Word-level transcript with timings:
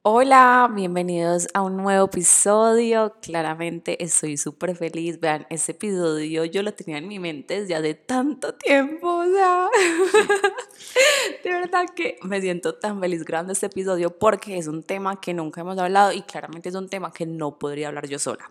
Hola, 0.00 0.70
bienvenidos 0.74 1.48
a 1.52 1.60
un 1.60 1.76
nuevo 1.76 2.06
episodio. 2.06 3.14
Claramente 3.20 4.02
estoy 4.02 4.36
súper 4.36 4.74
feliz. 4.74 5.20
Vean, 5.20 5.46
este 5.50 5.72
episodio 5.72 6.44
yo 6.46 6.62
lo 6.62 6.72
tenía 6.72 6.98
en 6.98 7.08
mi 7.08 7.18
mente 7.18 7.60
desde 7.60 7.74
hace 7.74 7.94
tanto 7.94 8.54
tiempo. 8.54 9.08
O 9.08 9.24
sea, 9.24 9.68
de 11.44 11.50
verdad 11.50 11.84
que 11.94 12.16
me 12.22 12.40
siento 12.40 12.74
tan 12.76 13.00
feliz 13.00 13.24
grabando 13.24 13.52
este 13.52 13.66
episodio 13.66 14.16
porque 14.16 14.56
es 14.56 14.66
un 14.66 14.82
tema 14.82 15.20
que 15.20 15.34
nunca 15.34 15.60
hemos 15.60 15.78
hablado 15.78 16.12
y 16.12 16.22
claramente 16.22 16.68
es 16.70 16.74
un 16.74 16.88
tema 16.88 17.12
que 17.12 17.26
no 17.26 17.58
podría 17.58 17.88
hablar 17.88 18.08
yo 18.08 18.18
sola. 18.18 18.50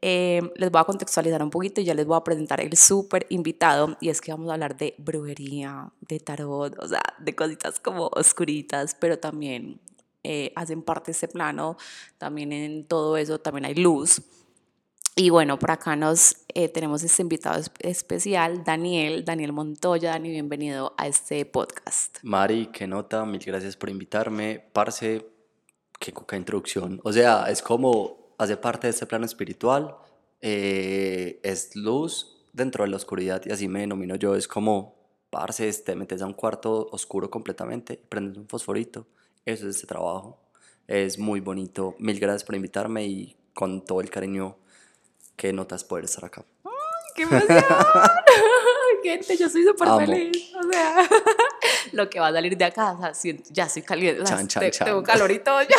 Eh, 0.00 0.42
les 0.56 0.70
voy 0.70 0.80
a 0.80 0.84
contextualizar 0.84 1.42
un 1.42 1.50
poquito 1.50 1.80
y 1.80 1.84
ya 1.84 1.94
les 1.94 2.06
voy 2.06 2.16
a 2.16 2.24
presentar 2.24 2.60
el 2.60 2.76
súper 2.76 3.26
invitado 3.30 3.96
y 4.00 4.10
es 4.10 4.20
que 4.20 4.30
vamos 4.30 4.50
a 4.50 4.54
hablar 4.54 4.76
de 4.76 4.94
brujería, 4.98 5.90
de 6.00 6.20
tarot, 6.20 6.78
o 6.78 6.88
sea, 6.88 7.02
de 7.18 7.34
cositas 7.34 7.80
como 7.80 8.08
oscuritas, 8.08 8.94
pero 8.94 9.18
también 9.18 9.80
eh, 10.28 10.52
hacen 10.56 10.82
parte 10.82 11.06
de 11.06 11.12
este 11.12 11.28
plano, 11.28 11.76
también 12.18 12.52
en 12.52 12.84
todo 12.84 13.16
eso 13.16 13.38
también 13.38 13.64
hay 13.64 13.76
luz. 13.76 14.22
Y 15.14 15.30
bueno, 15.30 15.56
por 15.56 15.70
acá 15.70 15.94
nos 15.94 16.38
eh, 16.48 16.68
tenemos 16.68 17.04
este 17.04 17.22
invitado 17.22 17.62
especial, 17.78 18.64
Daniel, 18.64 19.24
Daniel 19.24 19.52
Montoya. 19.52 20.10
Dani, 20.10 20.30
bienvenido 20.30 20.94
a 20.98 21.06
este 21.06 21.46
podcast. 21.46 22.18
Mari, 22.24 22.66
qué 22.72 22.88
nota, 22.88 23.24
mil 23.24 23.40
gracias 23.40 23.76
por 23.76 23.88
invitarme. 23.88 24.68
Parce, 24.72 25.24
qué 26.00 26.12
coca 26.12 26.36
introducción. 26.36 27.00
O 27.04 27.12
sea, 27.12 27.48
es 27.48 27.62
como 27.62 28.34
hace 28.36 28.56
parte 28.56 28.88
de 28.88 28.90
este 28.90 29.06
plano 29.06 29.26
espiritual, 29.26 29.96
eh, 30.40 31.38
es 31.44 31.76
luz 31.76 32.44
dentro 32.52 32.82
de 32.82 32.90
la 32.90 32.96
oscuridad 32.96 33.42
y 33.46 33.52
así 33.52 33.68
me 33.68 33.78
denomino 33.78 34.16
yo. 34.16 34.34
Es 34.34 34.48
como, 34.48 34.96
parce, 35.30 35.72
te 35.72 35.94
metes 35.94 36.20
a 36.20 36.26
un 36.26 36.34
cuarto 36.34 36.88
oscuro 36.90 37.30
completamente, 37.30 37.96
prendes 38.08 38.36
un 38.36 38.48
fosforito 38.48 39.06
eso 39.46 39.68
es 39.68 39.76
este 39.76 39.86
trabajo. 39.86 40.38
Es 40.86 41.18
muy 41.18 41.40
bonito. 41.40 41.94
Mil 41.98 42.18
gracias 42.20 42.44
por 42.44 42.56
invitarme 42.56 43.06
y 43.06 43.36
con 43.54 43.84
todo 43.84 44.00
el 44.00 44.10
cariño 44.10 44.56
que 45.36 45.52
notas 45.52 45.84
poder 45.84 46.04
estar 46.04 46.24
acá. 46.24 46.44
¡Ay, 46.64 46.70
qué 47.14 47.22
emoción! 47.22 47.64
Gente, 49.02 49.36
yo 49.36 49.48
soy 49.48 49.62
súper 49.62 49.88
feliz. 50.04 50.52
O 50.56 50.72
sea, 50.72 51.08
lo 51.92 52.10
que 52.10 52.18
va 52.18 52.28
a 52.28 52.32
salir 52.32 52.56
de 52.56 52.64
acá, 52.64 52.92
o 52.92 53.14
sea, 53.14 53.34
ya 53.50 53.64
estoy 53.64 53.82
caliente. 53.82 54.24
Chan, 54.24 54.48
chan, 54.48 54.70
chan. 54.70 54.86
Tengo 54.86 55.02
calor 55.04 55.30
y 55.30 55.38
todo 55.38 55.62
ya. 55.62 55.76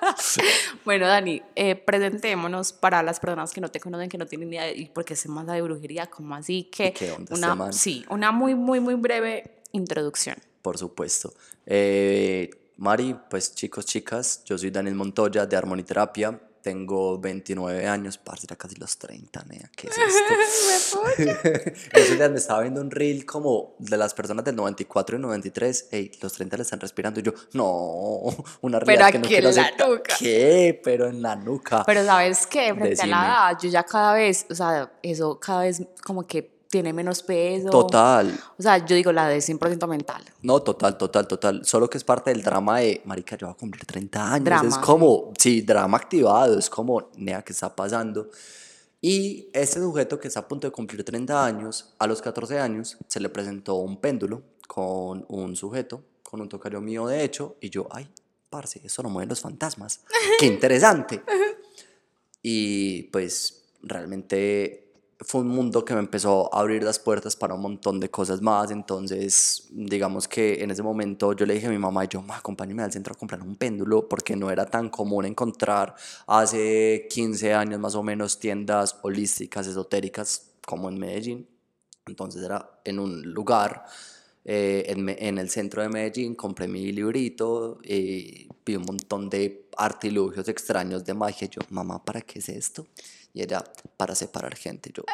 bueno, 0.84 1.08
Dani, 1.08 1.42
eh, 1.56 1.74
presentémonos 1.74 2.72
para 2.72 3.02
las 3.02 3.18
personas 3.18 3.52
que 3.52 3.60
no 3.60 3.70
te 3.70 3.80
conocen, 3.80 4.08
que 4.08 4.18
no 4.18 4.26
tienen 4.26 4.50
ni 4.50 4.56
idea 4.56 4.72
y 4.72 4.86
porque 4.86 5.16
se 5.16 5.28
manda 5.28 5.54
de 5.54 5.62
brujería, 5.62 6.06
como 6.06 6.36
así 6.36 6.64
que. 6.64 6.92
¿Qué 6.92 7.10
onda 7.10 7.54
una, 7.54 7.72
Sí, 7.72 8.04
una 8.08 8.30
muy, 8.30 8.54
muy, 8.54 8.78
muy 8.78 8.94
breve 8.94 9.62
introducción. 9.72 10.36
Por 10.62 10.78
supuesto. 10.78 11.32
Eh, 11.66 12.50
Mari, 12.80 13.14
pues 13.28 13.54
chicos, 13.54 13.84
chicas, 13.84 14.42
yo 14.46 14.56
soy 14.56 14.70
Daniel 14.70 14.94
Montoya 14.94 15.44
de 15.44 15.54
Armoniterapia, 15.54 16.40
tengo 16.62 17.18
29 17.20 17.86
años, 17.86 18.16
parce, 18.16 18.46
ya 18.48 18.56
casi 18.56 18.74
los 18.76 18.96
30, 18.96 19.44
nea, 19.50 19.70
¿qué 19.76 19.88
es 19.88 19.98
esto? 19.98 21.02
Eso 21.92 22.30
me 22.30 22.38
estaba 22.38 22.62
viendo 22.62 22.80
un 22.80 22.90
reel 22.90 23.26
como 23.26 23.74
de 23.78 23.98
las 23.98 24.14
personas 24.14 24.46
del 24.46 24.56
94 24.56 25.18
y 25.18 25.20
93, 25.20 25.88
hey, 25.90 26.10
los 26.22 26.32
30 26.32 26.56
le 26.56 26.62
están 26.62 26.80
respirando, 26.80 27.20
y 27.20 27.22
yo, 27.22 27.34
no, 27.52 28.34
una 28.62 28.80
realidad 28.80 29.08
Pero 29.12 29.12
que 29.12 29.18
no 29.18 29.26
aquí 29.26 29.46
en 29.46 29.54
la 29.56 29.86
nuca. 29.86 30.14
¿Qué? 30.18 30.80
Pero 30.82 31.06
en 31.06 31.20
la 31.20 31.36
nuca. 31.36 31.82
Pero 31.84 32.02
¿sabes 32.06 32.46
qué? 32.46 32.72
Frente 32.72 33.02
a 33.02 33.06
la 33.06 33.26
edad, 33.26 33.58
yo 33.62 33.68
ya 33.68 33.82
cada 33.82 34.14
vez, 34.14 34.46
o 34.48 34.54
sea, 34.54 34.90
eso 35.02 35.38
cada 35.38 35.64
vez 35.64 35.82
como 36.02 36.26
que 36.26 36.59
tiene 36.70 36.92
menos 36.92 37.22
peso. 37.22 37.68
Total. 37.68 38.32
O 38.56 38.62
sea, 38.62 38.78
yo 38.78 38.94
digo 38.94 39.12
la 39.12 39.28
de 39.28 39.38
100% 39.38 39.88
mental. 39.88 40.22
No, 40.42 40.62
total, 40.62 40.96
total, 40.96 41.26
total. 41.26 41.64
Solo 41.64 41.90
que 41.90 41.98
es 41.98 42.04
parte 42.04 42.30
del 42.30 42.42
drama 42.42 42.78
de, 42.78 43.02
marica, 43.04 43.36
yo 43.36 43.48
voy 43.48 43.54
a 43.54 43.56
cumplir 43.56 43.84
30 43.84 44.34
años. 44.34 44.62
Es 44.64 44.78
como, 44.78 45.32
sí, 45.36 45.62
drama 45.62 45.98
activado, 45.98 46.58
es 46.58 46.70
como, 46.70 47.10
nea, 47.16 47.42
¿qué 47.42 47.52
está 47.52 47.74
pasando? 47.74 48.30
Y 49.00 49.48
ese 49.52 49.80
sujeto 49.80 50.20
que 50.20 50.28
está 50.28 50.40
a 50.40 50.48
punto 50.48 50.68
de 50.68 50.70
cumplir 50.70 51.02
30 51.02 51.44
años, 51.44 51.92
a 51.98 52.06
los 52.06 52.22
14 52.22 52.60
años, 52.60 52.96
se 53.08 53.18
le 53.18 53.28
presentó 53.28 53.74
un 53.76 54.00
péndulo 54.00 54.42
con 54.68 55.24
un 55.28 55.56
sujeto, 55.56 56.04
con 56.22 56.40
un 56.40 56.48
tocayo 56.48 56.80
mío 56.80 57.06
de 57.08 57.24
hecho, 57.24 57.56
y 57.60 57.70
yo, 57.70 57.88
ay, 57.90 58.08
parce, 58.48 58.80
eso 58.84 59.02
no 59.02 59.10
mueven 59.10 59.28
los 59.28 59.40
fantasmas. 59.40 60.02
Qué 60.38 60.46
interesante. 60.46 61.22
y 62.42 63.04
pues 63.04 63.64
realmente 63.82 64.89
fue 65.22 65.42
un 65.42 65.48
mundo 65.48 65.84
que 65.84 65.92
me 65.92 66.00
empezó 66.00 66.52
a 66.54 66.60
abrir 66.60 66.82
las 66.82 66.98
puertas 66.98 67.36
para 67.36 67.54
un 67.54 67.60
montón 67.60 68.00
de 68.00 68.10
cosas 68.10 68.40
más. 68.40 68.70
Entonces, 68.70 69.68
digamos 69.70 70.26
que 70.26 70.62
en 70.62 70.70
ese 70.70 70.82
momento 70.82 71.34
yo 71.34 71.44
le 71.44 71.54
dije 71.54 71.66
a 71.66 71.70
mi 71.70 71.78
mamá, 71.78 72.04
yo, 72.04 72.24
acompáñame 72.28 72.82
al 72.82 72.92
centro 72.92 73.14
a 73.14 73.18
comprar 73.18 73.42
un 73.42 73.56
péndulo, 73.56 74.08
porque 74.08 74.34
no 74.34 74.50
era 74.50 74.64
tan 74.66 74.88
común 74.88 75.26
encontrar 75.26 75.94
hace 76.26 77.06
15 77.10 77.52
años 77.54 77.78
más 77.80 77.94
o 77.94 78.02
menos 78.02 78.38
tiendas 78.38 78.96
holísticas, 79.02 79.66
esotéricas, 79.66 80.52
como 80.66 80.88
en 80.88 80.98
Medellín. 80.98 81.46
Entonces 82.06 82.42
era 82.42 82.80
en 82.84 82.98
un 82.98 83.22
lugar, 83.22 83.84
eh, 84.44 84.84
en, 84.86 85.08
en, 85.08 85.38
el 85.38 85.50
centro 85.50 85.82
de 85.82 85.90
Medellín, 85.90 86.34
compré 86.34 86.66
mi 86.66 86.92
librito 86.92 87.78
y 87.84 88.48
vi 88.64 88.76
un 88.76 88.84
montón 88.84 89.28
de 89.28 89.68
artilugios 89.76 90.48
extraños 90.48 91.04
de 91.04 91.12
magia. 91.12 91.48
yo, 91.48 91.60
mamá, 91.68 92.02
¿para 92.02 92.22
qué 92.22 92.38
es 92.38 92.48
esto? 92.48 92.86
Y 93.32 93.42
ella, 93.42 93.62
para 93.96 94.14
separar 94.14 94.54
gente. 94.56 94.90
Yo, 94.92 95.04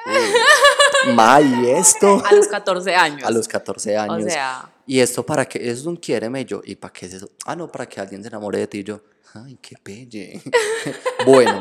ma, 1.14 1.40
¿y 1.40 1.70
esto? 1.70 2.22
A 2.24 2.32
los 2.32 2.48
14 2.48 2.94
años. 2.94 3.24
A 3.24 3.30
los 3.30 3.46
14 3.46 3.96
años. 3.96 4.24
O 4.24 4.30
sea. 4.30 4.72
¿Y 4.86 5.00
esto 5.00 5.24
para 5.26 5.44
qué? 5.46 5.58
Eso 5.58 5.80
es 5.80 5.86
un 5.86 5.96
quiéreme. 5.96 6.44
yo, 6.44 6.62
¿y 6.64 6.76
para 6.76 6.92
qué 6.92 7.06
es 7.06 7.14
eso? 7.14 7.30
Ah, 7.44 7.56
no, 7.56 7.70
para 7.70 7.86
que 7.88 8.00
alguien 8.00 8.22
se 8.22 8.28
enamore 8.28 8.58
de 8.58 8.66
ti. 8.68 8.84
yo, 8.84 9.02
ay, 9.34 9.58
qué 9.60 9.76
pelle. 9.82 10.40
bueno, 11.26 11.60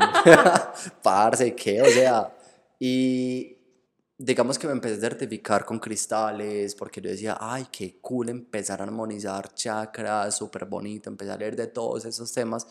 parce, 1.04 1.54
¿qué? 1.56 1.82
O 1.82 1.90
sea, 1.90 2.34
y 2.80 3.58
digamos 4.18 4.58
que 4.58 4.68
me 4.68 4.74
empecé 4.74 4.96
a 4.96 5.00
certificar 5.00 5.66
con 5.66 5.80
cristales, 5.80 6.76
porque 6.76 7.02
yo 7.02 7.10
decía, 7.10 7.38
ay, 7.40 7.68
qué 7.72 8.00
cool 8.00 8.30
empezar 8.30 8.80
a 8.80 8.84
armonizar 8.84 9.54
chakras, 9.54 10.38
súper 10.38 10.66
bonito, 10.66 11.10
empezar 11.10 11.36
a 11.36 11.40
leer 11.40 11.56
de 11.56 11.68
todos 11.68 12.06
esos 12.06 12.32
temas 12.32 12.66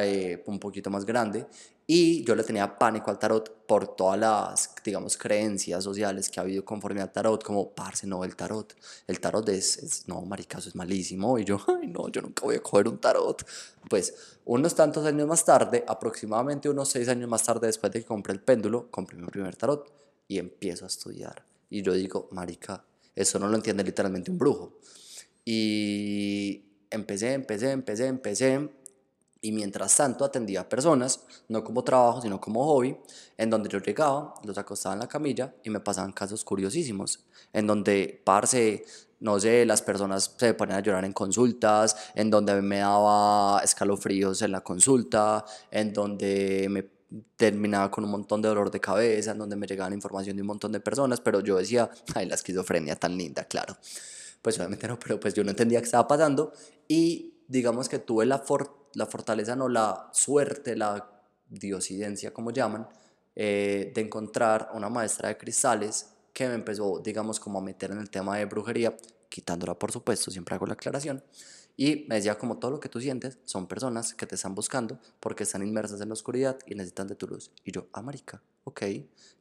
eh, 0.00 0.42
un 0.46 0.58
poquito 0.58 0.90
más 0.90 1.04
grande. 1.04 1.46
Y 1.86 2.24
yo 2.24 2.34
le 2.34 2.44
tenía 2.44 2.78
pánico 2.78 3.10
al 3.10 3.18
tarot 3.18 3.66
por 3.66 3.94
todas 3.94 4.18
las, 4.18 4.74
digamos, 4.82 5.18
creencias 5.18 5.84
sociales 5.84 6.30
que 6.30 6.40
ha 6.40 6.42
habido 6.42 6.64
conforme 6.64 7.02
al 7.02 7.12
tarot, 7.12 7.42
como, 7.42 7.74
parce, 7.74 8.06
no, 8.06 8.24
el 8.24 8.36
tarot, 8.36 8.74
el 9.06 9.20
tarot 9.20 9.46
es, 9.50 9.78
es 9.78 10.08
no, 10.08 10.22
maricazo, 10.22 10.70
es 10.70 10.74
malísimo. 10.74 11.38
Y 11.38 11.44
yo, 11.44 11.60
ay, 11.68 11.88
no, 11.88 12.08
yo 12.08 12.22
nunca 12.22 12.44
voy 12.44 12.56
a 12.56 12.62
coger 12.62 12.88
un 12.88 12.98
tarot. 12.98 13.46
Pues, 13.90 14.14
unos 14.46 14.74
tantos 14.74 15.04
años 15.04 15.28
más 15.28 15.44
tarde, 15.44 15.84
aproximadamente 15.86 16.70
unos 16.70 16.88
seis 16.88 17.08
años 17.08 17.28
más 17.28 17.42
tarde, 17.42 17.66
después 17.66 17.92
de 17.92 18.00
que 18.00 18.06
compré 18.06 18.32
el 18.32 18.40
péndulo, 18.40 18.90
compré 18.90 19.18
mi 19.18 19.26
primer 19.26 19.54
tarot 19.56 19.92
y 20.26 20.38
empiezo 20.38 20.84
a 20.84 20.88
estudiar. 20.88 21.44
Y 21.68 21.82
yo 21.82 21.92
digo, 21.92 22.28
marica, 22.32 22.82
eso 23.14 23.38
no 23.38 23.48
lo 23.48 23.56
entiende 23.56 23.84
literalmente 23.84 24.30
un 24.30 24.38
brujo. 24.38 24.78
Y 25.44 26.64
empecé, 26.90 27.34
empecé, 27.34 27.72
empecé, 27.72 28.06
empecé 28.06 28.70
y 29.44 29.52
mientras 29.52 29.94
tanto 29.94 30.24
atendía 30.24 30.62
a 30.62 30.68
personas, 30.70 31.20
no 31.48 31.62
como 31.62 31.84
trabajo, 31.84 32.22
sino 32.22 32.40
como 32.40 32.64
hobby, 32.64 32.96
en 33.36 33.50
donde 33.50 33.68
yo 33.68 33.78
llegaba, 33.78 34.32
los 34.42 34.56
acostaba 34.56 34.94
en 34.94 35.00
la 35.00 35.06
camilla 35.06 35.54
y 35.62 35.68
me 35.68 35.80
pasaban 35.80 36.12
casos 36.12 36.42
curiosísimos, 36.42 37.26
en 37.52 37.66
donde, 37.66 38.22
parce, 38.24 38.86
no 39.20 39.38
sé, 39.38 39.66
las 39.66 39.82
personas 39.82 40.34
se 40.38 40.54
ponían 40.54 40.78
a 40.78 40.80
llorar 40.80 41.04
en 41.04 41.12
consultas, 41.12 41.94
en 42.14 42.30
donde 42.30 42.62
me 42.62 42.78
daba 42.78 43.60
escalofríos 43.62 44.40
en 44.40 44.52
la 44.52 44.62
consulta, 44.62 45.44
en 45.70 45.92
donde 45.92 46.66
me 46.70 46.88
terminaba 47.36 47.90
con 47.90 48.04
un 48.04 48.12
montón 48.12 48.40
de 48.40 48.48
dolor 48.48 48.70
de 48.70 48.80
cabeza, 48.80 49.32
en 49.32 49.38
donde 49.38 49.56
me 49.56 49.66
llegaban 49.66 49.92
información 49.92 50.36
de 50.36 50.40
un 50.40 50.48
montón 50.48 50.72
de 50.72 50.80
personas, 50.80 51.20
pero 51.20 51.40
yo 51.40 51.58
decía, 51.58 51.90
ay, 52.14 52.24
la 52.24 52.36
esquizofrenia 52.36 52.96
tan 52.96 53.18
linda, 53.18 53.44
claro. 53.44 53.76
Pues 54.40 54.56
obviamente 54.56 54.88
no, 54.88 54.98
pero 54.98 55.20
pues 55.20 55.34
yo 55.34 55.44
no 55.44 55.50
entendía 55.50 55.80
qué 55.80 55.84
estaba 55.84 56.08
pasando 56.08 56.54
y 56.88 57.34
digamos 57.46 57.90
que 57.90 57.98
tuve 57.98 58.24
la 58.24 58.38
fortuna 58.38 58.83
la 58.94 59.06
fortaleza, 59.06 59.56
no 59.56 59.68
la 59.68 60.08
suerte, 60.12 60.76
la 60.76 61.10
diosidencia, 61.48 62.32
como 62.32 62.50
llaman, 62.50 62.88
eh, 63.36 63.92
de 63.94 64.00
encontrar 64.00 64.70
una 64.74 64.88
maestra 64.88 65.28
de 65.28 65.36
cristales 65.36 66.10
que 66.32 66.48
me 66.48 66.54
empezó, 66.54 67.00
digamos, 67.00 67.38
como 67.38 67.58
a 67.58 67.62
meter 67.62 67.90
en 67.90 67.98
el 67.98 68.10
tema 68.10 68.36
de 68.36 68.44
brujería, 68.44 68.96
quitándola, 69.28 69.74
por 69.78 69.92
supuesto, 69.92 70.30
siempre 70.30 70.54
hago 70.54 70.66
la 70.66 70.74
aclaración. 70.74 71.22
Y 71.76 72.06
me 72.08 72.16
decía 72.16 72.38
como 72.38 72.58
todo 72.58 72.70
lo 72.70 72.80
que 72.80 72.88
tú 72.88 73.00
sientes 73.00 73.38
son 73.44 73.66
personas 73.66 74.14
que 74.14 74.26
te 74.26 74.36
están 74.36 74.54
buscando 74.54 74.98
porque 75.18 75.42
están 75.42 75.62
inmersas 75.66 76.00
en 76.00 76.08
la 76.08 76.12
oscuridad 76.12 76.56
y 76.66 76.76
necesitan 76.76 77.08
de 77.08 77.16
tu 77.16 77.26
luz. 77.26 77.50
Y 77.64 77.72
yo, 77.72 77.88
ah, 77.92 78.02
marica, 78.02 78.40
ok, 78.62 78.82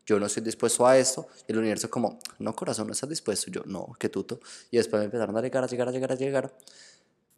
yo 0.05 0.19
no 0.19 0.25
estoy 0.25 0.41
dispuesto 0.41 0.87
a 0.87 0.97
esto. 0.97 1.27
Y 1.47 1.51
el 1.51 1.59
universo 1.59 1.89
como, 1.89 2.17
no, 2.39 2.55
corazón, 2.55 2.87
no 2.87 2.93
estás 2.93 3.09
dispuesto. 3.09 3.51
yo, 3.51 3.61
no, 3.65 3.93
qué 3.99 4.09
tuto. 4.09 4.39
Y 4.71 4.77
después 4.77 4.99
me 4.99 5.05
empezaron 5.05 5.37
a 5.37 5.41
llegar, 5.41 5.63
a 5.63 5.67
llegar, 5.67 5.87
a 5.87 5.91
llegar, 5.91 6.11
a 6.11 6.15
llegar. 6.15 6.57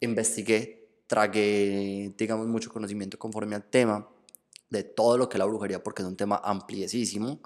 Investigué 0.00 0.85
tragué, 1.06 2.12
digamos, 2.16 2.46
mucho 2.46 2.70
conocimiento 2.72 3.18
conforme 3.18 3.56
al 3.56 3.64
tema 3.64 4.08
de 4.70 4.82
todo 4.82 5.16
lo 5.16 5.28
que 5.28 5.36
es 5.36 5.38
la 5.38 5.44
brujería, 5.44 5.82
porque 5.82 6.02
es 6.02 6.08
un 6.08 6.16
tema 6.16 6.40
ampliesísimo. 6.42 7.40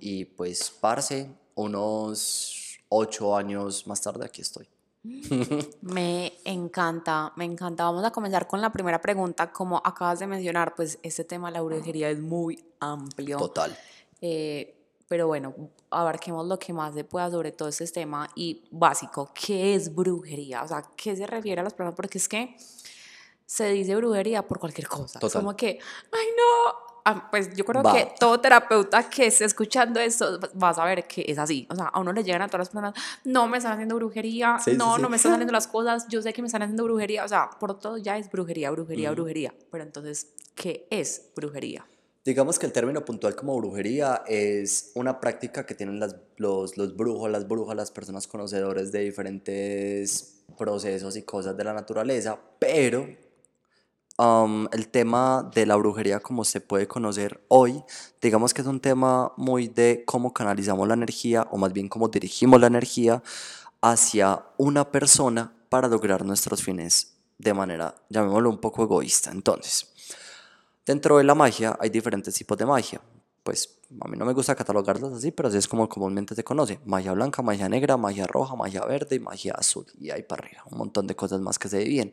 Y 0.00 0.24
pues, 0.24 0.70
parce, 0.70 1.28
unos 1.54 2.78
ocho 2.88 3.36
años 3.36 3.86
más 3.86 4.00
tarde 4.00 4.24
aquí 4.24 4.42
estoy. 4.42 4.68
Me 5.82 6.32
encanta, 6.44 7.32
me 7.34 7.44
encanta. 7.44 7.82
Vamos 7.84 8.04
a 8.04 8.12
comenzar 8.12 8.46
con 8.46 8.60
la 8.60 8.70
primera 8.70 9.00
pregunta. 9.00 9.50
Como 9.50 9.82
acabas 9.84 10.20
de 10.20 10.28
mencionar, 10.28 10.76
pues 10.76 10.98
este 11.02 11.24
tema 11.24 11.48
de 11.48 11.54
la 11.54 11.62
brujería 11.62 12.08
es 12.08 12.20
muy 12.20 12.64
amplio. 12.78 13.36
Total. 13.36 13.76
Eh, 14.20 14.76
pero 15.08 15.26
bueno, 15.26 15.54
abarquemos 15.90 16.46
lo 16.46 16.58
que 16.58 16.72
más 16.72 16.94
se 16.94 17.02
pueda 17.02 17.30
sobre 17.30 17.50
todo 17.50 17.68
este 17.68 17.86
tema 17.88 18.30
y 18.36 18.62
básico, 18.70 19.30
¿qué 19.34 19.74
es 19.74 19.92
brujería? 19.92 20.62
O 20.62 20.68
sea, 20.68 20.82
¿qué 20.96 21.16
se 21.16 21.26
refiere 21.26 21.60
a 21.60 21.64
las 21.64 21.74
personas? 21.74 21.96
Porque 21.96 22.18
es 22.18 22.28
que 22.28 22.56
se 23.52 23.70
dice 23.70 23.94
brujería 23.94 24.48
por 24.48 24.58
cualquier 24.58 24.88
cosa. 24.88 25.20
Total. 25.20 25.42
Como 25.42 25.54
que, 25.54 25.78
ay 26.10 26.26
no, 26.38 26.92
Ah, 27.04 27.28
pues 27.32 27.52
yo 27.56 27.64
creo 27.64 27.82
que 27.82 28.12
todo 28.18 28.40
terapeuta 28.40 29.10
que 29.10 29.26
esté 29.26 29.44
escuchando 29.44 29.98
esto 29.98 30.38
va 30.62 30.68
a 30.68 30.74
saber 30.74 31.04
que 31.08 31.24
es 31.26 31.36
así. 31.36 31.66
O 31.68 31.74
sea, 31.74 31.86
a 31.86 31.98
uno 31.98 32.12
le 32.12 32.22
llegan 32.22 32.42
a 32.42 32.46
todas 32.46 32.60
las 32.60 32.68
personas, 32.68 32.94
no 33.24 33.48
me 33.48 33.58
están 33.58 33.72
haciendo 33.72 33.96
brujería, 33.96 34.58
no, 34.76 34.98
no 34.98 35.08
me 35.08 35.16
están 35.16 35.32
saliendo 35.32 35.52
las 35.60 35.66
cosas, 35.66 36.06
yo 36.08 36.22
sé 36.22 36.32
que 36.32 36.42
me 36.42 36.46
están 36.46 36.62
haciendo 36.62 36.84
brujería. 36.84 37.24
O 37.24 37.28
sea, 37.28 37.50
por 37.58 37.76
todo 37.80 37.98
ya 37.98 38.18
es 38.18 38.30
brujería, 38.30 38.70
brujería, 38.70 39.10
brujería. 39.10 39.52
Pero 39.72 39.82
entonces, 39.82 40.28
¿qué 40.54 40.86
es 40.90 41.32
brujería? 41.34 41.84
Digamos 42.24 42.60
que 42.60 42.66
el 42.66 42.72
término 42.72 43.04
puntual 43.04 43.34
como 43.34 43.56
brujería 43.56 44.22
es 44.28 44.92
una 44.94 45.18
práctica 45.18 45.66
que 45.66 45.74
tienen 45.74 45.98
las, 45.98 46.14
los, 46.36 46.76
los 46.76 46.96
brujos, 46.96 47.28
las 47.28 47.48
brujas, 47.48 47.74
las 47.74 47.90
personas 47.90 48.28
conocedores 48.28 48.92
de 48.92 49.00
diferentes 49.00 50.44
procesos 50.56 51.16
y 51.16 51.22
cosas 51.22 51.56
de 51.56 51.64
la 51.64 51.72
naturaleza, 51.72 52.38
pero 52.60 53.08
el 54.18 54.88
tema 54.88 55.50
de 55.54 55.66
la 55.66 55.76
brujería 55.76 56.20
como 56.20 56.44
se 56.44 56.60
puede 56.60 56.86
conocer 56.86 57.44
hoy, 57.48 57.82
digamos 58.20 58.52
que 58.54 58.60
es 58.60 58.66
un 58.66 58.80
tema 58.80 59.32
muy 59.36 59.68
de 59.68 60.04
cómo 60.06 60.32
canalizamos 60.32 60.86
la 60.86 60.94
energía 60.94 61.48
o 61.50 61.56
más 61.56 61.72
bien 61.72 61.88
cómo 61.88 62.08
dirigimos 62.08 62.60
la 62.60 62.66
energía 62.66 63.22
hacia 63.80 64.44
una 64.58 64.90
persona 64.90 65.54
para 65.68 65.88
lograr 65.88 66.24
nuestros 66.24 66.62
fines 66.62 67.16
de 67.38 67.54
manera, 67.54 67.94
llamémoslo 68.10 68.50
un 68.50 68.58
poco 68.58 68.84
egoísta. 68.84 69.30
Entonces, 69.30 69.88
dentro 70.86 71.18
de 71.18 71.24
la 71.24 71.34
magia 71.34 71.76
hay 71.80 71.90
diferentes 71.90 72.34
tipos 72.34 72.56
de 72.58 72.66
magia. 72.66 73.00
Pues 73.42 73.80
a 74.00 74.06
mí 74.06 74.16
no 74.16 74.24
me 74.24 74.34
gusta 74.34 74.54
catalogarlos 74.54 75.12
así, 75.14 75.32
pero 75.32 75.48
así 75.48 75.58
es 75.58 75.66
como 75.66 75.88
comúnmente 75.88 76.36
se 76.36 76.44
conoce. 76.44 76.78
Magia 76.84 77.12
blanca, 77.12 77.42
magia 77.42 77.68
negra, 77.68 77.96
magia 77.96 78.26
roja, 78.28 78.54
magia 78.54 78.84
verde 78.84 79.16
y 79.16 79.18
magia 79.18 79.54
azul. 79.54 79.86
Y 79.98 80.10
hay 80.10 80.22
para 80.22 80.44
arriba 80.44 80.62
un 80.70 80.78
montón 80.78 81.08
de 81.08 81.16
cosas 81.16 81.40
más 81.40 81.58
que 81.58 81.68
se 81.68 81.78
dividen 81.78 82.12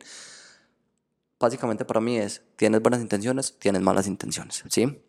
básicamente 1.40 1.84
para 1.84 2.00
mí 2.00 2.18
es, 2.18 2.42
tienes 2.56 2.82
buenas 2.82 3.00
intenciones, 3.00 3.58
tienes 3.58 3.82
malas 3.82 4.06
intenciones, 4.06 4.62
¿sí? 4.68 5.02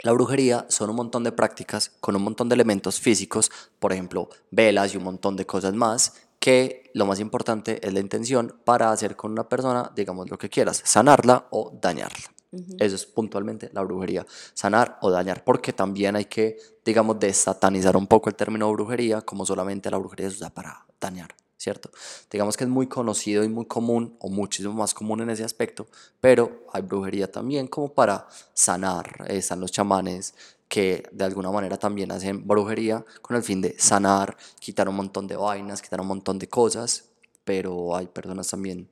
La 0.00 0.12
brujería 0.12 0.66
son 0.68 0.90
un 0.90 0.96
montón 0.96 1.24
de 1.24 1.32
prácticas 1.32 1.90
con 2.00 2.14
un 2.14 2.22
montón 2.22 2.48
de 2.48 2.54
elementos 2.54 3.00
físicos, 3.00 3.50
por 3.78 3.92
ejemplo, 3.92 4.28
velas 4.50 4.94
y 4.94 4.96
un 4.96 5.04
montón 5.04 5.34
de 5.36 5.46
cosas 5.46 5.74
más, 5.74 6.14
que 6.38 6.90
lo 6.94 7.06
más 7.06 7.18
importante 7.18 7.84
es 7.84 7.92
la 7.92 8.00
intención 8.00 8.60
para 8.64 8.92
hacer 8.92 9.16
con 9.16 9.32
una 9.32 9.48
persona, 9.48 9.90
digamos, 9.96 10.30
lo 10.30 10.38
que 10.38 10.48
quieras, 10.48 10.82
sanarla 10.84 11.48
o 11.50 11.72
dañarla. 11.80 12.32
Eso 12.78 12.94
es 12.94 13.04
puntualmente 13.04 13.70
la 13.74 13.82
brujería, 13.82 14.24
sanar 14.54 14.98
o 15.02 15.10
dañar, 15.10 15.44
porque 15.44 15.72
también 15.72 16.16
hay 16.16 16.24
que, 16.24 16.56
digamos, 16.84 17.18
desatanizar 17.20 17.96
un 17.96 18.06
poco 18.06 18.30
el 18.30 18.36
término 18.36 18.72
brujería, 18.72 19.20
como 19.20 19.44
solamente 19.44 19.90
la 19.90 19.98
brujería 19.98 20.30
se 20.30 20.36
usa 20.36 20.50
para 20.50 20.86
dañar. 21.00 21.34
¿Cierto? 21.58 21.90
Digamos 22.30 22.56
que 22.56 22.64
es 22.64 22.70
muy 22.70 22.86
conocido 22.86 23.44
y 23.44 23.48
muy 23.48 23.66
común, 23.66 24.16
o 24.20 24.30
muchísimo 24.30 24.72
más 24.74 24.94
común 24.94 25.20
en 25.20 25.30
ese 25.30 25.44
aspecto, 25.44 25.88
pero 26.20 26.64
hay 26.72 26.82
brujería 26.82 27.30
también 27.30 27.66
como 27.66 27.92
para 27.92 28.26
sanar. 28.54 29.26
Están 29.28 29.60
los 29.60 29.72
chamanes 29.72 30.34
que 30.68 31.02
de 31.12 31.24
alguna 31.24 31.50
manera 31.50 31.76
también 31.78 32.12
hacen 32.12 32.46
brujería 32.46 33.04
con 33.22 33.36
el 33.36 33.42
fin 33.42 33.60
de 33.60 33.74
sanar, 33.78 34.36
quitar 34.60 34.88
un 34.88 34.96
montón 34.96 35.26
de 35.26 35.36
vainas, 35.36 35.82
quitar 35.82 36.00
un 36.00 36.06
montón 36.06 36.38
de 36.38 36.48
cosas, 36.48 37.04
pero 37.44 37.96
hay 37.96 38.06
personas 38.06 38.48
también, 38.48 38.88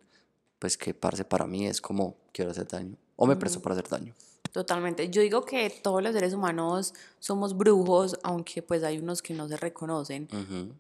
pues 0.59 0.77
que 0.77 0.95
parece 0.95 1.25
para 1.25 1.47
mí 1.47 1.67
es 1.67 1.81
como 1.81 2.17
quiero 2.33 2.51
hacer 2.51 2.67
daño, 2.67 2.97
o 3.17 3.27
me 3.27 3.37
presto 3.37 3.61
para 3.61 3.75
hacer 3.75 3.89
daño. 3.89 4.15
Totalmente. 4.53 5.09
Yo 5.11 5.23
digo 5.23 5.45
que 5.45 5.71
todos 5.83 6.03
los 6.03 6.13
seres 6.13 6.33
humanos 6.35 6.95
somos 7.19 7.57
brujos, 7.57 8.19
aunque 8.23 8.63
pues 8.63 8.83
hay 8.85 8.99
unos 8.99 9.23
que 9.23 9.35
no 9.35 9.49
se 9.49 9.57
reconocen, 9.57 10.29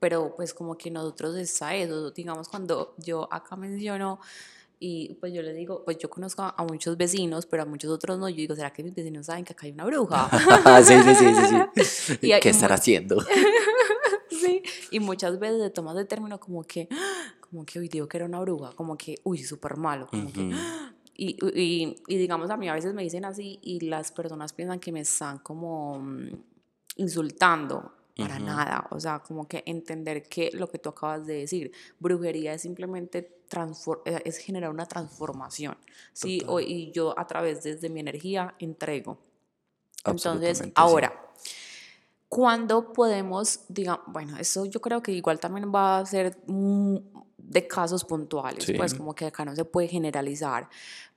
pero 0.00 0.34
pues 0.36 0.54
como 0.54 0.76
que 0.76 0.90
nosotros 0.90 1.36
está 1.36 1.74
eso, 1.74 2.10
digamos 2.10 2.48
cuando 2.48 2.94
yo 2.98 3.28
acá 3.32 3.56
menciono 3.56 4.20
y 4.78 5.14
pues 5.20 5.32
yo 5.32 5.40
les 5.40 5.56
digo, 5.56 5.82
pues 5.84 5.96
yo 5.98 6.10
conozco 6.10 6.42
a 6.42 6.64
muchos 6.64 6.96
vecinos, 6.96 7.46
pero 7.46 7.62
a 7.62 7.66
muchos 7.66 7.90
otros 7.90 8.18
no, 8.18 8.28
yo 8.28 8.36
digo, 8.36 8.54
¿será 8.54 8.72
que 8.72 8.82
mis 8.82 8.94
vecinos 8.94 9.26
saben 9.26 9.44
que 9.44 9.52
acá 9.54 9.66
hay 9.66 9.72
una 9.72 9.86
bruja? 9.86 10.28
sí, 10.84 10.94
sí, 11.02 11.14
sí, 11.14 11.34
sí. 11.34 11.84
sí. 11.84 12.18
y 12.22 12.40
¿Qué 12.40 12.50
estará 12.50 12.74
haciendo? 12.74 13.24
sí, 14.30 14.62
y 14.90 15.00
muchas 15.00 15.38
veces 15.38 15.62
se 15.62 15.70
toma 15.70 15.98
el 15.98 16.06
término 16.06 16.38
como 16.38 16.62
que, 16.64 16.88
como 17.40 17.64
que 17.64 17.78
hoy 17.78 17.88
digo 17.88 18.06
que 18.06 18.18
era 18.18 18.26
una 18.26 18.40
bruja, 18.40 18.72
como 18.74 18.98
que, 18.98 19.14
uy, 19.24 19.42
súper 19.42 19.78
malo, 19.78 20.08
como 20.08 20.30
que 20.30 20.50
y, 21.16 21.36
y, 21.54 21.96
y, 22.06 22.16
digamos, 22.16 22.50
a 22.50 22.56
mí 22.56 22.68
a 22.68 22.74
veces 22.74 22.94
me 22.94 23.02
dicen 23.02 23.24
así 23.24 23.58
y 23.62 23.80
las 23.80 24.12
personas 24.12 24.52
piensan 24.52 24.78
que 24.78 24.92
me 24.92 25.00
están 25.00 25.38
como 25.38 25.98
mm, 25.98 26.28
insultando. 26.96 27.92
Para 28.18 28.38
nada, 28.38 28.86
o 28.92 28.98
sea, 28.98 29.18
como 29.18 29.46
que 29.46 29.62
entender 29.66 30.26
que 30.26 30.50
lo 30.54 30.70
que 30.70 30.78
tú 30.78 30.88
acabas 30.88 31.26
de 31.26 31.34
decir, 31.34 31.70
brujería 32.00 32.54
es 32.54 32.62
simplemente 32.62 33.36
eh, 34.04 34.22
es 34.24 34.38
generar 34.38 34.70
una 34.70 34.86
transformación, 34.86 35.76
¿sí? 36.12 36.42
O, 36.46 36.58
y 36.58 36.90
yo 36.92 37.18
a 37.18 37.26
través 37.26 37.62
desde 37.62 37.88
mi 37.88 38.00
energía 38.00 38.54
entrego. 38.58 39.18
Entonces, 40.04 40.62
ahora, 40.74 41.12
¿cuándo 42.28 42.92
podemos, 42.92 43.60
digamos, 43.68 44.04
bueno, 44.06 44.36
eso 44.38 44.64
yo 44.64 44.80
creo 44.80 45.02
que 45.02 45.12
igual 45.12 45.38
también 45.38 45.70
va 45.72 45.98
a 45.98 46.06
ser 46.06 46.38
de 47.48 47.66
casos 47.66 48.04
puntuales, 48.04 48.66
pues 48.76 48.94
como 48.94 49.14
que 49.14 49.26
acá 49.26 49.44
no 49.44 49.54
se 49.54 49.64
puede 49.64 49.88
generalizar, 49.88 50.69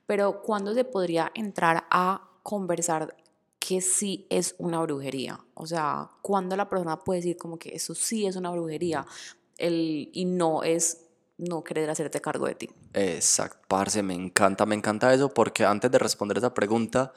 pero 0.06 0.42
¿cuándo 0.42 0.74
se 0.74 0.84
podría 0.84 1.30
entrar 1.34 1.86
a 1.90 2.28
conversar 2.42 3.16
que 3.58 3.80
sí 3.80 4.26
es 4.30 4.54
una 4.58 4.80
brujería? 4.82 5.40
O 5.54 5.66
sea, 5.66 6.08
¿cuándo 6.22 6.56
la 6.56 6.68
persona 6.68 6.98
puede 6.98 7.20
decir 7.20 7.36
como 7.36 7.58
que 7.58 7.74
eso 7.74 7.94
sí 7.94 8.26
es 8.26 8.36
una 8.36 8.50
brujería 8.50 9.06
el, 9.58 10.08
y 10.12 10.24
no 10.24 10.62
es 10.62 11.09
no 11.40 11.64
querer 11.64 11.88
hacerte 11.90 12.20
cargo 12.20 12.46
de 12.46 12.54
ti? 12.54 12.70
Exacto, 12.92 13.58
parce, 13.68 14.02
me 14.02 14.14
encanta, 14.14 14.66
me 14.66 14.74
encanta 14.74 15.12
eso 15.12 15.32
porque 15.32 15.64
antes 15.64 15.90
de 15.90 15.98
responder 15.98 16.38
esa 16.38 16.54
pregunta, 16.54 17.12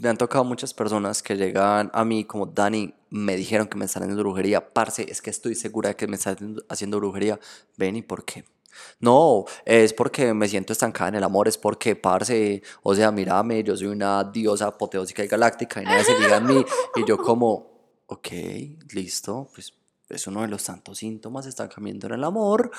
me 0.00 0.08
han 0.08 0.16
tocado 0.16 0.44
muchas 0.44 0.74
personas 0.74 1.22
que 1.22 1.36
llegan 1.36 1.90
a 1.92 2.04
mí 2.04 2.24
como, 2.24 2.46
Dani, 2.46 2.94
me 3.10 3.36
dijeron 3.36 3.66
que 3.68 3.76
me 3.76 3.84
están 3.84 4.02
haciendo 4.02 4.22
brujería, 4.22 4.72
parce, 4.72 5.10
es 5.10 5.22
que 5.22 5.30
estoy 5.30 5.54
segura 5.54 5.90
de 5.90 5.96
que 5.96 6.06
me 6.06 6.16
están 6.16 6.56
haciendo 6.68 6.98
brujería, 6.98 7.38
ven 7.76 7.96
y 7.96 8.02
por 8.02 8.24
qué. 8.24 8.44
No, 9.00 9.44
es 9.64 9.92
porque 9.92 10.34
me 10.34 10.48
siento 10.48 10.72
estancada 10.72 11.08
en 11.08 11.14
el 11.16 11.24
amor, 11.24 11.48
es 11.48 11.58
porque, 11.58 11.96
parce, 11.96 12.62
o 12.82 12.94
sea, 12.94 13.10
mírame, 13.12 13.62
yo 13.62 13.76
soy 13.76 13.88
una 13.88 14.24
diosa 14.24 14.66
apoteósica 14.66 15.24
y 15.24 15.28
galáctica 15.28 15.80
y 15.80 15.84
nadie 15.84 16.04
se 16.04 16.18
llega 16.18 16.38
en 16.38 16.46
mí. 16.46 16.64
Y 16.96 17.06
yo 17.06 17.16
como, 17.18 18.02
ok, 18.06 18.28
listo, 18.92 19.48
pues 19.54 19.72
es 20.14 20.26
uno 20.26 20.42
de 20.42 20.48
los 20.48 20.64
tantos 20.64 20.98
síntomas, 20.98 21.46
estancamiento 21.46 22.06
en 22.06 22.14
el 22.14 22.24
amor, 22.24 22.70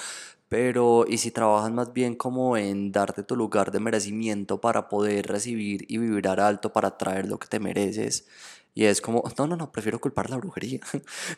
pero 0.49 1.05
¿y 1.07 1.17
si 1.17 1.31
trabajas 1.31 1.71
más 1.71 1.93
bien 1.93 2.15
como 2.15 2.57
en 2.57 2.91
darte 2.91 3.23
tu 3.23 3.35
lugar 3.35 3.71
de 3.71 3.79
merecimiento 3.79 4.61
para 4.61 4.87
poder 4.89 5.27
recibir 5.27 5.85
y 5.87 5.97
vibrar 5.97 6.39
alto 6.39 6.71
para 6.71 6.97
traer 6.97 7.27
lo 7.27 7.39
que 7.39 7.47
te 7.47 7.59
mereces? 7.59 8.25
Y 8.73 8.85
es 8.85 9.01
como, 9.01 9.23
no, 9.37 9.47
no, 9.47 9.55
no, 9.55 9.71
prefiero 9.71 9.99
culpar 9.99 10.29
la 10.29 10.37
brujería. 10.37 10.81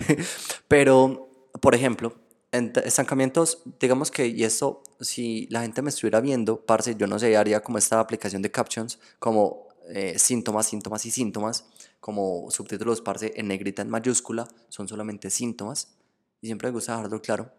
pero, 0.68 1.30
por 1.62 1.76
ejemplo, 1.76 2.16
estancamientos, 2.52 3.62
digamos 3.80 4.12
que, 4.12 4.28
y 4.28 4.44
esto, 4.44 4.82
si 5.00 5.48
la 5.52 5.62
gente 5.62 5.82
me 5.82 5.90
estuviera 5.90 6.20
viendo, 6.20 6.66
parce, 6.66 6.96
yo 6.96 7.08
no 7.08 7.20
sé, 7.20 7.38
haría 7.38 7.62
como 7.62 7.78
esta 7.78 8.00
aplicación 8.00 8.42
de 8.42 8.52
captions, 8.52 9.00
como 9.20 9.68
eh, 9.90 10.18
síntomas, 10.18 10.68
síntomas 10.68 11.06
y 11.06 11.12
síntomas, 11.12 11.66
como 12.00 12.50
subtítulos, 12.52 13.02
parce, 13.02 13.34
en 13.36 13.48
negrita, 13.48 13.82
en 13.82 13.90
mayúscula, 13.90 14.48
son 14.70 14.88
solamente 14.88 15.30
síntomas, 15.30 15.96
y 16.42 16.48
siempre 16.48 16.70
me 16.70 16.74
gusta 16.74 16.96
dejarlo 16.96 17.22
claro, 17.22 17.52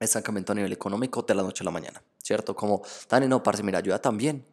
estancamiento 0.00 0.52
a 0.52 0.54
nivel 0.54 0.72
económico 0.72 1.22
de 1.22 1.34
la 1.34 1.42
noche 1.42 1.62
a 1.62 1.66
la 1.66 1.70
mañana, 1.70 2.02
¿cierto? 2.22 2.54
Como, 2.54 2.82
Dani, 3.08 3.28
no, 3.28 3.42
parce, 3.42 3.62
mira, 3.62 3.78
ayuda 3.78 4.00
también, 4.00 4.44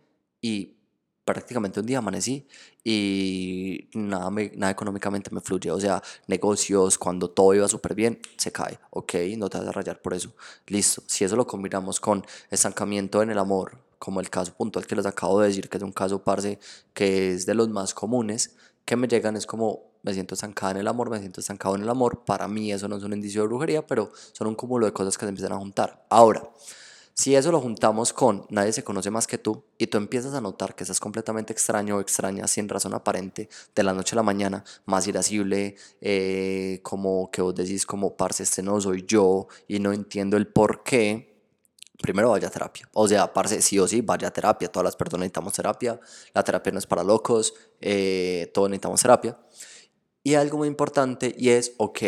y 0.41 0.77
prácticamente 1.23 1.79
un 1.79 1.85
día 1.85 1.99
amanecí 1.99 2.47
y 2.83 3.89
nada, 3.93 4.29
nada 4.29 4.71
económicamente 4.71 5.29
me 5.31 5.39
fluye. 5.41 5.71
O 5.71 5.79
sea, 5.79 6.01
negocios, 6.27 6.97
cuando 6.97 7.29
todo 7.29 7.53
iba 7.53 7.67
súper 7.67 7.95
bien, 7.95 8.19
se 8.37 8.51
cae. 8.51 8.79
Ok, 8.89 9.13
no 9.37 9.49
te 9.49 9.57
vas 9.59 9.67
a 9.67 9.71
rayar 9.71 10.01
por 10.01 10.13
eso. 10.13 10.33
Listo. 10.67 11.03
Si 11.07 11.23
eso 11.23 11.35
lo 11.35 11.45
combinamos 11.45 11.99
con 11.99 12.25
estancamiento 12.49 13.21
en 13.21 13.29
el 13.29 13.37
amor, 13.37 13.77
como 13.99 14.19
el 14.19 14.29
caso 14.29 14.53
puntual 14.53 14.87
que 14.87 14.95
les 14.95 15.05
acabo 15.05 15.39
de 15.39 15.47
decir, 15.49 15.69
que 15.69 15.77
es 15.77 15.83
un 15.83 15.91
caso, 15.91 16.23
parce, 16.23 16.59
que 16.93 17.33
es 17.33 17.45
de 17.45 17.53
los 17.53 17.69
más 17.69 17.93
comunes, 17.93 18.55
que 18.85 18.95
me 18.95 19.07
llegan 19.07 19.35
es 19.35 19.45
como 19.45 19.91
me 20.03 20.13
siento 20.13 20.33
estancada 20.33 20.71
en 20.71 20.77
el 20.77 20.87
amor, 20.87 21.09
me 21.09 21.19
siento 21.19 21.41
estancado 21.41 21.75
en 21.75 21.83
el 21.83 21.89
amor. 21.89 22.23
Para 22.25 22.47
mí 22.47 22.71
eso 22.71 22.87
no 22.87 22.97
es 22.97 23.03
un 23.03 23.13
indicio 23.13 23.41
de 23.41 23.47
brujería, 23.47 23.85
pero 23.85 24.11
son 24.33 24.47
un 24.47 24.55
cúmulo 24.55 24.85
de 24.85 24.93
cosas 24.93 25.17
que 25.17 25.25
se 25.25 25.29
empiezan 25.29 25.53
a 25.53 25.57
juntar. 25.57 26.05
Ahora, 26.09 26.49
si 27.13 27.35
eso 27.35 27.51
lo 27.51 27.59
juntamos 27.59 28.13
con 28.13 28.45
nadie 28.49 28.71
se 28.71 28.83
conoce 28.83 29.11
más 29.11 29.27
que 29.27 29.37
tú 29.37 29.63
y 29.77 29.87
tú 29.87 29.97
empiezas 29.97 30.33
a 30.33 30.41
notar 30.41 30.75
que 30.75 30.83
estás 30.83 30.99
completamente 30.99 31.53
extraño 31.53 31.97
o 31.97 31.99
extraña 31.99 32.47
sin 32.47 32.69
razón 32.69 32.93
aparente 32.93 33.49
de 33.75 33.83
la 33.83 33.93
noche 33.93 34.15
a 34.15 34.17
la 34.17 34.23
mañana, 34.23 34.63
más 34.85 35.07
irascible, 35.07 35.75
eh, 35.99 36.79
como 36.83 37.29
que 37.29 37.41
vos 37.41 37.53
decís 37.53 37.85
como, 37.85 38.15
parce, 38.15 38.43
este 38.43 38.63
no 38.63 38.79
soy 38.79 39.05
yo 39.05 39.47
y 39.67 39.79
no 39.79 39.91
entiendo 39.93 40.37
el 40.37 40.47
por 40.47 40.83
qué, 40.83 41.30
primero 42.01 42.31
vaya 42.31 42.47
a 42.47 42.51
terapia. 42.51 42.89
O 42.93 43.07
sea, 43.07 43.31
parce, 43.31 43.61
sí 43.61 43.79
o 43.79 43.87
sí, 43.87 44.01
vaya 44.01 44.27
a 44.27 44.31
terapia. 44.31 44.71
Todas 44.71 44.85
las 44.85 44.95
personas 44.95 45.21
necesitamos 45.21 45.53
terapia. 45.53 45.99
La 46.33 46.43
terapia 46.43 46.71
no 46.71 46.79
es 46.79 46.87
para 46.87 47.03
locos. 47.03 47.53
eh, 47.79 48.51
todos 48.53 48.69
necesitamos 48.69 49.01
terapia. 49.01 49.37
Y 50.23 50.35
algo 50.35 50.57
muy 50.59 50.67
importante 50.67 51.33
y 51.37 51.49
es, 51.49 51.73
ok, 51.77 51.99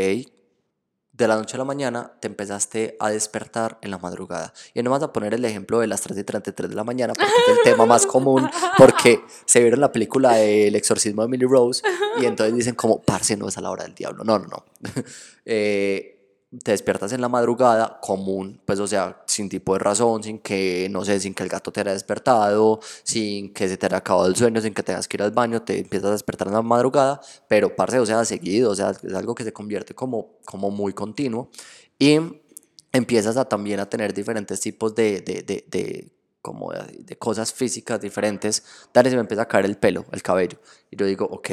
de 1.13 1.27
la 1.27 1.35
noche 1.35 1.55
a 1.55 1.59
la 1.59 1.63
mañana 1.63 2.11
te 2.19 2.27
empezaste 2.27 2.97
a 2.99 3.09
despertar 3.09 3.77
en 3.81 3.91
la 3.91 3.99
madrugada. 3.99 4.51
Y 4.73 4.81
no 4.81 4.89
vas 4.89 5.03
a 5.03 5.13
poner 5.13 5.33
el 5.33 5.45
ejemplo 5.45 5.79
de 5.79 5.87
las 5.87 6.01
3 6.01 6.17
y 6.17 6.23
33 6.23 6.69
de 6.69 6.75
la 6.75 6.83
mañana 6.83 7.13
porque 7.13 7.31
es 7.31 7.57
el 7.57 7.63
tema 7.71 7.85
más 7.85 8.05
común, 8.05 8.49
porque 8.77 9.23
se 9.45 9.61
vieron 9.61 9.79
la 9.79 9.91
película 9.91 10.41
El 10.41 10.75
exorcismo 10.75 11.21
de 11.21 11.27
Emily 11.27 11.45
Rose 11.45 11.83
y 12.19 12.25
entonces 12.25 12.55
dicen 12.55 12.75
como, 12.75 12.99
parce, 13.01 13.37
no 13.37 13.47
es 13.47 13.57
a 13.57 13.61
la 13.61 13.69
hora 13.69 13.83
del 13.83 13.93
diablo. 13.93 14.23
No, 14.23 14.39
no, 14.39 14.47
no. 14.47 14.65
Eh, 15.45 16.13
te 16.63 16.71
despiertas 16.71 17.11
en 17.11 17.19
la 17.19 17.27
madrugada 17.27 17.99
común, 17.99 18.61
pues 18.65 18.79
o 18.79 18.87
sea, 18.87 19.22
sin 19.33 19.49
tipo 19.49 19.73
de 19.73 19.79
razón, 19.79 20.23
sin 20.23 20.39
que, 20.39 20.87
no 20.91 21.03
sé, 21.03 21.19
sin 21.19 21.33
que 21.33 21.43
el 21.43 21.49
gato 21.49 21.71
te 21.71 21.81
haya 21.81 21.93
despertado, 21.93 22.79
sin 23.03 23.53
que 23.53 23.67
se 23.67 23.77
te 23.77 23.87
haya 23.87 23.97
acabado 23.97 24.27
el 24.27 24.35
sueño, 24.35 24.61
sin 24.61 24.73
que 24.73 24.83
tengas 24.83 25.07
que 25.07 25.17
ir 25.17 25.23
al 25.23 25.31
baño, 25.31 25.61
te 25.63 25.79
empiezas 25.79 26.09
a 26.09 26.11
despertar 26.11 26.47
en 26.47 26.53
la 26.53 26.61
madrugada, 26.61 27.19
pero 27.47 27.75
parce, 27.75 27.99
o 27.99 28.05
sea, 28.05 28.23
seguido, 28.25 28.71
o 28.71 28.75
sea, 28.75 28.91
es 28.91 29.13
algo 29.13 29.33
que 29.35 29.43
se 29.43 29.51
convierte 29.51 29.93
como, 29.95 30.37
como 30.45 30.69
muy 30.69 30.93
continuo 30.93 31.49
y 31.97 32.19
empiezas 32.91 33.37
a 33.37 33.45
también 33.45 33.79
a 33.79 33.89
tener 33.89 34.13
diferentes 34.13 34.59
tipos 34.59 34.93
de, 34.93 35.21
de, 35.21 35.41
de, 35.41 35.65
de 35.67 36.13
como 36.41 36.71
de, 36.71 37.03
de 37.03 37.17
cosas 37.17 37.53
físicas 37.53 37.99
diferentes. 37.99 38.63
Dale, 38.93 39.09
se 39.09 39.15
me 39.15 39.21
empieza 39.21 39.43
a 39.43 39.47
caer 39.47 39.65
el 39.65 39.77
pelo, 39.77 40.05
el 40.11 40.21
cabello. 40.21 40.59
Y 40.91 40.97
yo 40.97 41.05
digo, 41.05 41.25
ok, 41.25 41.49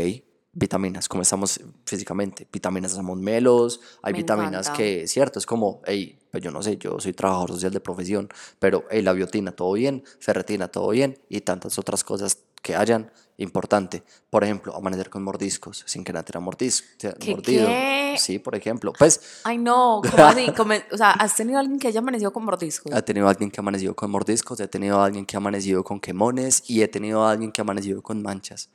vitaminas, 0.52 1.08
¿cómo 1.08 1.22
estamos 1.22 1.60
físicamente? 1.86 2.46
Vitaminas 2.52 2.92
somos 2.92 3.18
melos, 3.18 3.80
hay 4.02 4.12
Me 4.12 4.18
vitaminas 4.18 4.66
encanta. 4.66 4.72
que, 4.72 5.06
cierto, 5.06 5.38
es 5.38 5.46
como, 5.46 5.80
hey, 5.86 6.18
pues 6.30 6.42
yo 6.42 6.50
no 6.50 6.62
sé, 6.62 6.76
yo 6.76 6.98
soy 6.98 7.12
trabajador 7.12 7.50
social 7.52 7.72
de 7.72 7.80
profesión, 7.80 8.28
pero 8.58 8.84
hey, 8.90 9.02
la 9.02 9.12
biotina, 9.12 9.52
todo 9.52 9.72
bien, 9.74 10.02
ferretina, 10.18 10.68
todo 10.68 10.88
bien, 10.90 11.18
y 11.28 11.40
tantas 11.42 11.78
otras 11.78 12.02
cosas 12.04 12.38
que 12.62 12.74
hayan, 12.76 13.10
importante. 13.38 14.02
Por 14.28 14.44
ejemplo, 14.44 14.76
amanecer 14.76 15.08
con 15.08 15.22
mordiscos, 15.22 15.82
sin 15.86 16.04
que 16.04 16.12
nadie 16.12 16.24
te 16.24 16.36
haya 16.36 16.44
mordis- 16.46 16.84
te 16.98 17.06
haya 17.06 17.16
¿Qué, 17.16 17.30
mordido. 17.30 17.68
qué? 17.68 18.16
Sí, 18.18 18.38
por 18.38 18.54
ejemplo. 18.54 18.92
Pues, 18.98 19.40
Ay, 19.44 19.56
no, 19.56 20.02
¿cómo 20.10 20.24
así? 20.26 20.46
Come- 20.54 20.84
o 20.92 20.96
sea, 20.98 21.12
¿has 21.12 21.34
tenido 21.36 21.58
alguien 21.58 21.78
que 21.78 21.88
haya 21.88 22.00
amanecido 22.00 22.32
con 22.34 22.44
mordiscos? 22.44 22.92
he 22.94 23.00
tenido 23.02 23.28
alguien 23.28 23.50
que 23.50 23.58
ha 23.60 23.62
amanecido 23.62 23.94
con 23.96 24.10
mordiscos, 24.10 24.60
he 24.60 24.68
tenido 24.68 25.00
alguien 25.02 25.24
que 25.24 25.36
ha 25.36 25.38
amanecido 25.38 25.82
con 25.84 26.00
quemones, 26.00 26.68
y 26.68 26.82
he 26.82 26.88
tenido 26.88 27.26
alguien 27.26 27.50
que 27.50 27.62
ha 27.62 27.64
amanecido 27.64 28.02
con 28.02 28.20
manchas. 28.20 28.68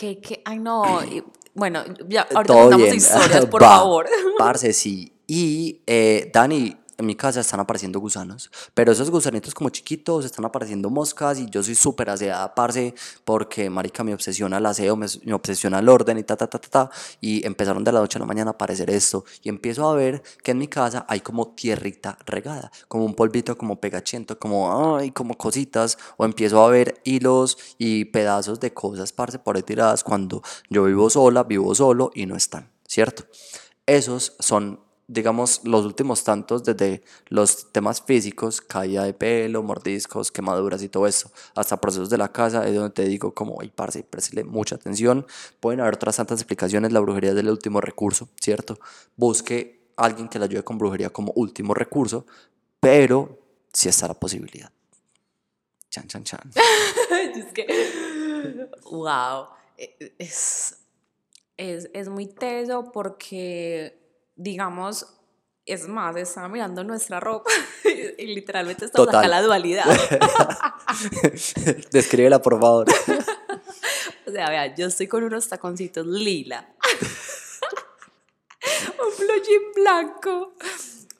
¿Qué, 0.00 0.18
qué? 0.18 0.40
Ay, 0.46 0.58
no. 0.58 1.04
y- 1.04 1.22
bueno, 1.52 1.84
ya, 2.08 2.22
ahorita 2.22 2.42
Todo 2.44 2.70
contamos 2.70 2.94
historias, 2.94 3.44
por 3.50 3.62
Va, 3.62 3.68
favor. 3.80 4.06
Parce, 4.38 4.72
sí. 4.72 5.12
Y 5.26 5.82
eh, 5.86 6.30
Dani, 6.32 6.74
en 7.00 7.06
mi 7.06 7.14
casa 7.14 7.40
están 7.40 7.60
apareciendo 7.60 7.98
gusanos, 7.98 8.50
pero 8.74 8.92
esos 8.92 9.10
gusanitos 9.10 9.54
como 9.54 9.70
chiquitos 9.70 10.26
están 10.26 10.44
apareciendo 10.44 10.90
moscas 10.90 11.38
y 11.38 11.48
yo 11.48 11.62
soy 11.62 11.74
súper 11.74 12.10
aseada, 12.10 12.54
parce, 12.54 12.94
porque 13.24 13.70
marica 13.70 14.04
me 14.04 14.12
obsesiona 14.12 14.58
el 14.58 14.66
aseo, 14.66 14.96
me, 14.96 15.06
me 15.24 15.32
obsesiona 15.32 15.78
el 15.78 15.88
orden 15.88 16.18
y 16.18 16.24
ta, 16.24 16.36
ta, 16.36 16.46
ta, 16.46 16.58
ta, 16.58 16.68
ta, 16.68 16.90
y 17.20 17.44
empezaron 17.46 17.82
de 17.84 17.92
la 17.92 18.00
noche 18.00 18.18
a 18.18 18.20
la 18.20 18.26
mañana 18.26 18.50
a 18.50 18.52
aparecer 18.54 18.90
esto 18.90 19.24
y 19.42 19.48
empiezo 19.48 19.88
a 19.88 19.94
ver 19.94 20.22
que 20.42 20.50
en 20.50 20.58
mi 20.58 20.68
casa 20.68 21.06
hay 21.08 21.20
como 21.20 21.48
tierrita 21.54 22.18
regada, 22.26 22.70
como 22.86 23.06
un 23.06 23.14
polvito 23.14 23.56
como 23.56 23.80
pegachento, 23.80 24.38
como, 24.38 24.96
ay, 24.98 25.10
como 25.10 25.38
cositas, 25.38 25.96
o 26.18 26.26
empiezo 26.26 26.62
a 26.62 26.68
ver 26.68 27.00
hilos 27.04 27.56
y 27.78 28.04
pedazos 28.04 28.60
de 28.60 28.74
cosas, 28.74 29.12
parce, 29.12 29.38
por 29.38 29.56
ahí 29.56 29.62
tiradas 29.62 30.04
cuando 30.04 30.42
yo 30.68 30.84
vivo 30.84 31.08
sola, 31.08 31.44
vivo 31.44 31.74
solo 31.74 32.10
y 32.14 32.26
no 32.26 32.36
están, 32.36 32.70
¿cierto? 32.86 33.24
Esos 33.86 34.36
son, 34.38 34.80
digamos, 35.12 35.62
los 35.64 35.84
últimos 35.84 36.22
tantos 36.22 36.62
desde 36.62 37.02
los 37.28 37.72
temas 37.72 38.00
físicos, 38.00 38.60
caída 38.60 39.02
de 39.02 39.12
pelo, 39.12 39.60
mordiscos, 39.64 40.30
quemaduras 40.30 40.84
y 40.84 40.88
todo 40.88 41.08
eso, 41.08 41.32
hasta 41.56 41.80
procesos 41.80 42.10
de 42.10 42.16
la 42.16 42.30
casa, 42.30 42.64
es 42.68 42.76
donde 42.76 42.90
te 42.90 43.04
digo 43.06 43.34
como, 43.34 43.60
ay, 43.60 43.72
parce, 43.74 44.04
préstele 44.04 44.44
mucha 44.44 44.76
atención. 44.76 45.26
Pueden 45.58 45.80
haber 45.80 45.94
otras 45.96 46.16
tantas 46.16 46.38
explicaciones, 46.38 46.92
la 46.92 47.00
brujería 47.00 47.32
es 47.32 47.36
el 47.36 47.50
último 47.50 47.80
recurso, 47.80 48.28
¿cierto? 48.40 48.78
Busque 49.16 49.90
a 49.96 50.04
alguien 50.04 50.28
que 50.28 50.38
le 50.38 50.44
ayude 50.44 50.62
con 50.62 50.78
brujería 50.78 51.10
como 51.10 51.32
último 51.32 51.74
recurso, 51.74 52.24
pero 52.78 53.36
sí 53.72 53.88
está 53.88 54.06
la 54.06 54.14
posibilidad. 54.14 54.70
Chan, 55.90 56.06
chan, 56.06 56.22
chan. 56.22 56.52
es 57.34 57.52
que, 57.52 58.70
wow, 58.84 59.48
e- 59.76 60.14
es, 60.18 60.76
es, 61.56 61.90
es 61.92 62.08
muy 62.08 62.26
teso 62.26 62.92
porque, 62.92 63.99
digamos, 64.40 65.06
es 65.66 65.86
más, 65.86 66.16
estaba 66.16 66.48
mirando 66.48 66.82
nuestra 66.82 67.20
ropa 67.20 67.50
y 68.18 68.26
literalmente 68.26 68.86
estamos 68.86 69.08
acá 69.08 69.28
la 69.28 69.42
dualidad. 69.42 69.84
Descríbela, 71.92 72.40
por 72.40 72.60
favor. 72.60 72.86
O 74.26 74.32
sea, 74.32 74.48
vea, 74.48 74.72
yo 74.76 74.86
estoy 74.86 75.08
con 75.08 75.24
unos 75.24 75.48
taconcitos 75.48 76.06
lila, 76.06 76.72
un 79.00 79.42
jean 79.42 79.72
blanco, 79.74 80.54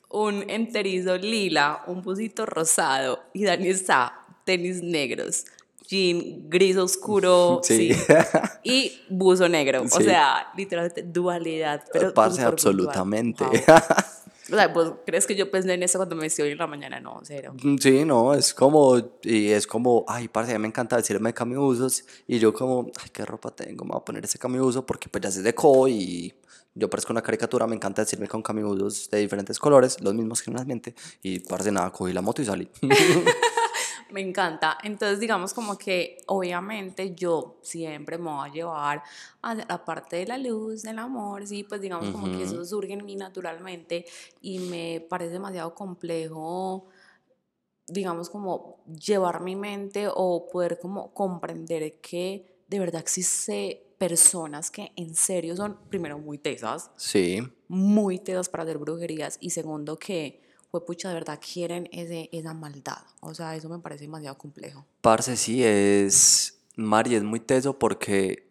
un 0.07 0.49
enterizo 0.49 1.17
lila, 1.17 1.83
un 1.87 2.01
busito 2.01 2.45
rosado 2.45 3.21
y 3.33 3.43
Dani 3.43 3.67
está 3.67 4.25
tenis 4.45 4.81
negros, 4.81 5.43
jean 5.91 6.49
gris 6.49 6.77
oscuro, 6.77 7.59
Sí. 7.63 7.93
sí, 7.93 7.99
y 8.63 8.91
buzo 9.09 9.49
negro. 9.49 9.81
O 9.83 9.87
Sí. 9.89 10.03
sea, 10.05 10.47
literalmente 10.55 11.03
dualidad, 11.03 11.83
pero 11.91 12.13
Parce, 12.13 12.41
absolutamente. 12.41 13.43
Wow. 13.43 13.53
O 14.51 14.55
sea, 14.55 14.67
¿vos 14.69 14.93
crees 15.05 15.25
que 15.27 15.35
yo 15.35 15.49
pensé 15.49 15.73
en 15.73 15.83
eso 15.83 15.97
cuando 15.97 16.15
me 16.15 16.23
vestí 16.23 16.41
hoy 16.41 16.51
en 16.51 16.57
la 16.57 16.67
mañana? 16.67 16.99
No, 16.99 17.19
cero. 17.23 17.53
Sí, 17.79 18.03
no, 18.03 18.33
es 18.33 18.53
como, 18.53 18.97
y 19.23 19.47
es 19.49 19.65
como, 19.67 20.03
ay, 20.07 20.27
parce, 20.27 20.51
a 20.53 20.57
mí 20.57 20.63
me 20.63 20.67
encanta 20.67 20.97
decirme 20.97 21.33
camiusos, 21.33 22.03
y 22.27 22.37
yo 22.39 22.53
como, 22.53 22.91
ay, 23.01 23.09
qué 23.13 23.23
ropa 23.25 23.51
tengo, 23.51 23.85
me 23.85 23.91
voy 23.91 23.99
a 24.01 24.03
poner 24.05 24.25
ese 24.25 24.37
camiuso 24.37 24.85
porque 24.85 25.07
pues 25.09 25.21
ya 25.23 25.31
se 25.31 25.41
secó 25.41 25.87
y 25.87 26.33
yo 26.75 26.89
parezco 26.89 27.13
una 27.13 27.21
caricatura, 27.21 27.65
me 27.67 27.75
encanta 27.75 28.01
decirme 28.01 28.27
con 28.27 28.41
camiusos 28.41 29.09
de 29.09 29.19
diferentes 29.19 29.57
colores, 29.59 30.01
los 30.01 30.13
mismos 30.13 30.41
generalmente, 30.41 30.95
y 31.21 31.39
parce, 31.39 31.71
nada, 31.71 31.89
cogí 31.91 32.11
la 32.11 32.21
moto 32.21 32.41
y 32.41 32.45
salí. 32.45 32.67
Me 34.11 34.21
encanta. 34.21 34.77
Entonces, 34.83 35.19
digamos 35.19 35.53
como 35.53 35.77
que 35.77 36.17
obviamente 36.27 37.15
yo 37.15 37.57
siempre 37.61 38.17
me 38.17 38.29
voy 38.29 38.49
a 38.49 38.51
llevar 38.51 39.03
a 39.41 39.55
la 39.55 39.85
parte 39.85 40.17
de 40.17 40.27
la 40.27 40.37
luz, 40.37 40.83
del 40.83 40.99
amor, 40.99 41.47
sí, 41.47 41.63
pues 41.63 41.81
digamos 41.81 42.09
como 42.09 42.25
que 42.25 42.43
eso 42.43 42.63
surge 42.65 42.93
en 42.93 43.05
mí 43.05 43.15
naturalmente 43.15 44.05
y 44.41 44.59
me 44.59 45.05
parece 45.09 45.33
demasiado 45.33 45.73
complejo, 45.73 46.85
digamos 47.87 48.29
como 48.29 48.83
llevar 48.85 49.41
mi 49.41 49.55
mente 49.55 50.07
o 50.13 50.47
poder 50.51 50.79
como 50.79 51.13
comprender 51.13 51.99
que 52.01 52.63
de 52.67 52.79
verdad 52.79 53.01
existe 53.01 53.95
personas 53.97 54.71
que 54.71 54.91
en 54.95 55.13
serio 55.15 55.55
son, 55.55 55.77
primero, 55.89 56.17
muy 56.17 56.37
tesas, 56.37 56.89
Sí, 56.95 57.41
muy 57.67 58.17
tesas 58.19 58.49
para 58.49 58.63
hacer 58.63 58.77
brujerías 58.77 59.37
y 59.41 59.51
segundo 59.51 59.97
que, 59.99 60.41
pues 60.71 60.83
pucha, 60.85 61.09
de 61.09 61.15
verdad 61.15 61.39
quieren 61.39 61.89
ese, 61.91 62.29
esa 62.31 62.53
maldad. 62.53 63.03
O 63.19 63.33
sea, 63.33 63.55
eso 63.55 63.69
me 63.69 63.79
parece 63.79 64.05
demasiado 64.05 64.37
complejo. 64.37 64.85
parce, 65.01 65.35
sí, 65.35 65.63
es, 65.63 66.57
Mari, 66.77 67.15
es 67.15 67.23
muy 67.23 67.41
teso 67.41 67.77
porque, 67.77 68.50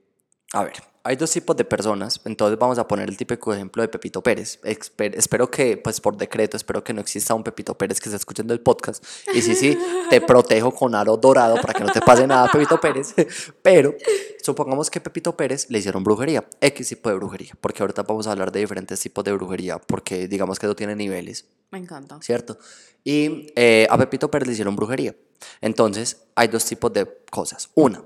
a 0.52 0.64
ver, 0.64 0.74
hay 1.02 1.16
dos 1.16 1.30
tipos 1.30 1.56
de 1.56 1.64
personas, 1.64 2.20
entonces 2.24 2.58
vamos 2.58 2.78
a 2.78 2.86
poner 2.86 3.08
el 3.08 3.16
típico 3.16 3.54
ejemplo 3.54 3.82
de 3.82 3.88
Pepito 3.88 4.22
Pérez. 4.22 4.60
Espe- 4.62 5.14
espero 5.16 5.50
que, 5.50 5.76
pues 5.78 6.00
por 6.00 6.16
decreto, 6.16 6.56
espero 6.58 6.84
que 6.84 6.92
no 6.92 7.00
exista 7.00 7.32
un 7.34 7.42
Pepito 7.42 7.72
Pérez 7.78 8.00
que 8.00 8.08
esté 8.10 8.16
escuchando 8.16 8.52
el 8.52 8.60
podcast. 8.60 9.02
Y 9.32 9.40
sí, 9.40 9.54
sí, 9.54 9.78
te 10.10 10.20
protejo 10.20 10.72
con 10.74 10.94
aro 10.94 11.16
dorado 11.16 11.56
para 11.60 11.72
que 11.72 11.84
no 11.84 11.90
te 11.92 12.00
pase 12.02 12.26
nada, 12.26 12.50
Pepito 12.52 12.78
Pérez. 12.80 13.14
Pero 13.62 13.94
supongamos 14.42 14.90
que 14.90 15.00
Pepito 15.00 15.34
Pérez 15.36 15.66
le 15.70 15.78
hicieron 15.78 16.04
brujería, 16.04 16.46
X 16.60 16.88
tipo 16.88 17.08
de 17.08 17.14
brujería, 17.14 17.52
porque 17.60 17.82
ahorita 17.82 18.02
vamos 18.02 18.26
a 18.26 18.32
hablar 18.32 18.52
de 18.52 18.60
diferentes 18.60 19.00
tipos 19.00 19.24
de 19.24 19.32
brujería, 19.32 19.78
porque 19.78 20.28
digamos 20.28 20.58
que 20.58 20.66
eso 20.66 20.76
tiene 20.76 20.94
niveles. 20.96 21.46
Me 21.70 21.78
encanta. 21.78 22.18
¿cierto? 22.20 22.58
Y 23.04 23.46
eh, 23.56 23.86
a 23.88 23.96
Pepito 23.96 24.30
Pérez 24.30 24.48
le 24.48 24.52
hicieron 24.52 24.76
brujería. 24.76 25.14
Entonces, 25.62 26.24
hay 26.34 26.48
dos 26.48 26.64
tipos 26.66 26.92
de 26.92 27.06
cosas. 27.30 27.70
Una, 27.74 28.02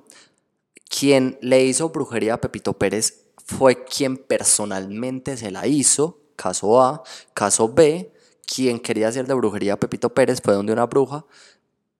quien 0.97 1.39
le 1.41 1.65
hizo 1.65 1.89
brujería 1.89 2.35
a 2.35 2.41
Pepito 2.41 2.75
Pérez 2.75 3.25
fue 3.45 3.85
quien 3.85 4.17
personalmente 4.17 5.37
se 5.37 5.51
la 5.51 5.67
hizo, 5.67 6.21
caso 6.37 6.81
A. 6.81 7.03
Caso 7.35 7.69
B, 7.69 8.13
quien 8.47 8.79
quería 8.79 9.09
hacerle 9.09 9.35
brujería 9.35 9.75
a 9.75 9.77
Pepito 9.81 10.15
Pérez 10.15 10.41
fue 10.43 10.55
donde 10.55 10.73
una 10.73 10.87
bruja, 10.87 11.27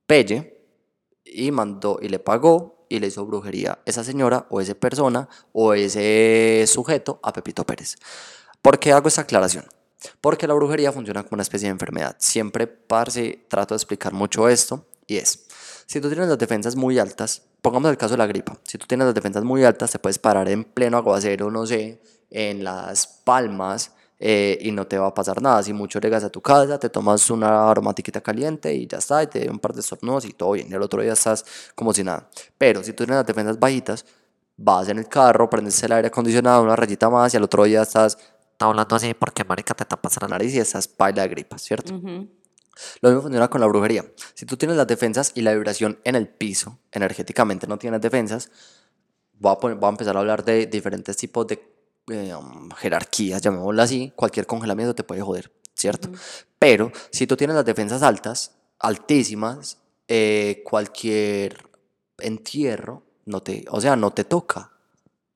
Pelle, 0.07 0.61
y 1.25 1.51
mandó 1.51 1.99
y 2.01 2.09
le 2.09 2.21
pagó 2.21 2.87
y 2.89 3.01
le 3.01 3.09
hizo 3.09 3.27
brujería 3.27 3.81
esa 3.85 4.05
señora 4.05 4.47
o 4.51 4.61
esa 4.61 4.75
persona 4.75 5.29
o 5.53 5.75
ese 5.75 6.65
sujeto 6.69 7.19
a 7.23 7.33
Pepito 7.33 7.65
Pérez. 7.65 7.97
¿Por 8.63 8.79
qué 8.79 8.93
hago 8.93 9.09
esta 9.09 9.23
aclaración? 9.23 9.65
Porque 10.21 10.47
la 10.47 10.55
brujería 10.55 10.93
funciona 10.93 11.23
como 11.25 11.37
una 11.37 11.43
especie 11.43 11.67
de 11.67 11.73
enfermedad. 11.73 12.15
Siempre, 12.19 12.69
parce, 12.69 13.45
trato 13.49 13.75
de 13.75 13.79
explicar 13.79 14.13
mucho 14.13 14.49
esto 14.49 14.87
y 15.07 15.17
es, 15.17 15.44
si 15.87 16.01
tú 16.01 16.09
tienes 16.09 16.29
las 16.29 16.39
defensas 16.39 16.77
muy 16.77 16.99
altas, 16.99 17.43
pongamos 17.63 17.91
el 17.91 17.97
caso 17.97 18.15
de 18.15 18.19
la 18.19 18.27
gripa, 18.27 18.59
si 18.65 18.79
tú 18.79 18.87
tienes 18.87 19.07
las 19.07 19.15
defensas 19.15 19.45
muy 19.45 19.65
altas, 19.65 19.91
te 19.91 19.99
puedes 19.99 20.19
parar 20.19 20.49
en 20.49 20.65
pleno 20.65 20.97
aguacero, 20.97 21.51
no 21.51 21.67
sé, 21.67 22.01
en 22.31 22.65
las 22.65 23.07
palmas, 23.07 23.93
eh, 24.19 24.59
y 24.61 24.71
no 24.71 24.87
te 24.87 24.97
va 24.97 25.09
a 25.09 25.15
pasar 25.15 25.43
nada. 25.43 25.63
Si 25.63 25.73
mucho 25.73 26.01
llegas 26.01 26.25
a 26.25 26.31
tu 26.31 26.41
casa, 26.41 26.79
te 26.79 26.89
tomas 26.89 27.29
una 27.31 27.71
aromatiquita 27.71 28.21
caliente 28.21 28.73
y 28.73 28.87
ya 28.87 28.99
está, 28.99 29.23
y 29.23 29.27
te 29.27 29.45
da 29.45 29.51
un 29.51 29.59
par 29.59 29.75
de 29.75 29.81
estornudos 29.81 30.25
y 30.25 30.33
todo 30.33 30.53
bien. 30.53 30.69
Y 30.71 30.75
el 30.75 30.83
otro 30.83 31.03
día 31.03 31.13
estás 31.13 31.45
como 31.75 31.93
si 31.93 32.05
nada. 32.05 32.29
Pero 32.57 32.83
si 32.83 32.93
tú 32.93 33.05
tienes 33.05 33.17
las 33.17 33.27
defensas 33.27 33.59
bajitas, 33.59 34.07
vas 34.57 34.89
en 34.89 34.99
el 34.99 35.09
carro, 35.09 35.51
prendes 35.51 35.83
el 35.83 35.93
aire 35.93 36.09
acondicionado, 36.09 36.63
una 36.63 36.77
rayita 36.77 37.11
más 37.11 37.35
y 37.35 37.37
al 37.37 37.43
otro 37.43 37.65
día 37.65 37.83
estás 37.83 38.17
está 38.55 38.67
hablando 38.67 38.95
así 38.95 39.13
porque 39.15 39.45
marica 39.45 39.75
te 39.75 39.85
tapas 39.85 40.21
la 40.23 40.29
nariz 40.29 40.55
y 40.55 40.61
estás 40.61 40.87
paila 40.87 41.23
de 41.23 41.29
gripa, 41.29 41.59
¿cierto? 41.59 42.01
Lo 43.01 43.11
mismo 43.11 43.23
funciona 43.23 43.49
con 43.49 43.61
la 43.61 43.67
brujería. 43.67 44.05
Si 44.35 44.47
tú 44.47 44.57
tienes 44.57 44.77
las 44.77 44.87
defensas 44.87 45.33
y 45.35 45.43
la 45.43 45.53
vibración 45.53 45.99
en 46.05 46.15
el 46.15 46.29
piso, 46.29 46.79
energéticamente 46.93 47.67
no 47.67 47.79
tienes 47.79 48.01
defensas, 48.01 48.51
voy 49.39 49.57
a, 49.81 49.87
a 49.87 49.89
empezar 49.89 50.17
a 50.17 50.21
hablar 50.21 50.45
de 50.45 50.67
diferentes 50.67 51.17
tipos 51.17 51.47
de 51.47 51.75
eh, 52.09 52.35
um, 52.35 52.71
jerarquías, 52.71 53.41
llamémoslo 53.41 53.83
así. 53.83 54.13
Cualquier 54.15 54.47
congelamiento 54.47 54.95
te 54.95 55.05
puede 55.05 55.23
joder, 55.23 55.53
¿cierto? 55.75 56.11
Pero 56.59 56.93
si 57.11 57.27
tú 57.27 57.37
tienes 57.37 57.57
las 57.57 57.65
defensas 57.65 58.03
altas, 58.03 58.53
altísimas, 58.79 59.79
eh, 60.09 60.63
cualquier 60.65 61.69
entierro, 62.19 63.03
no 63.25 63.43
te, 63.43 63.65
o 63.71 63.81
sea, 63.81 63.97
no 63.97 64.13
te 64.13 64.25
toca. 64.25 64.71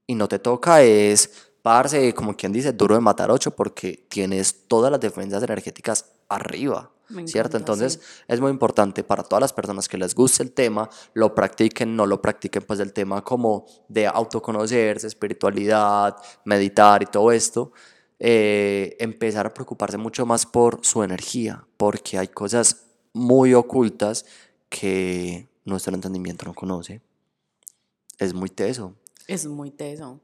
Y 0.07 0.15
no 0.15 0.29
te 0.29 0.39
toca 0.39 0.83
es, 0.83 1.48
parse, 1.69 2.15
como 2.15 2.35
quien 2.35 2.51
dice, 2.51 2.73
duro 2.73 2.95
de 2.95 3.03
matar 3.03 3.31
ocho, 3.31 3.51
porque 3.51 4.07
tienes 4.09 4.67
todas 4.69 4.91
las 4.91 5.01
defensas 5.01 5.43
energéticas 5.43 6.07
arriba. 6.27 6.91
¿Cierto? 7.27 7.59
Entonces 7.59 8.01
es 8.27 8.41
muy 8.41 8.51
importante 8.51 9.05
para 9.05 9.23
todas 9.23 9.43
las 9.43 9.53
personas 9.53 9.87
que 9.87 9.99
les 9.99 10.15
guste 10.15 10.43
el 10.43 10.53
tema, 10.53 10.89
lo 11.13 11.35
practiquen, 11.35 11.95
no 11.95 12.07
lo 12.07 12.23
practiquen, 12.23 12.63
pues 12.63 12.81
el 12.81 12.95
tema 12.95 13.23
como 13.23 13.67
de 13.87 14.07
autoconocerse, 14.07 15.07
espiritualidad, 15.07 16.17
meditar 16.45 17.03
y 17.03 17.07
todo 17.07 17.33
esto, 17.33 17.73
eh, 18.19 18.97
empezar 18.99 19.47
a 19.47 19.53
preocuparse 19.53 19.99
mucho 19.99 20.25
más 20.25 20.47
por 20.47 20.81
su 20.83 21.03
energía, 21.03 21.67
porque 21.77 22.17
hay 22.17 22.29
cosas 22.29 22.85
muy 23.13 23.53
ocultas 23.53 24.25
que 24.71 25.49
nuestro 25.67 25.95
entendimiento 25.95 26.47
no 26.47 26.55
conoce. 26.55 27.03
Es 28.19 28.33
muy 28.33 28.49
teso. 28.49 28.95
Es 29.27 29.45
muy 29.47 29.71
teso. 29.71 30.21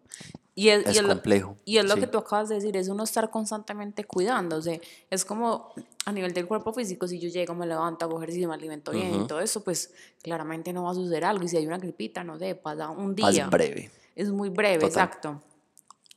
Y 0.56 0.68
es, 0.68 0.86
es, 0.86 1.02
complejo. 1.02 1.56
Y 1.64 1.78
es 1.78 1.84
lo 1.84 1.96
que 1.96 2.06
tú 2.06 2.18
acabas 2.18 2.48
de 2.48 2.56
decir, 2.56 2.76
es 2.76 2.88
uno 2.88 3.02
estar 3.02 3.28
constantemente 3.30 4.04
cuidándose. 4.04 4.80
Es 5.10 5.24
como 5.24 5.72
a 6.04 6.12
nivel 6.12 6.32
del 6.32 6.46
cuerpo 6.46 6.72
físico, 6.72 7.08
si 7.08 7.18
yo 7.18 7.28
llego, 7.28 7.54
me 7.54 7.66
levanto, 7.66 8.04
hago 8.04 8.18
ejercicio, 8.18 8.48
me 8.48 8.54
alimento 8.54 8.92
bien 8.92 9.22
y 9.22 9.26
todo 9.26 9.40
eso, 9.40 9.64
pues 9.64 9.92
claramente 10.22 10.72
no 10.72 10.84
va 10.84 10.92
a 10.92 10.94
suceder 10.94 11.24
algo. 11.24 11.44
Y 11.44 11.48
si 11.48 11.56
hay 11.56 11.66
una 11.66 11.78
gripita, 11.78 12.22
no 12.22 12.38
sé, 12.38 12.54
pasa 12.54 12.90
un 12.90 13.16
día. 13.16 13.28
Es 13.28 13.50
breve. 13.50 13.90
Es 14.14 14.30
muy 14.30 14.48
breve, 14.48 14.86
exacto. 14.86 15.42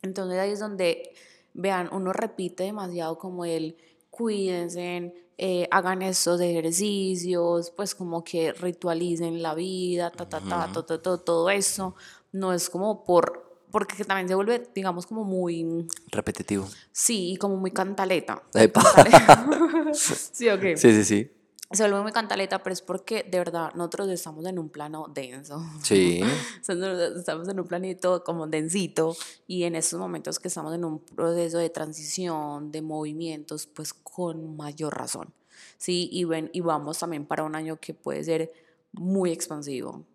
Entonces 0.04 0.38
ahí 0.38 0.52
es 0.52 0.60
donde, 0.60 1.14
vean, 1.54 1.90
uno 1.92 2.14
repite 2.14 2.66
demasiado 2.66 3.18
como 3.18 3.44
el 3.44 3.76
cuídense, 4.12 5.14
eh, 5.40 5.68
hagan 5.72 6.02
estos 6.04 6.42
ejercicios, 6.42 7.72
pues 7.72 7.96
como 7.96 8.24
que 8.24 8.54
ritualicen 8.54 9.42
la 9.42 9.56
vida, 9.56 10.12
ta, 10.12 10.30
ta, 10.30 10.42
ta, 10.42 10.72
todo, 10.72 11.00
todo, 11.00 11.20
todo 11.20 11.50
eso. 11.50 11.96
No 12.32 12.54
es 12.54 12.70
como 12.70 13.04
por 13.04 13.47
porque 13.72 14.04
también 14.06 14.28
se 14.28 14.36
vuelve, 14.36 14.70
digamos, 14.74 15.06
como 15.06 15.24
muy... 15.24 15.88
Repetitivo. 16.12 16.68
Sí, 16.92 17.32
y 17.32 17.38
como 17.38 17.58
muy 17.58 17.72
cantaleta. 17.72 18.42
sí, 19.94 20.50
ok. 20.50 20.62
Sí, 20.76 20.92
sí, 20.94 21.04
sí. 21.04 21.32
Se 21.70 21.84
vuelve 21.84 22.02
muy 22.02 22.14
cantaleta, 22.14 22.64
pero 22.64 22.74
es 22.74 22.82
porque 22.82 23.24
de 23.30 23.40
verdad 23.40 23.74
nosotros 23.76 24.10
estamos 24.10 24.46
en 24.46 24.58
un 24.58 24.70
plano 24.70 25.08
denso. 25.14 25.62
Sí. 25.84 26.22
estamos 26.62 27.50
en 27.50 27.60
un 27.60 27.68
planito 27.68 28.24
como 28.24 28.48
densito 28.48 29.18
y 29.48 29.64
en 29.64 29.76
estos 29.76 30.00
momentos 30.00 30.40
que 30.40 30.48
estamos 30.48 30.74
en 30.74 30.86
un 30.86 31.00
proceso 31.00 31.58
de 31.58 31.70
transición, 31.70 32.72
de 32.72 32.82
movimientos, 32.82 33.68
pues 33.68 33.94
con 33.94 34.56
mayor 34.56 34.98
razón. 34.98 35.34
Sí, 35.78 36.08
y, 36.12 36.24
ven, 36.24 36.50
y 36.54 36.62
vamos 36.62 37.00
también 37.00 37.26
para 37.26 37.44
un 37.44 37.56
año 37.56 37.78
que 37.82 37.94
puede 37.94 38.24
ser 38.24 38.54
muy 38.94 39.32
expansivo 39.32 40.06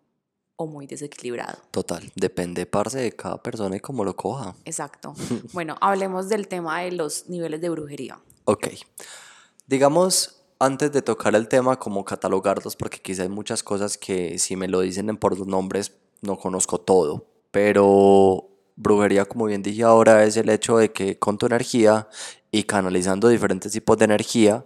o 0.55 0.67
muy 0.67 0.87
desequilibrado. 0.87 1.57
Total, 1.71 2.11
depende, 2.15 2.65
parce, 2.65 2.99
de 2.99 3.11
cada 3.11 3.41
persona 3.41 3.75
y 3.75 3.79
cómo 3.79 4.05
lo 4.05 4.15
coja. 4.15 4.55
Exacto. 4.65 5.13
bueno, 5.53 5.75
hablemos 5.81 6.29
del 6.29 6.47
tema 6.47 6.81
de 6.81 6.91
los 6.91 7.29
niveles 7.29 7.61
de 7.61 7.69
brujería. 7.69 8.19
Ok. 8.45 8.67
Digamos, 9.67 10.41
antes 10.59 10.91
de 10.91 11.01
tocar 11.01 11.35
el 11.35 11.47
tema, 11.47 11.79
como 11.79 12.05
catalogarlos, 12.05 12.75
porque 12.75 13.01
quizá 13.01 13.23
hay 13.23 13.29
muchas 13.29 13.63
cosas 13.63 13.97
que 13.97 14.37
si 14.39 14.55
me 14.55 14.67
lo 14.67 14.81
dicen 14.81 15.15
por 15.17 15.37
los 15.37 15.47
nombres, 15.47 15.93
no 16.21 16.37
conozco 16.37 16.79
todo. 16.79 17.25
Pero 17.51 18.49
brujería, 18.75 19.25
como 19.25 19.45
bien 19.45 19.61
dije 19.61 19.83
ahora, 19.83 20.23
es 20.23 20.37
el 20.37 20.49
hecho 20.49 20.77
de 20.77 20.91
que 20.91 21.19
con 21.19 21.37
tu 21.37 21.45
energía 21.45 22.07
y 22.51 22.63
canalizando 22.63 23.27
diferentes 23.29 23.71
tipos 23.71 23.97
de 23.97 24.05
energía, 24.05 24.65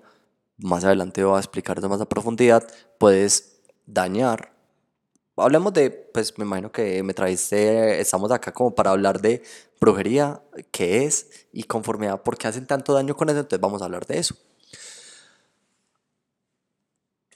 más 0.57 0.83
adelante 0.83 1.23
voy 1.23 1.37
a 1.37 1.39
explicar 1.39 1.81
de 1.81 1.87
más 1.87 2.01
a 2.01 2.09
profundidad, 2.09 2.67
puedes 2.97 3.61
dañar 3.85 4.56
hablemos 5.37 5.73
de, 5.73 5.89
pues 5.89 6.37
me 6.37 6.45
imagino 6.45 6.71
que 6.71 7.03
me 7.03 7.13
traiste, 7.13 7.99
estamos 7.99 8.31
acá 8.31 8.51
como 8.51 8.73
para 8.73 8.91
hablar 8.91 9.21
de 9.21 9.43
brujería, 9.79 10.41
qué 10.71 11.05
es 11.05 11.47
y 11.51 11.63
conformidad, 11.63 12.21
por 12.23 12.37
qué 12.37 12.47
hacen 12.47 12.65
tanto 12.65 12.93
daño 12.93 13.15
con 13.15 13.29
eso, 13.29 13.39
entonces 13.39 13.61
vamos 13.61 13.81
a 13.81 13.85
hablar 13.85 14.05
de 14.05 14.19
eso. 14.19 14.35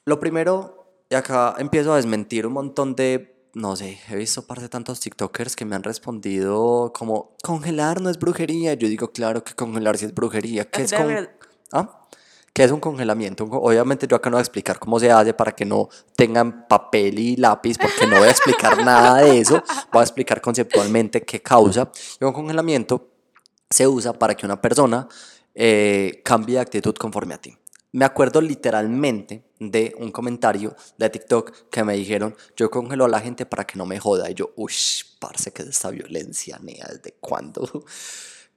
Lo 0.06 0.20
primero, 0.20 1.04
y 1.10 1.16
acá 1.16 1.56
empiezo 1.60 1.94
a 1.94 1.98
desmentir 1.98 2.48
un 2.48 2.54
montón 2.54 2.96
de, 2.96 3.50
no 3.54 3.76
sé, 3.76 4.00
he 4.10 4.16
visto 4.16 4.48
parte 4.48 4.64
de 4.64 4.70
tantos 4.70 5.00
TikTokers 5.00 5.56
que 5.56 5.66
me 5.66 5.76
han 5.76 5.84
respondido 5.84 6.92
como, 6.94 7.36
congelar 7.44 8.02
no 8.02 8.10
es 8.10 8.18
brujería. 8.18 8.74
Yo 8.74 8.88
digo, 8.88 9.12
claro 9.12 9.44
que 9.44 9.54
congelar 9.54 9.98
sí 9.98 10.06
es 10.06 10.14
brujería. 10.14 10.70
¿Qué 10.70 10.84
es 10.84 10.94
con... 10.94 11.30
¿Ah? 11.72 12.01
¿Qué 12.54 12.66
es 12.66 12.72
un 12.72 12.82
congelamiento? 12.82 13.46
Obviamente 13.46 14.08
yo 14.08 14.18
acá 14.18 14.30
no 14.30 14.36
voy 14.36 14.42
a 14.42 14.44
explicar 14.44 14.78
cómo 14.78 15.00
se 15.00 15.10
hace 15.10 15.34
para 15.34 15.54
que 15.54 15.64
no 15.64 15.88
tengan 16.18 16.68
papel 16.68 17.18
y 17.18 17.36
lápiz, 17.38 17.78
porque 17.78 18.06
no 18.08 18.18
voy 18.18 18.28
a 18.28 18.32
explicar 18.32 18.84
nada 18.84 19.22
de 19.22 19.40
eso. 19.40 19.64
Voy 19.92 20.02
a 20.02 20.04
explicar 20.04 20.42
conceptualmente 20.42 21.22
qué 21.22 21.42
causa. 21.42 21.90
Y 22.20 22.26
un 22.26 22.34
congelamiento 22.34 23.10
se 23.70 23.88
usa 23.88 24.12
para 24.12 24.36
que 24.36 24.46
una 24.46 24.60
persona 24.60 25.08
eh, 25.56 26.22
cambie 26.26 26.56
de 26.56 26.62
actitud 26.62 26.94
conforme 26.96 27.36
a 27.36 27.38
ti. 27.38 27.58
Me 27.94 28.06
acuerdo 28.06 28.42
literalmente 28.42 29.44
de 29.60 29.94
un 29.98 30.12
comentario 30.12 30.76
de 30.98 31.10
TikTok 31.10 31.70
que 31.70 31.84
me 31.84 31.96
dijeron, 31.96 32.36
yo 32.56 32.70
congelo 32.70 33.06
a 33.06 33.10
la 33.10 33.20
gente 33.20 33.46
para 33.46 33.66
que 33.66 33.78
no 33.78 33.86
me 33.86 34.00
joda. 34.00 34.30
Y 34.30 34.34
yo, 34.34 34.52
uy, 34.56 34.74
parce, 35.20 35.52
que 35.52 35.62
es 35.62 35.70
esta 35.70 35.90
violencia, 35.90 36.60
nea, 36.62 36.88
¿desde 36.90 37.16
cuándo? 37.20 37.84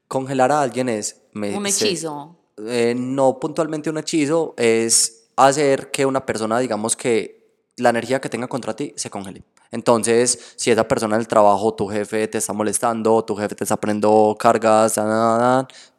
Congelar 0.08 0.52
a 0.52 0.62
alguien 0.62 0.88
es... 0.88 1.22
Me, 1.32 1.56
un 1.56 1.66
hechizo. 1.66 2.43
Eh, 2.58 2.94
no 2.96 3.40
puntualmente 3.40 3.90
un 3.90 3.98
hechizo, 3.98 4.54
es 4.56 5.28
hacer 5.36 5.90
que 5.90 6.06
una 6.06 6.24
persona, 6.24 6.58
digamos 6.58 6.96
que 6.96 7.44
la 7.76 7.90
energía 7.90 8.20
que 8.20 8.28
tenga 8.28 8.46
contra 8.46 8.76
ti 8.76 8.92
se 8.96 9.10
congele. 9.10 9.42
Entonces, 9.70 10.54
si 10.54 10.70
esa 10.70 10.86
persona 10.86 11.16
en 11.16 11.20
el 11.20 11.26
trabajo, 11.26 11.74
tu 11.74 11.88
jefe 11.88 12.28
te 12.28 12.38
está 12.38 12.52
molestando, 12.52 13.24
tu 13.24 13.34
jefe 13.34 13.56
te 13.56 13.64
está 13.64 13.76
poniendo 13.76 14.36
cargas, 14.38 14.94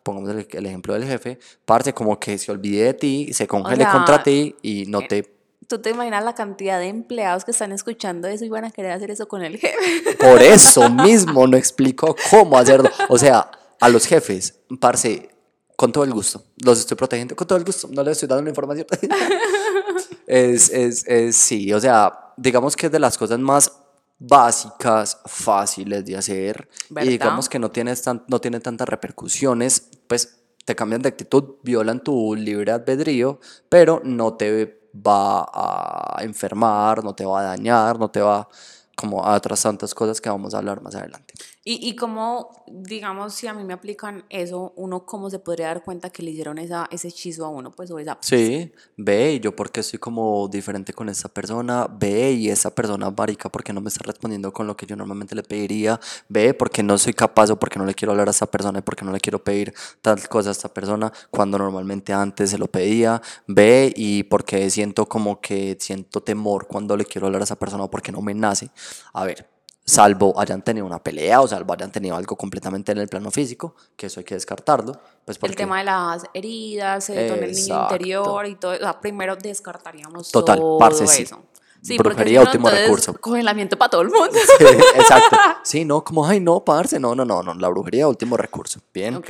pongamos 0.01 0.29
el, 0.29 0.65
ejemplo 0.65 0.93
del 0.93 1.03
jefe, 1.03 1.39
parte 1.65 1.93
como 1.93 2.17
que 2.17 2.37
se 2.37 2.51
olvide 2.51 2.85
de 2.85 2.93
ti, 2.93 3.33
se 3.33 3.47
congele 3.47 3.85
contra 3.91 4.23
ti 4.23 4.55
y 4.61 4.85
no 4.85 5.01
eh, 5.01 5.07
te 5.09 5.35
¿Tú 5.67 5.79
te 5.79 5.89
imaginas 5.89 6.23
la 6.23 6.35
cantidad 6.35 6.79
de 6.79 6.87
empleados 6.87 7.43
que 7.43 7.51
están 7.51 7.71
escuchando 7.71 8.27
eso 8.27 8.45
y 8.45 8.49
van 8.49 8.65
a 8.65 8.71
querer 8.71 8.91
hacer 8.91 9.09
eso 9.09 9.27
con 9.27 9.43
el 9.43 9.57
jefe? 9.57 10.15
Por 10.19 10.41
eso 10.41 10.89
mismo 10.89 11.47
no 11.47 11.57
explico 11.57 12.15
cómo 12.29 12.57
hacerlo. 12.57 12.89
O 13.09 13.17
sea, 13.17 13.49
a 13.79 13.89
los 13.89 14.05
jefes, 14.05 14.59
parce, 14.79 15.29
con 15.75 15.91
todo 15.91 16.03
el 16.03 16.13
gusto. 16.13 16.43
Los 16.57 16.79
estoy 16.79 16.97
protegiendo 16.97 17.35
con 17.35 17.47
todo 17.47 17.57
el 17.57 17.65
gusto. 17.65 17.87
No 17.91 18.03
les 18.03 18.13
estoy 18.13 18.29
dando 18.29 18.43
la 18.43 18.49
información. 18.49 18.87
es, 20.27 20.69
es, 20.69 21.05
es, 21.07 21.35
sí, 21.35 21.73
o 21.73 21.79
sea, 21.79 22.33
digamos 22.37 22.75
que 22.75 22.87
es 22.87 22.91
de 22.91 22.99
las 22.99 23.17
cosas 23.17 23.39
más 23.39 23.71
básicas, 24.17 25.19
fáciles 25.25 26.05
de 26.05 26.17
hacer. 26.17 26.67
Y 27.01 27.07
digamos 27.09 27.49
que 27.49 27.59
no, 27.59 27.71
tienes 27.71 28.01
tan, 28.01 28.23
no 28.27 28.39
tiene 28.39 28.59
tantas 28.59 28.87
repercusiones. 28.87 29.89
Pues 30.07 30.39
te 30.65 30.75
cambian 30.75 31.01
de 31.01 31.09
actitud, 31.09 31.55
violan 31.61 32.03
tu 32.03 32.35
libre 32.35 32.71
albedrío, 32.71 33.39
pero 33.69 34.01
no 34.03 34.33
te 34.33 34.81
va 34.95 35.45
a 35.53 36.23
enfermar, 36.23 37.03
no 37.03 37.13
te 37.13 37.25
va 37.25 37.41
a 37.41 37.43
dañar, 37.43 37.99
no 37.99 38.09
te 38.09 38.21
va 38.21 38.47
como 38.95 39.23
a 39.23 39.35
otras 39.35 39.61
tantas 39.61 39.93
cosas 39.93 40.19
que 40.19 40.29
vamos 40.29 40.53
a 40.53 40.57
hablar 40.57 40.81
más 40.81 40.95
adelante. 40.95 41.34
Y, 41.63 41.89
y 41.89 41.95
cómo, 41.95 42.63
digamos, 42.67 43.33
si 43.33 43.47
a 43.47 43.53
mí 43.53 43.63
me 43.63 43.73
aplican 43.73 44.23
eso, 44.29 44.73
uno 44.75 45.05
cómo 45.05 45.29
se 45.29 45.39
podría 45.39 45.67
dar 45.67 45.83
cuenta 45.83 46.11
que 46.11 46.21
le 46.21 46.31
hicieron 46.31 46.59
esa, 46.59 46.87
ese 46.91 47.07
hechizo 47.07 47.45
a 47.45 47.49
uno, 47.49 47.71
pues, 47.71 47.89
o 47.91 47.97
esa... 47.97 48.17
Sí, 48.21 48.71
ve, 48.97 49.33
y 49.33 49.39
yo 49.39 49.55
porque 49.55 49.79
estoy 49.79 49.97
como 49.97 50.47
diferente 50.47 50.93
con 50.93 51.09
esa 51.09 51.27
persona, 51.27 51.87
ve, 51.87 52.33
y 52.33 52.49
esa 52.49 52.73
persona 52.73 53.09
marica 53.09 53.49
porque 53.49 53.73
no 53.73 53.81
me 53.81 53.89
está 53.89 54.03
respondiendo 54.03 54.53
con 54.53 54.67
lo 54.67 54.77
que 54.77 54.85
yo 54.85 54.95
normalmente 54.95 55.33
le 55.33 55.43
pediría, 55.43 55.99
ve, 56.29 56.53
porque 56.53 56.83
no 56.83 56.97
soy 56.97 57.13
capaz 57.13 57.49
o 57.49 57.57
porque 57.57 57.79
no 57.79 57.85
le 57.85 57.95
quiero 57.95 58.11
hablar 58.11 58.27
a 58.27 58.31
esa 58.31 58.45
persona 58.45 58.79
y 58.79 58.81
porque 58.81 59.03
no 59.03 59.11
le 59.11 59.19
quiero 59.19 59.43
pedir 59.43 59.73
tal 60.01 60.27
cosa 60.27 60.49
a 60.49 60.51
esta 60.51 60.69
persona 60.69 61.11
cuando 61.31 61.57
normalmente 61.57 62.13
antes 62.13 62.51
se 62.51 62.57
lo 62.57 62.67
pedía, 62.67 63.21
ve, 63.47 63.91
y 63.95 64.23
porque 64.23 64.69
siento 64.69 65.07
como 65.07 65.41
que 65.41 65.77
siento 65.79 66.21
temor 66.21 66.67
cuando 66.67 66.95
le 66.95 67.05
quiero 67.05 67.27
hablar 67.27 67.41
a 67.41 67.45
esa 67.45 67.57
persona 67.57 67.83
o 67.83 67.89
porque 67.89 68.11
no 68.11 68.21
me 68.21 68.33
nace. 68.33 68.69
A 69.13 69.23
ver, 69.25 69.54
salvo 69.85 70.33
hayan 70.39 70.63
tenido 70.63 70.85
una 70.85 70.99
pelea 70.99 71.41
o 71.41 71.47
salvo 71.47 71.73
hayan 71.73 71.91
tenido 71.91 72.15
algo 72.15 72.35
completamente 72.35 72.91
en 72.91 72.97
el 72.97 73.07
plano 73.07 73.29
físico, 73.29 73.75
que 73.95 74.07
eso 74.07 74.19
hay 74.19 74.23
que 74.23 74.33
descartarlo. 74.33 74.93
Pues 75.23 75.37
El 75.37 75.41
porque, 75.41 75.55
tema 75.55 75.77
de 75.79 75.85
las 75.85 76.23
heridas, 76.33 77.09
el 77.09 77.29
con 77.29 77.43
el 77.43 77.51
niño 77.51 77.61
Exacto. 77.61 77.93
interior 77.95 78.45
y 78.47 78.55
todo. 78.55 78.73
O 78.73 78.77
sea, 78.77 78.99
primero 78.99 79.35
descartaríamos 79.35 80.31
Total, 80.31 80.57
todo 80.57 80.79
parce, 80.79 81.05
sí. 81.07 81.23
eso. 81.23 81.43
Sí, 81.81 81.97
porque 81.97 82.15
Brujería, 82.15 82.39
si 82.39 82.45
no, 82.45 82.51
último 82.51 82.69
recurso. 82.69 83.13
Congelamiento 83.13 83.77
para 83.77 83.91
todo 83.91 84.01
el 84.01 84.09
mundo. 84.09 84.31
Sí, 84.57 84.65
exacto. 84.95 85.37
Sí, 85.63 85.85
no, 85.85 86.03
como, 86.03 86.25
ay, 86.25 86.39
no, 86.39 86.65
parce, 86.65 86.99
no, 86.99 87.13
no, 87.13 87.23
no, 87.23 87.43
no, 87.43 87.53
la 87.53 87.69
brujería, 87.69 88.07
último 88.07 88.37
recurso. 88.37 88.79
Bien. 88.91 89.15
ok. 89.15 89.29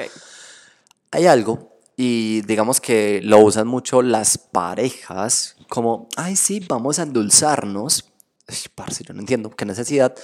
Hay 1.12 1.28
algo, 1.28 1.76
y 1.98 2.41
digamos 2.41 2.80
que 2.80 3.20
lo 3.24 3.39
usan 3.39 3.68
mucho 3.68 4.02
las 4.02 4.38
parejas, 4.38 5.58
como, 5.68 6.08
ay, 6.15 6.38
sí, 6.38 6.65
vamos 6.65 7.00
a 7.00 7.04
endulzarnos. 7.04 8.06
Ay, 8.48 8.58
parce, 8.74 9.04
yo 9.04 9.13
no 9.13 9.20
entiendo 9.20 9.50
qué 9.50 9.65
necesidad. 9.65 10.15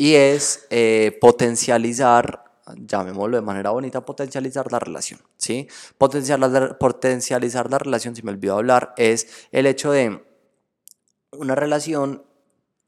Y 0.00 0.14
es 0.14 0.66
eh, 0.70 1.18
potencializar, 1.20 2.42
llamémoslo 2.74 3.36
de 3.36 3.42
manera 3.42 3.68
bonita, 3.68 4.02
potencializar 4.02 4.72
la 4.72 4.78
relación, 4.78 5.20
¿sí? 5.36 5.68
Potencializar, 5.98 6.78
potencializar 6.78 7.70
la 7.70 7.76
relación, 7.76 8.16
si 8.16 8.22
me 8.22 8.30
olvidó 8.30 8.56
hablar, 8.56 8.94
es 8.96 9.26
el 9.52 9.66
hecho 9.66 9.92
de 9.92 10.24
una 11.32 11.54
relación 11.54 12.24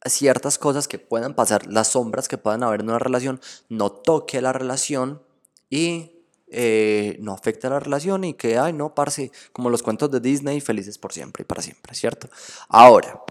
ciertas 0.06 0.56
cosas 0.56 0.88
que 0.88 0.98
puedan 0.98 1.34
pasar, 1.34 1.66
las 1.66 1.88
sombras 1.88 2.28
que 2.28 2.38
puedan 2.38 2.62
haber 2.62 2.80
en 2.80 2.88
una 2.88 2.98
relación, 2.98 3.42
no 3.68 3.92
toque 3.92 4.40
la 4.40 4.54
relación 4.54 5.20
y 5.68 6.24
eh, 6.48 7.18
no 7.20 7.34
afecte 7.34 7.68
la 7.68 7.78
relación 7.78 8.24
y 8.24 8.32
que, 8.32 8.56
ay, 8.56 8.72
no, 8.72 8.94
parce, 8.94 9.32
como 9.52 9.68
los 9.68 9.82
cuentos 9.82 10.10
de 10.10 10.20
Disney, 10.20 10.62
felices 10.62 10.96
por 10.96 11.12
siempre 11.12 11.42
y 11.42 11.44
para 11.44 11.60
siempre, 11.60 11.94
¿cierto? 11.94 12.30
Ahora, 12.70 13.22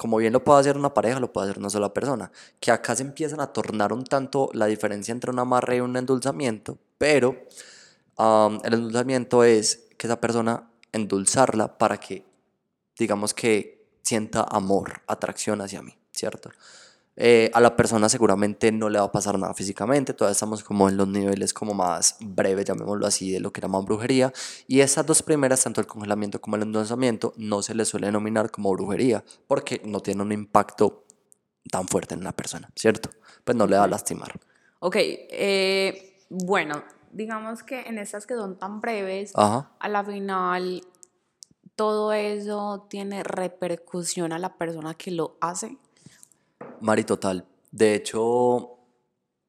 como 0.00 0.16
bien 0.16 0.32
lo 0.32 0.42
puede 0.42 0.60
hacer 0.60 0.78
una 0.78 0.94
pareja, 0.94 1.20
lo 1.20 1.30
puede 1.30 1.50
hacer 1.50 1.58
una 1.58 1.68
sola 1.68 1.92
persona, 1.92 2.32
que 2.58 2.70
acá 2.70 2.96
se 2.96 3.02
empiezan 3.02 3.38
a 3.38 3.48
tornar 3.48 3.92
un 3.92 4.02
tanto 4.02 4.48
la 4.54 4.64
diferencia 4.64 5.12
entre 5.12 5.30
un 5.30 5.38
amarre 5.38 5.76
y 5.76 5.80
un 5.80 5.94
endulzamiento, 5.94 6.78
pero 6.96 7.36
el 8.16 8.72
endulzamiento 8.72 9.44
es 9.44 9.88
que 9.98 10.06
esa 10.06 10.18
persona 10.18 10.70
endulzarla 10.92 11.76
para 11.76 11.98
que, 11.98 12.24
digamos 12.98 13.34
que 13.34 13.90
sienta 14.02 14.46
amor, 14.50 15.02
atracción 15.06 15.60
hacia 15.60 15.82
mí, 15.82 15.94
¿cierto? 16.12 16.50
Eh, 17.16 17.50
a 17.52 17.60
la 17.60 17.76
persona 17.76 18.08
seguramente 18.08 18.72
no 18.72 18.88
le 18.88 18.98
va 18.98 19.06
a 19.06 19.12
pasar 19.12 19.38
nada 19.38 19.52
físicamente, 19.52 20.14
todavía 20.14 20.32
estamos 20.32 20.64
como 20.64 20.88
en 20.88 20.96
los 20.96 21.08
niveles 21.08 21.52
como 21.52 21.74
más 21.74 22.16
breves, 22.20 22.64
llamémoslo 22.64 23.06
así, 23.06 23.30
de 23.30 23.40
lo 23.40 23.52
que 23.52 23.60
llaman 23.60 23.84
brujería, 23.84 24.32
y 24.66 24.80
esas 24.80 25.04
dos 25.04 25.22
primeras, 25.22 25.62
tanto 25.62 25.80
el 25.80 25.86
congelamiento 25.86 26.40
como 26.40 26.56
el 26.56 26.62
endulzamiento, 26.62 27.34
no 27.36 27.62
se 27.62 27.74
les 27.74 27.88
suele 27.88 28.06
denominar 28.06 28.50
como 28.50 28.72
brujería, 28.72 29.24
porque 29.46 29.82
no 29.84 30.00
tienen 30.00 30.22
un 30.22 30.32
impacto 30.32 31.04
tan 31.70 31.86
fuerte 31.88 32.14
en 32.14 32.24
la 32.24 32.32
persona, 32.32 32.70
¿cierto? 32.74 33.10
Pues 33.44 33.56
no 33.56 33.66
le 33.66 33.76
va 33.76 33.84
a 33.84 33.88
lastimar. 33.88 34.32
Ok, 34.78 34.96
eh, 34.98 36.24
bueno, 36.30 36.82
digamos 37.12 37.62
que 37.62 37.82
en 37.82 37.98
estas 37.98 38.26
que 38.26 38.34
son 38.34 38.58
tan 38.58 38.80
breves, 38.80 39.32
Ajá. 39.34 39.72
a 39.78 39.88
la 39.88 40.04
final 40.04 40.82
todo 41.76 42.12
eso 42.12 42.86
tiene 42.90 43.22
repercusión 43.22 44.32
a 44.32 44.38
la 44.38 44.56
persona 44.56 44.94
que 44.94 45.10
lo 45.10 45.36
hace. 45.40 45.78
Mari, 46.80 47.04
total. 47.04 47.46
De 47.70 47.94
hecho, 47.94 48.78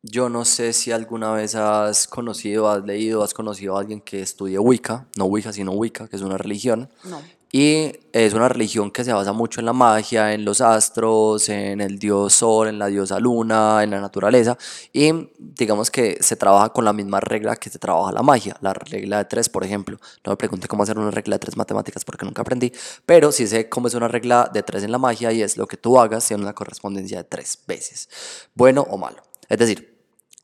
yo 0.04 0.30
no 0.30 0.46
sé 0.46 0.74
si 0.74 0.92
alguna 0.92 1.32
vez 1.34 1.56
has 1.56 2.08
conocido, 2.08 2.70
has 2.70 2.84
leído, 2.84 3.24
has 3.24 3.34
conocido 3.34 3.78
a 3.78 3.80
alguien 3.80 4.02
que 4.02 4.22
estudie 4.22 4.60
Wicca, 4.60 5.08
no 5.16 5.26
Wicca, 5.26 5.54
sino 5.54 5.72
Wicca, 5.72 6.08
que 6.08 6.16
es 6.16 6.22
una 6.22 6.38
religión. 6.38 6.90
No. 7.04 7.22
Y 7.54 7.92
es 8.14 8.34
una 8.34 8.48
religión 8.48 8.92
que 8.92 9.04
se 9.04 9.12
basa 9.12 9.34
mucho 9.34 9.60
en 9.60 9.66
la 9.66 9.74
magia, 9.74 10.34
en 10.34 10.46
los 10.46 10.62
astros, 10.62 11.50
en 11.50 11.82
el 11.82 12.00
dios 12.00 12.34
sol, 12.34 12.70
en 12.70 12.80
la 12.80 12.88
diosa 12.88 13.20
luna, 13.20 13.84
en 13.84 13.92
la 13.92 14.00
naturaleza. 14.00 14.58
Y 14.94 15.12
digamos 15.38 15.92
que 15.92 16.18
se 16.22 16.38
trabaja 16.38 16.70
con 16.70 16.86
la 16.86 16.94
misma 16.94 17.20
regla 17.20 17.58
que 17.58 17.70
se 17.70 17.78
trabaja 17.78 18.14
la 18.14 18.24
magia, 18.24 18.56
la 18.62 18.74
regla 18.74 19.18
de 19.18 19.26
tres, 19.26 19.50
por 19.50 19.66
ejemplo. 19.66 19.98
No 20.26 20.32
me 20.32 20.38
pregunte 20.38 20.70
cómo 20.70 20.84
hacer 20.84 20.98
una 20.98 21.12
regla 21.12 21.36
de 21.36 21.40
tres 21.40 21.58
matemáticas 21.58 22.06
porque 22.06 22.26
nunca 22.26 22.42
aprendí, 22.42 22.72
pero 23.06 23.34
sí 23.34 23.46
sé 23.48 23.68
cómo 23.68 23.90
es 23.90 23.96
una 23.96 24.08
regla 24.08 24.50
de 24.54 24.64
tres 24.64 24.84
en 24.84 24.92
la 24.92 24.98
magia 24.98 25.34
y 25.34 25.42
es 25.42 25.58
lo 25.58 25.68
que 25.68 25.76
tú 25.76 26.00
hagas 26.00 26.26
tiene 26.28 26.44
una 26.44 26.54
correspondencia 26.54 27.18
de 27.18 27.24
tres 27.26 27.60
veces, 27.68 28.08
bueno 28.56 28.88
o 28.90 28.98
malo. 28.98 29.22
Es 29.50 29.58
decir, 29.58 30.00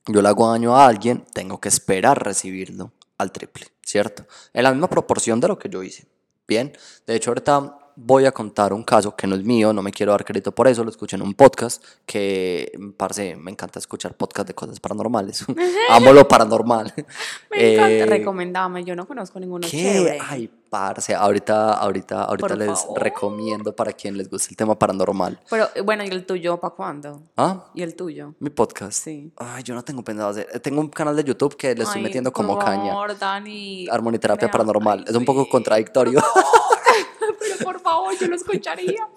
yo 0.08 0.22
le 0.22 0.28
hago 0.28 0.52
daño 0.52 0.76
a 0.76 0.86
alguien, 0.86 1.26
tengo 1.34 1.62
que 1.62 1.70
esperar 1.70 2.22
recibirlo 2.22 2.92
al 3.18 3.32
triple, 3.32 3.68
¿cierto? 3.82 4.26
En 4.54 4.64
la 4.64 4.72
misma 4.72 4.90
proporción 4.90 5.40
de 5.40 5.48
lo 5.48 5.58
que 5.58 5.70
yo 5.70 5.82
hice. 5.82 6.17
Bien, 6.48 6.72
de 7.06 7.16
hecho 7.16 7.32
ahorita 7.32 7.78
voy 8.00 8.26
a 8.26 8.32
contar 8.32 8.74
un 8.74 8.84
caso 8.84 9.16
que 9.16 9.26
no 9.26 9.36
es 9.36 9.44
mío, 9.44 9.74
no 9.74 9.82
me 9.82 9.92
quiero 9.92 10.12
dar 10.12 10.24
crédito 10.24 10.52
por 10.54 10.68
eso, 10.68 10.84
lo 10.84 10.90
escuché 10.92 11.16
en 11.16 11.24
un 11.24 11.34
podcast 11.34 11.84
que, 12.06 12.72
parce, 12.96 13.36
me 13.36 13.50
encanta 13.50 13.80
escuchar 13.80 14.14
podcasts 14.16 14.48
de 14.48 14.54
cosas 14.54 14.80
paranormales. 14.80 15.44
Amo 15.90 16.14
lo 16.14 16.28
paranormal. 16.28 16.94
Me 17.52 17.74
encanta, 17.74 17.90
Eh, 17.92 18.06
recomendame, 18.06 18.84
yo 18.84 18.96
no 18.96 19.08
conozco 19.08 19.40
ninguno 19.40 19.68
¿Qué? 19.68 19.78
chévere. 19.82 20.20
Ay, 20.22 20.48
parce, 20.70 21.14
ahorita, 21.16 21.74
ahorita, 21.74 22.24
ahorita 22.24 22.48
Por 22.48 22.58
les 22.58 22.80
favor. 22.82 23.02
recomiendo 23.04 23.76
para 23.76 23.94
quien 23.94 24.18
les 24.18 24.30
guste 24.30 24.50
el 24.52 24.58
tema 24.58 24.78
paranormal. 24.78 25.40
Pero 25.50 25.68
eh, 25.76 25.82
bueno, 25.82 26.04
¿y 26.04 26.08
el 26.08 26.26
tuyo 26.26 26.60
para 26.60 26.74
cuándo? 26.76 27.24
¿Ah? 27.36 27.66
¿Y 27.74 27.82
el 27.82 27.96
tuyo? 27.96 28.36
Mi 28.40 28.50
podcast. 28.50 29.04
Sí. 29.04 29.32
Ay, 29.38 29.64
yo 29.64 29.74
no 29.76 29.84
tengo 29.84 30.04
pensado 30.04 30.30
hacer. 30.30 30.48
eh, 30.54 30.60
Tengo 30.60 30.82
un 30.82 30.90
canal 30.90 31.16
de 31.16 31.24
YouTube 31.24 31.56
que 31.56 31.74
le 31.76 31.84
estoy 31.84 31.98
Ay, 32.00 32.04
metiendo 32.04 32.32
por 32.32 32.46
como 32.46 32.60
caña. 32.60 32.92
favor, 32.92 33.18
Dani. 33.18 33.88
Armoniterapia 33.90 34.48
vea, 34.48 34.52
paranormal. 34.52 35.00
ay, 35.00 35.06
es 35.08 35.16
un 35.16 35.26
poco 35.26 35.44
sí. 35.44 35.50
contradictorio. 35.50 36.22
Pero 37.40 37.56
por 37.64 37.80
favor, 37.82 38.14
yo 38.20 38.28
lo 38.28 38.36
escucharía. 38.36 39.08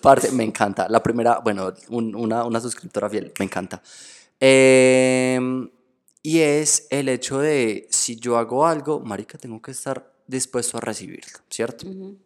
Parce, 0.00 0.30
me 0.32 0.44
encanta. 0.44 0.88
La 0.88 1.02
primera, 1.02 1.40
bueno, 1.42 1.72
un- 1.90 2.14
una, 2.14 2.44
una 2.44 2.60
suscriptora 2.60 3.08
fiel, 3.10 3.32
me 3.38 3.44
encanta. 3.44 3.82
Em, 4.40 5.70
y 6.22 6.40
es 6.40 6.86
el 6.90 7.08
hecho 7.08 7.38
de 7.38 7.86
si 7.90 8.16
yo 8.16 8.38
hago 8.38 8.66
algo, 8.66 9.00
marica, 9.00 9.36
tengo 9.38 9.60
que 9.60 9.70
estar 9.72 10.13
dispuesto 10.26 10.78
a 10.78 10.80
recibirlo, 10.80 11.38
¿cierto? 11.50 11.86
Ujú. 11.88 12.16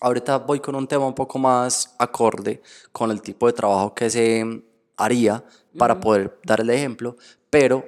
Ahorita 0.00 0.38
voy 0.38 0.60
con 0.60 0.74
un 0.74 0.86
tema 0.86 1.06
un 1.06 1.14
poco 1.14 1.38
más 1.38 1.94
acorde 1.98 2.62
con 2.92 3.10
el 3.10 3.20
tipo 3.20 3.46
de 3.46 3.52
trabajo 3.52 3.94
que 3.94 4.08
se 4.10 4.62
haría 4.96 5.44
para 5.76 5.98
poder 5.98 6.38
dar 6.44 6.60
el 6.60 6.70
ejemplo, 6.70 7.16
pero 7.50 7.84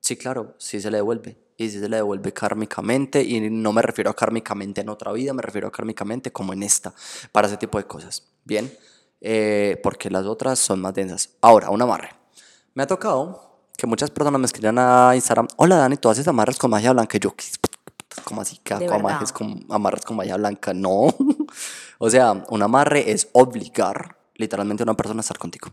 sí, 0.00 0.16
claro, 0.16 0.54
sí 0.58 0.80
se 0.80 0.90
le 0.90 0.98
devuelve. 0.98 1.36
Y 1.56 1.70
sí 1.70 1.78
se 1.78 1.88
le 1.88 1.96
devuelve 1.96 2.32
kármicamente, 2.32 3.22
y 3.22 3.48
no 3.48 3.72
me 3.72 3.80
refiero 3.80 4.10
a 4.10 4.14
kármicamente 4.14 4.80
en 4.80 4.88
otra 4.88 5.12
vida, 5.12 5.32
me 5.32 5.40
refiero 5.40 5.68
a 5.68 5.70
kármicamente 5.70 6.32
como 6.32 6.52
en 6.52 6.64
esta, 6.64 6.92
para 7.30 7.46
ese 7.46 7.56
tipo 7.56 7.78
de 7.78 7.84
cosas. 7.84 8.24
Bien, 8.44 8.70
Eh, 9.26 9.80
porque 9.82 10.10
las 10.10 10.26
otras 10.26 10.58
son 10.58 10.80
más 10.82 10.92
densas. 10.92 11.30
Ahora, 11.40 11.70
un 11.70 11.80
amarre. 11.80 12.10
Me 12.74 12.82
ha 12.82 12.86
tocado 12.86 13.62
que 13.74 13.86
muchas 13.86 14.10
personas 14.10 14.38
me 14.38 14.44
escriban 14.44 14.78
a 14.78 15.12
Instagram, 15.14 15.48
hola 15.56 15.76
Dani, 15.76 15.96
tú 15.96 16.10
haces 16.10 16.28
amarres 16.28 16.58
con 16.58 16.70
magia 16.70 16.92
blanca. 16.92 17.16
Y 17.16 17.20
yo, 17.20 17.34
¿qué? 18.14 18.22
¿cómo 18.22 18.40
así 18.40 18.58
que 18.62 18.74
¿De 18.74 18.92
amarres 18.92 19.32
con, 19.32 19.64
amarres 19.70 20.04
con 20.04 20.16
magia 20.16 20.36
blanca? 20.36 20.74
No. 20.74 21.14
o 21.98 22.10
sea, 22.10 22.44
un 22.48 22.62
amarre 22.62 23.10
es 23.10 23.28
obligar 23.32 24.16
literalmente 24.36 24.82
a 24.82 24.84
una 24.84 24.94
persona 24.94 25.20
a 25.20 25.22
estar 25.22 25.38
contigo. 25.38 25.68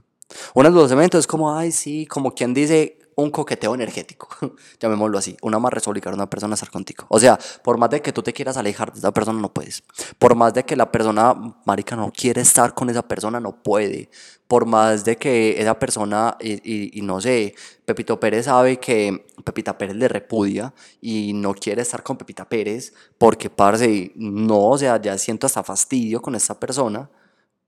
Un 0.54 0.66
endulzamiento 0.66 1.18
es 1.18 1.28
como, 1.28 1.56
ay, 1.56 1.72
sí, 1.72 2.06
como 2.06 2.34
quien 2.34 2.54
dice 2.54 3.01
un 3.16 3.30
coqueteo 3.30 3.76
energético, 3.76 4.28
llamémoslo 4.80 5.18
así. 5.18 5.38
Un 5.42 5.54
amarre 5.54 5.80
es 5.80 5.88
obligar 5.88 6.14
una 6.14 6.30
persona 6.30 6.54
estar 6.56 6.70
contigo. 6.72 7.06
O 7.10 7.20
sea, 7.20 7.38
por 7.64 7.78
más 7.78 7.90
de 7.90 8.02
que 8.02 8.14
tú 8.14 8.24
te 8.24 8.34
quieras 8.34 8.58
alejar 8.58 8.92
de 8.94 9.00
esa 9.00 9.12
persona, 9.14 9.40
no 9.40 9.54
puedes. 9.54 9.84
Por 10.18 10.36
más 10.36 10.54
de 10.54 10.64
que 10.64 10.76
la 10.76 10.92
persona, 10.92 11.36
marica, 11.66 11.96
no 11.96 12.12
quiere 12.12 12.42
estar 12.42 12.74
con 12.74 12.90
esa 12.90 13.08
persona, 13.08 13.40
no 13.40 13.62
puede. 13.62 14.10
Por 14.48 14.66
más 14.66 15.06
de 15.06 15.18
que 15.18 15.62
esa 15.62 15.80
persona, 15.80 16.36
y, 16.42 16.54
y- 16.70 17.00
y 17.00 17.02
no 17.02 17.22
sé, 17.22 17.56
Pepito 17.86 18.20
Pérez 18.20 18.46
sabe 18.46 18.78
que 18.80 19.26
Pepita 19.44 19.78
Pérez 19.78 19.96
le 19.96 20.08
repudia 20.08 20.74
y 21.00 21.34
no 21.34 21.54
quiere 21.54 21.82
estar 21.82 22.04
con 22.04 22.18
Pepita 22.18 22.48
Pérez 22.48 22.94
porque, 23.18 23.50
parce, 23.50 24.12
no, 24.16 24.70
o 24.70 24.78
sea, 24.78 25.02
ya 25.02 25.18
siento 25.18 25.48
hasta 25.48 25.64
fastidio 25.64 26.22
con 26.22 26.36
esta 26.36 26.60
persona 26.60 27.10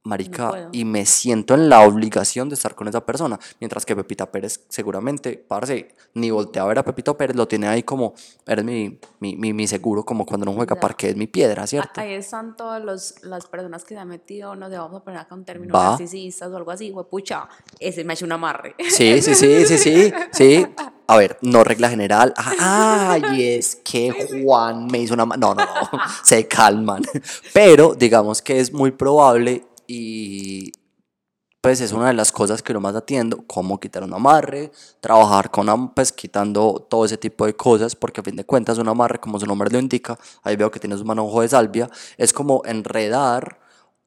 marica, 0.03 0.69
y 0.71 0.83
me 0.83 1.05
siento 1.05 1.53
en 1.53 1.69
la 1.69 1.81
obligación 1.81 2.49
de 2.49 2.55
estar 2.55 2.75
con 2.75 2.87
esa 2.87 3.05
persona. 3.05 3.39
Mientras 3.59 3.85
que 3.85 3.95
Pepita 3.95 4.31
Pérez 4.31 4.61
seguramente, 4.67 5.37
parce, 5.37 5.89
ni 6.13 6.29
voltea 6.29 6.63
a 6.63 6.65
ver 6.65 6.79
a 6.79 6.83
Pepito 6.83 7.15
Pérez, 7.17 7.35
lo 7.35 7.47
tiene 7.47 7.67
ahí 7.67 7.83
como, 7.83 8.13
eres 8.45 8.65
mi, 8.65 8.99
mi, 9.19 9.35
mi, 9.37 9.53
mi 9.53 9.67
seguro, 9.67 10.03
como 10.03 10.25
cuando 10.25 10.43
uno 10.43 10.55
juega 10.55 10.75
parque, 10.75 11.09
es 11.09 11.15
mi 11.15 11.27
piedra, 11.27 11.65
¿cierto? 11.67 12.01
Ahí 12.01 12.13
están 12.13 12.55
todas 12.57 12.83
las 13.23 13.47
personas 13.47 13.85
que 13.85 13.95
se 13.95 13.99
han 13.99 14.09
metido, 14.09 14.55
no 14.55 14.69
sé, 14.69 14.77
vamos 14.77 15.01
a 15.01 15.03
poner 15.03 15.19
acá 15.21 15.35
un 15.35 15.45
término 15.45 15.73
Va. 15.73 15.91
narcisistas 15.91 16.51
o 16.51 16.57
algo 16.57 16.71
así, 16.71 16.93
pucha, 17.09 17.47
ese 17.79 18.03
me 18.03 18.13
ha 18.13 18.15
hecho 18.15 18.25
un 18.25 18.33
amarre. 18.33 18.75
Sí, 18.89 19.21
sí, 19.21 19.35
sí, 19.35 19.65
sí, 19.65 19.77
sí, 19.77 20.13
sí. 20.31 20.67
A 21.07 21.17
ver, 21.17 21.37
no 21.41 21.63
regla 21.63 21.89
general. 21.89 22.33
Ah, 22.37 23.11
Ay, 23.11 23.43
es 23.57 23.75
que 23.75 24.41
Juan 24.41 24.87
me 24.87 24.99
hizo 24.99 25.13
una... 25.13 25.25
No, 25.25 25.53
no, 25.53 25.55
no, 25.55 25.65
se 26.23 26.47
calman. 26.47 27.03
Pero 27.53 27.93
digamos 27.93 28.41
que 28.41 28.59
es 28.59 28.71
muy 28.71 28.91
probable 28.91 29.65
y 29.87 30.71
pues 31.61 31.79
es 31.81 31.93
una 31.93 32.07
de 32.07 32.13
las 32.13 32.31
cosas 32.33 32.61
que 32.61 32.73
yo 32.73 32.81
más 32.81 32.95
atiendo, 32.95 33.45
cómo 33.47 33.79
quitar 33.79 34.03
un 34.03 34.13
amarre, 34.13 34.71
trabajar 35.01 35.49
con, 35.51 35.93
pues 35.93 36.11
quitando 36.11 36.85
todo 36.89 37.05
ese 37.05 37.17
tipo 37.17 37.45
de 37.45 37.55
cosas, 37.55 37.95
porque 37.95 38.19
a 38.21 38.23
fin 38.23 38.35
de 38.35 38.45
cuentas 38.45 38.77
un 38.79 38.89
amarre, 38.89 39.19
como 39.19 39.39
su 39.39 39.45
nombre 39.45 39.69
lo 39.71 39.79
indica, 39.79 40.17
ahí 40.43 40.55
veo 40.57 40.69
que 40.71 40.79
tienes 40.79 40.99
un 41.01 41.07
manojo 41.07 41.41
de 41.41 41.47
salvia, 41.49 41.89
es 42.17 42.33
como 42.33 42.61
enredar 42.65 43.59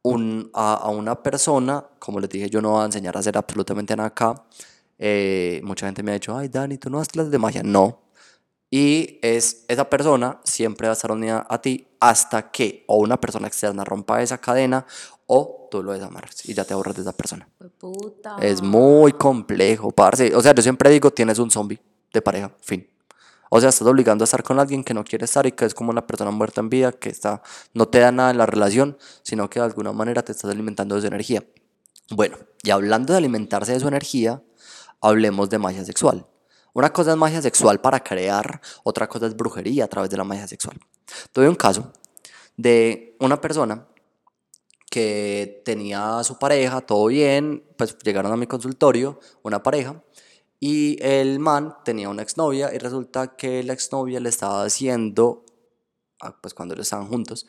un, 0.03 0.51
a, 0.55 0.75
a 0.75 0.89
una 0.91 1.23
persona, 1.23 1.85
como 1.99 2.21
les 2.21 2.29
dije, 2.31 2.51
yo 2.51 2.61
no 2.63 2.73
voy 2.73 2.83
a 2.83 2.87
enseñar 2.87 3.17
a 3.17 3.21
hacer 3.21 3.37
absolutamente 3.39 3.97
nada 3.97 4.09
acá, 4.09 4.35
Eh, 4.99 5.61
mucha 5.65 5.87
gente 5.87 6.03
me 6.03 6.11
ha 6.13 6.15
dicho, 6.15 6.37
ay, 6.37 6.49
Dani, 6.49 6.79
¿tú 6.79 6.89
no 6.91 6.99
das 6.99 7.09
clases 7.09 7.31
de 7.31 7.39
magia? 7.39 7.63
No. 7.63 8.01
Y 8.71 9.19
es, 9.23 9.65
esa 9.69 9.89
persona 9.89 10.41
siempre 10.45 10.89
va 10.89 10.93
a 10.93 10.95
estar 10.95 11.13
unida 11.13 11.47
a 11.49 11.61
ti 11.61 11.87
hasta 12.01 12.51
que 12.51 12.85
o 12.89 12.97
una 12.99 13.21
persona 13.21 13.47
externa 13.47 13.85
rompa 13.85 14.23
esa 14.23 14.39
cadena 14.39 14.85
o 15.27 15.69
tú 15.71 15.83
lo 15.83 15.93
desamarras 15.93 16.49
y 16.49 16.55
ya 16.55 16.65
te 16.65 16.75
ahorras 16.75 16.97
de 16.97 17.03
esa 17.03 17.13
persona. 17.13 17.49
Puta. 17.79 18.37
Es 18.41 18.63
muy 18.63 19.13
complejo, 19.13 19.91
parce. 19.91 20.35
O 20.35 20.41
sea, 20.41 20.55
yo 20.55 20.63
siempre 20.63 20.91
digo, 20.91 21.11
tienes 21.11 21.39
un 21.39 21.51
zombie 21.51 21.81
de 22.13 22.23
pareja, 22.23 22.53
fin. 22.61 22.89
O 23.49 23.61
sea, 23.61 23.69
estás 23.69 23.87
obligando 23.87 24.25
a 24.25 24.27
estar 24.27 24.43
con 24.43 24.59
alguien 24.59 24.83
que 24.83 24.95
no 24.95 25.05
quiere 25.05 25.25
estar 25.25 25.47
y 25.47 25.53
que 25.53 25.65
es 25.65 25.75
como 25.75 25.91
una 25.91 26.07
persona 26.07 26.31
muerta 26.31 26.61
en 26.61 26.69
vida, 26.69 26.93
que 26.93 27.09
está, 27.09 27.43
no 27.75 27.87
te 27.87 28.01
da 28.01 28.11
nada 28.11 28.31
en 28.31 28.39
la 28.39 28.47
relación, 28.47 28.99
sino 29.23 29.49
que 29.49 29.61
de 29.61 29.67
alguna 29.67 29.93
manera 29.93 30.23
te 30.23 30.33
estás 30.33 30.51
alimentando 30.51 30.97
de 30.97 31.03
su 31.03 31.07
energía. 31.07 31.45
Bueno, 32.11 32.37
y 32.63 32.71
hablando 32.71 33.13
de 33.13 33.19
alimentarse 33.19 33.73
de 33.73 33.81
su 33.81 33.89
energía, 33.89 34.43
hablemos 35.01 35.51
de 35.51 35.59
magia 35.59 35.85
sexual. 35.85 36.27
Una 36.77 36.93
cosa 36.93 37.13
es 37.13 37.17
magia 37.17 37.41
sexual 37.41 37.81
para 37.81 38.01
crear, 38.01 38.61
otra 38.85 39.09
cosa 39.09 39.27
es 39.27 39.35
brujería 39.35 39.87
a 39.87 39.89
través 39.89 40.11
de 40.11 40.19
la 40.19 40.25
magia 40.25 40.47
sexual. 40.47 40.79
Tuve 41.33 41.49
un 41.49 41.55
caso 41.55 41.91
de 42.55 43.17
una 43.19 43.41
persona 43.41 43.87
que 44.91 45.63
tenía 45.65 46.23
su 46.23 46.39
pareja, 46.39 46.83
todo 46.83 47.07
bien, 47.07 47.65
pues 47.79 47.97
llegaron 48.01 48.31
a 48.31 48.37
mi 48.37 48.47
consultorio, 48.47 49.19
una 49.43 49.63
pareja, 49.63 50.05
y 50.61 50.99
el 51.03 51.39
man 51.39 51.79
tenía 51.83 52.11
una 52.11 52.21
exnovia 52.21 52.71
y 52.75 52.77
resulta 52.77 53.37
que 53.37 53.63
la 53.63 53.73
exnovia 53.73 54.21
le 54.21 54.29
estaba 54.29 54.63
haciendo, 54.63 55.47
ah, 56.21 56.37
pues 56.43 56.53
cuando 56.53 56.75
ellos 56.75 56.89
estaban 56.89 57.09
juntos, 57.09 57.47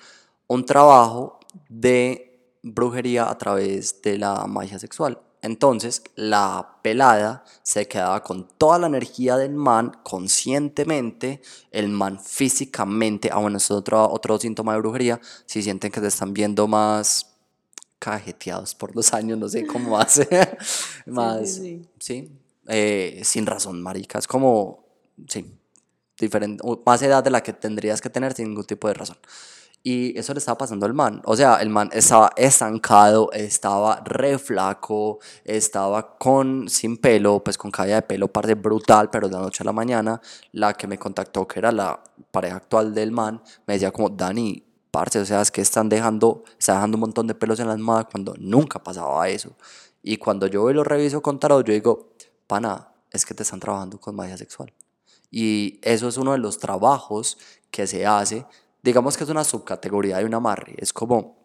un 0.48 0.66
trabajo 0.66 1.42
de 1.68 2.56
brujería 2.64 3.30
a 3.30 3.38
través 3.38 4.02
de 4.02 4.20
la 4.20 4.48
magia 4.48 4.80
sexual. 4.80 5.20
Entonces 5.48 6.04
la 6.16 6.80
pelada 6.82 7.46
se 7.64 7.88
quedaba 7.88 8.22
con 8.22 8.50
toda 8.58 8.80
la 8.80 8.88
energía 8.88 9.38
del 9.38 9.54
man 9.54 9.98
conscientemente, 10.04 11.42
el 11.72 11.88
man 11.88 12.20
físicamente, 12.20 13.30
ah 13.32 13.38
bueno, 13.38 13.56
eso 13.56 13.76
es 13.76 13.80
otro, 13.80 14.12
otro 14.12 14.38
síntoma 14.38 14.74
de 14.74 14.80
brujería, 14.80 15.22
si 15.46 15.64
sienten 15.64 15.90
que 15.90 16.02
se 16.02 16.08
están 16.08 16.34
viendo 16.34 16.68
más 16.68 17.38
cajeteados 17.98 18.76
por 18.76 18.94
los 18.94 19.14
años, 19.14 19.38
no 19.38 19.48
sé 19.48 19.66
cómo 19.66 19.98
hace, 20.00 20.28
más, 21.06 21.50
sí, 21.50 21.82
sí, 21.98 22.30
eh, 22.68 23.22
sin 23.24 23.46
razón, 23.46 23.82
marica, 23.82 24.20
es 24.20 24.28
como, 24.28 24.84
sí, 25.30 25.46
diferente, 26.20 26.62
más 26.86 27.02
edad 27.02 27.24
de 27.24 27.30
la 27.30 27.42
que 27.42 27.54
tendrías 27.54 28.02
que 28.02 28.10
tener 28.10 28.34
sin 28.34 28.50
ningún 28.50 28.66
tipo 28.66 28.90
de 28.90 28.96
razón. 28.96 29.18
Y 29.90 30.20
eso 30.20 30.34
le 30.34 30.40
estaba 30.40 30.58
pasando 30.58 30.86
al 30.86 30.94
man. 30.94 31.22
O 31.24 31.38
sea, 31.38 31.62
el 31.62 31.70
man 31.70 31.90
estaba 31.94 32.30
estancado, 32.36 33.32
estaba 33.32 34.02
re 34.04 34.38
flaco, 34.38 35.20
estaba 35.46 36.18
con, 36.18 36.68
sin 36.68 36.98
pelo, 36.98 37.42
pues 37.42 37.58
con 37.58 37.72
caída 37.72 37.96
de 37.96 38.02
pelo, 38.02 38.28
parte 38.28 38.56
brutal, 38.56 39.10
pero 39.10 39.30
de 39.30 39.36
la 39.36 39.40
noche 39.40 39.64
a 39.64 39.66
la 39.66 39.72
mañana, 39.72 40.20
la 40.52 40.74
que 40.74 40.88
me 40.88 40.98
contactó, 40.98 41.48
que 41.48 41.60
era 41.60 41.72
la 41.72 42.04
pareja 42.32 42.58
actual 42.58 42.94
del 42.94 43.14
man, 43.14 43.42
me 43.66 43.76
decía 43.76 43.92
como, 43.92 44.10
Dani, 44.10 44.62
parce, 44.92 45.20
o 45.20 45.26
sea, 45.26 45.40
es 45.40 45.52
que 45.52 45.62
están 45.62 45.88
dejando, 45.88 46.44
está 46.60 46.74
dejando 46.74 46.98
un 46.98 47.02
montón 47.02 47.26
de 47.26 47.36
pelos 47.36 47.58
en 47.62 47.68
la 47.68 47.74
almohada 47.74 48.10
cuando 48.12 48.36
nunca 48.38 48.84
pasaba 48.84 49.30
eso. 49.30 49.56
Y 50.04 50.18
cuando 50.18 50.48
yo 50.48 50.70
lo 50.74 50.84
reviso 50.84 51.22
con 51.22 51.40
tarot, 51.40 51.66
yo 51.66 51.74
digo, 51.74 52.10
pana, 52.46 52.90
es 53.10 53.26
que 53.26 53.34
te 53.34 53.44
están 53.44 53.62
trabajando 53.62 53.98
con 54.02 54.18
magia 54.18 54.36
sexual. 54.36 54.74
Y 55.32 55.80
eso 55.82 56.10
es 56.10 56.18
uno 56.18 56.34
de 56.34 56.40
los 56.40 56.58
trabajos 56.58 57.38
que 57.72 57.88
se 57.88 58.06
hace 58.06 58.46
digamos 58.88 59.18
que 59.18 59.26
es 59.26 59.30
una 59.30 59.44
subcategoría 59.44 60.18
de 60.18 60.26
un 60.26 60.34
amarre. 60.34 60.74
Es 60.78 60.94
como, 60.94 61.44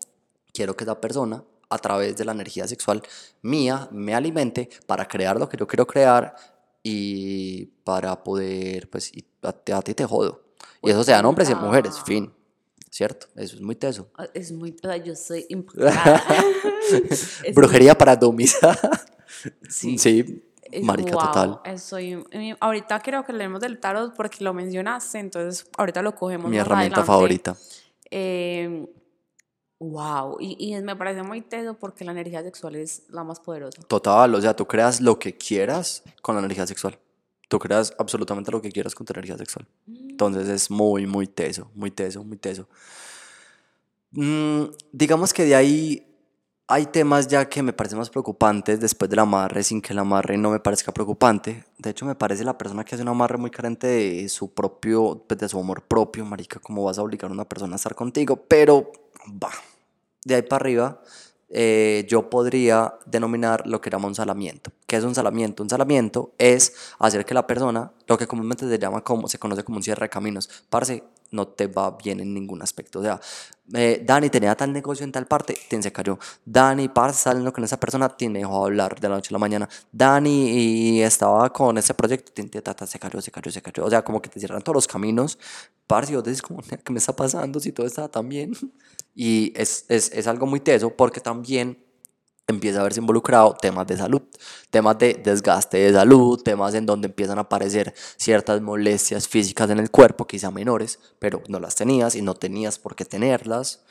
quiero 0.55 0.76
que 0.76 0.85
esa 0.85 1.00
persona, 1.00 1.42
a 1.68 1.78
través 1.78 2.16
de 2.16 2.24
la 2.24 2.31
energía 2.31 2.68
sexual 2.68 3.02
mía, 3.42 3.88
me 3.90 4.14
alimente 4.14 4.68
para 4.87 5.09
crear 5.09 5.40
lo 5.40 5.48
que 5.48 5.57
yo 5.57 5.66
quiero 5.66 5.85
crear 5.85 6.37
y 6.85 7.66
para 7.85 8.22
poder, 8.22 8.88
pues, 8.88 9.11
a, 9.42 9.83
ti 9.83 9.94
te 9.94 10.05
jodo. 10.05 10.44
Y 10.83 10.90
eso 10.90 11.02
se 11.02 11.11
dan 11.11 11.24
hombres 11.24 11.50
y 11.50 11.57
mujeres, 11.57 12.00
fin. 12.07 12.33
¿Cierto? 12.90 13.26
Eso 13.35 13.57
es 13.57 13.62
muy 13.62 13.74
teso. 13.74 14.09
Ah, 14.16 14.28
es 14.35 14.52
muy, 14.52 14.76
yo 15.05 15.16
soy 15.16 15.46
Brujería 17.55 17.96
para 17.96 18.14
domis. 18.14 18.57
sí. 19.68 19.98
sí. 19.98 20.51
Marica 20.82 21.12
total. 21.12 21.61
Estoy, 21.64 22.24
ahorita 22.61 23.00
quiero 23.00 23.24
que 23.24 23.32
leemos 23.32 23.61
del 23.61 23.78
tarot 23.78 24.14
porque 24.14 24.42
lo 24.44 24.54
mencionaste, 24.54 25.18
entonces 25.18 25.68
ahorita 25.76 26.02
lo 26.02 26.14
cogemos. 26.14 26.50
Mi 26.50 26.58
herramienta 26.58 27.04
favorita. 27.04 27.56
wow, 29.78 30.37
y, 30.40 30.56
y, 30.58 30.80
me 30.82 30.96
parece 30.96 31.22
muy 31.22 31.42
teso 31.42 31.74
porque 31.74 32.04
la 32.04 32.12
energía 32.12 32.42
sexual 32.42 32.76
es 32.76 33.04
la 33.11 33.24
más 33.24 33.40
poderosa. 33.40 33.82
Total, 33.82 34.35
o 34.35 34.40
sea, 34.40 34.54
tú 34.54 34.66
creas 34.66 35.00
lo 35.00 35.18
que 35.18 35.37
quieras 35.37 36.02
con 36.22 36.35
la 36.35 36.40
energía 36.40 36.66
sexual. 36.66 36.98
Tú 37.48 37.58
creas 37.58 37.94
absolutamente 37.98 38.50
lo 38.50 38.62
que 38.62 38.72
quieras 38.72 38.94
con 38.94 39.06
tu 39.06 39.12
energía 39.12 39.37
sexual. 39.37 39.66
Mm. 39.87 40.11
Entonces 40.11 40.48
es 40.48 40.70
muy, 40.70 41.06
muy 41.06 41.26
teso, 41.26 41.70
muy 41.74 41.90
teso, 41.90 42.24
muy 42.24 42.38
teso. 42.38 42.66
Mm, 44.12 44.64
digamos 44.92 45.32
que 45.32 45.44
de 45.44 45.54
ahí 45.54 46.12
hay 46.68 46.87
temas 46.87 47.29
ya 47.29 47.48
que 47.48 47.62
me 47.62 47.72
parecen 47.72 47.98
más 47.98 48.11
preocupantes 48.11 48.81
después 48.81 49.11
del 49.11 49.18
amarre, 49.18 49.62
sin 49.62 49.83
que 49.83 49.92
el 49.92 49.98
amarre 49.98 50.38
no 50.38 50.51
me 50.51 50.61
parezca 50.61 50.92
preocupante. 50.92 51.64
De 51.79 51.90
hecho, 51.90 52.07
me 52.07 52.14
parece 52.14 52.44
la 52.44 52.57
persona 52.57 52.85
que 52.85 52.94
hace 52.94 53.03
un 53.03 53.09
amarre 53.09 53.37
muy 53.37 53.51
carente 53.51 53.87
de 53.87 54.29
su 54.29 54.53
propio, 54.53 55.25
pues, 55.27 55.38
de 55.38 55.48
su 55.48 55.59
amor 55.59 55.83
propio, 55.83 56.25
marica, 56.25 56.61
cómo 56.61 56.85
vas 56.85 56.98
a 56.98 57.03
obligar 57.03 57.31
a 57.31 57.35
una 57.35 57.44
persona 57.44 57.75
a 57.75 57.77
estar 57.77 57.94
contigo. 57.94 58.37
Pero, 58.48 58.90
va, 59.42 59.51
de 60.25 60.37
ahí 60.37 60.42
para 60.42 60.62
arriba, 60.62 61.03
eh, 61.51 62.07
yo 62.09 62.31
podría 62.31 62.94
denominar 63.05 63.66
lo 63.66 63.81
que 63.81 63.90
llama 63.90 64.09
un 64.09 64.14
salamiento. 64.14 64.72
¿Qué 64.87 64.96
es 64.96 65.05
un 65.05 65.14
salamiento? 65.14 65.62
Un 65.62 65.68
salamiento 65.68 66.33
es 66.38 66.75
hacer 66.98 67.27
que 67.27 67.35
la 67.35 67.46
persona, 67.46 67.92
lo 68.07 68.16
que 68.16 68.27
comúnmente 68.27 68.66
se 68.66 68.79
llama 68.79 69.03
como, 69.03 69.29
se 69.29 69.38
conoce 69.38 69.62
como 69.62 69.77
un 69.77 69.83
cierre 69.83 70.07
de 70.07 70.09
caminos, 70.09 70.48
parce, 70.70 71.05
no 71.33 71.49
te 71.49 71.66
va 71.66 71.90
bien 72.03 72.21
en 72.21 72.33
ningún 72.33 72.62
aspecto. 72.62 73.01
O 73.01 73.03
sea, 73.03 73.21
eh, 73.75 74.03
Dani 74.05 74.29
tenía 74.31 74.55
tal 74.55 74.73
negocio 74.73 75.05
en 75.05 75.12
tal 75.12 75.27
parte, 75.27 75.59
te 75.68 75.83
se 75.83 75.92
cayó. 75.92 76.18
Dani, 76.45 76.88
parce, 76.88 77.23
saliendo 77.23 77.53
con 77.53 77.64
esa 77.64 77.81
persona, 77.81 78.09
te 78.09 78.29
dejó 78.29 78.66
hablar 78.66 79.01
de 79.01 79.09
la 79.09 79.16
noche 79.16 79.29
a 79.31 79.33
la 79.33 79.38
mañana. 79.38 79.68
Dani 79.90 80.51
y 80.51 81.03
estaba 81.03 81.53
con 81.53 81.79
ese 81.79 81.95
proyecto, 81.95 82.33
te, 82.33 82.42
se 82.87 82.99
cayó, 82.99 83.21
se 83.21 83.31
cayó, 83.31 83.51
se 83.51 83.62
cayó. 83.62 83.85
O 83.85 83.90
sea, 83.90 84.03
como 84.03 84.21
que 84.23 84.29
te 84.29 84.38
cierran 84.38 84.62
todos 84.62 84.77
los 84.77 84.87
caminos. 84.87 85.38
Parce, 85.87 86.12
y 86.12 86.16
vos 86.16 86.25
dices, 86.25 86.42
como, 86.42 86.61
¿qué 86.62 86.92
me 86.92 86.99
está 86.99 87.14
pasando 87.16 87.61
si 87.61 87.73
todo 87.73 87.87
está 87.87 88.09
tan 88.09 88.29
bien? 88.29 88.53
Y 89.14 89.53
es, 89.55 89.85
es, 89.90 90.11
es 90.11 90.27
algo 90.27 90.47
muy 90.47 90.61
teso 90.61 90.97
porque 90.97 91.21
también 91.21 91.77
empieza 92.46 92.81
a 92.81 92.83
verse 92.83 93.00
involucrado 93.00 93.55
temas 93.61 93.87
de 93.87 93.96
salud, 93.96 94.22
temas 94.70 94.98
de 94.98 95.14
desgaste 95.14 95.78
de 95.78 95.92
salud, 95.92 96.40
temas 96.42 96.74
en 96.74 96.87
donde 96.87 97.09
empiezan 97.09 97.38
a 97.38 97.42
aparecer 97.42 97.94
ciertas 98.16 98.61
molestias 98.61 99.28
físicas 99.28 99.70
en 99.70 99.78
el 99.78 99.90
cuerpo, 99.90 100.26
quizá 100.26 100.50
menores, 100.50 100.98
pero 101.18 101.42
no 101.48 101.61
las 101.61 101.74
tenías 101.74 102.14
y 102.14 102.22
no 102.22 102.35
tenías 102.35 102.78
por 102.78 102.94
qué 102.94 103.05
tenerlas 103.05 103.83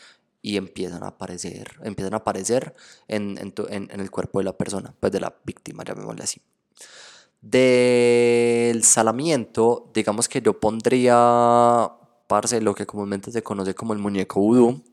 y 0.42 0.58
empiezan 0.58 1.04
a 1.04 1.10
aparecer, 1.10 1.80
empiezan 1.84 2.14
a 2.14 2.18
aparecer 2.18 2.76
en, 3.08 3.38
en, 3.38 3.54
en, 3.70 4.00
el 4.00 4.12
cuerpo 4.12 4.40
de 4.40 4.46
la 4.46 4.58
persona, 4.58 4.94
pues 5.00 5.12
de 5.12 5.20
la 5.20 5.36
víctima, 5.44 5.84
llamémosle 5.84 6.24
así. 6.24 6.42
Del 7.42 8.84
salamiento, 8.84 9.90
digamos 9.94 10.28
que 10.28 10.42
yo 10.42 10.60
pondría, 10.60 11.92
parce, 12.28 12.62
lo 12.62 12.76
que 12.76 12.86
comúnmente 12.86 13.32
se 13.32 13.44
conoce 13.44 13.74
como 13.76 13.94
el 13.94 14.00
muñeco 14.00 14.40
vudú, 14.40 14.84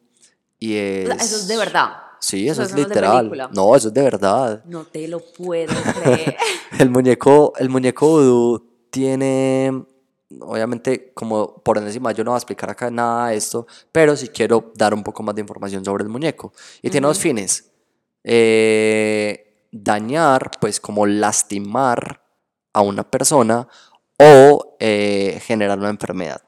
y 0.59 0.75
es... 0.75 1.09
Eso 1.11 1.37
es 1.37 1.49
de 1.49 1.57
verdad. 1.57 2.08
Sí, 2.20 2.48
eso, 2.48 2.62
es 2.62 2.74
literal. 2.74 3.50
No, 3.52 3.76
eso 3.76 3.88
es 3.88 3.94
de 3.94 4.02
verdad. 4.02 4.62
No 4.64 4.85
te 4.85 5.07
lo 5.09 5.20
puedo 5.20 5.72
creer. 6.02 6.37
el 6.78 6.90
muñeco, 6.90 7.52
el 7.59 7.68
muñeco 7.68 8.09
vudú 8.09 8.68
tiene, 8.90 9.85
obviamente, 10.40 11.12
como 11.14 11.62
por 11.62 11.78
encima, 11.78 12.12
yo 12.12 12.24
no 12.24 12.33
voy 12.33 12.37
a 12.37 12.38
explicar 12.38 12.70
acá 12.70 12.90
nada 12.90 13.28
de 13.28 13.37
esto, 13.37 13.66
pero 13.92 14.16
sí 14.16 14.28
quiero 14.28 14.72
dar 14.74 14.94
un 14.94 15.02
poco 15.02 15.22
más 15.22 15.35
de 15.35 15.42
información 15.42 15.85
sobre 15.85 16.02
el 16.04 16.09
muñeco. 16.09 16.52
Y 16.83 16.90
tiene 16.90 17.07
dos 17.07 17.18
fines. 17.18 17.70
Eh, 18.24 19.66
dañar, 19.70 20.50
pues 20.61 20.81
como 20.81 21.07
lastimar 21.07 22.22
a 22.72 22.81
una 22.81 23.09
persona 23.09 23.68
o 24.18 24.76
eh, 24.81 25.40
generar 25.44 25.78
una 25.78 25.90
enfermedad. 25.90 26.42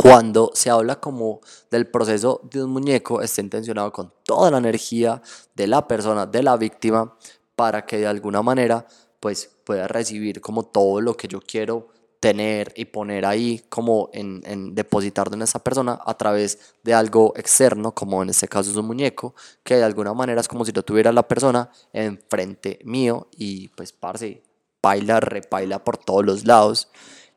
Cuando 0.00 0.52
se 0.54 0.70
habla 0.70 1.00
como 1.00 1.40
del 1.72 1.88
proceso 1.88 2.40
de 2.44 2.62
un 2.62 2.70
muñeco, 2.70 3.20
está 3.20 3.40
intencionado 3.40 3.92
con 3.92 4.12
toda 4.22 4.48
la 4.48 4.58
energía 4.58 5.20
de 5.56 5.66
la 5.66 5.88
persona, 5.88 6.24
de 6.24 6.44
la 6.44 6.56
víctima, 6.56 7.16
para 7.56 7.84
que 7.84 7.98
de 7.98 8.06
alguna 8.06 8.40
manera 8.40 8.86
pues 9.18 9.50
pueda 9.64 9.88
recibir 9.88 10.40
como 10.40 10.62
todo 10.62 11.00
lo 11.00 11.16
que 11.16 11.26
yo 11.26 11.40
quiero 11.40 11.88
tener 12.20 12.72
y 12.76 12.84
poner 12.84 13.26
ahí 13.26 13.64
como 13.68 14.08
en, 14.12 14.40
en 14.44 14.72
depositar 14.72 15.30
en 15.32 15.42
esa 15.42 15.58
persona 15.58 15.98
a 16.06 16.16
través 16.16 16.76
de 16.84 16.94
algo 16.94 17.32
externo, 17.36 17.92
como 17.92 18.22
en 18.22 18.30
este 18.30 18.46
caso 18.46 18.70
es 18.70 18.76
un 18.76 18.86
muñeco, 18.86 19.34
que 19.64 19.78
de 19.78 19.84
alguna 19.84 20.14
manera 20.14 20.40
es 20.40 20.46
como 20.46 20.64
si 20.64 20.70
lo 20.70 20.84
tuviera 20.84 21.10
la 21.12 21.26
persona 21.26 21.70
enfrente 21.92 22.78
mío 22.84 23.26
y 23.36 23.66
pues 23.70 23.92
parce, 23.92 24.44
baila, 24.80 25.18
repaila 25.18 25.82
por 25.82 25.98
todos 25.98 26.24
los 26.24 26.46
lados. 26.46 26.88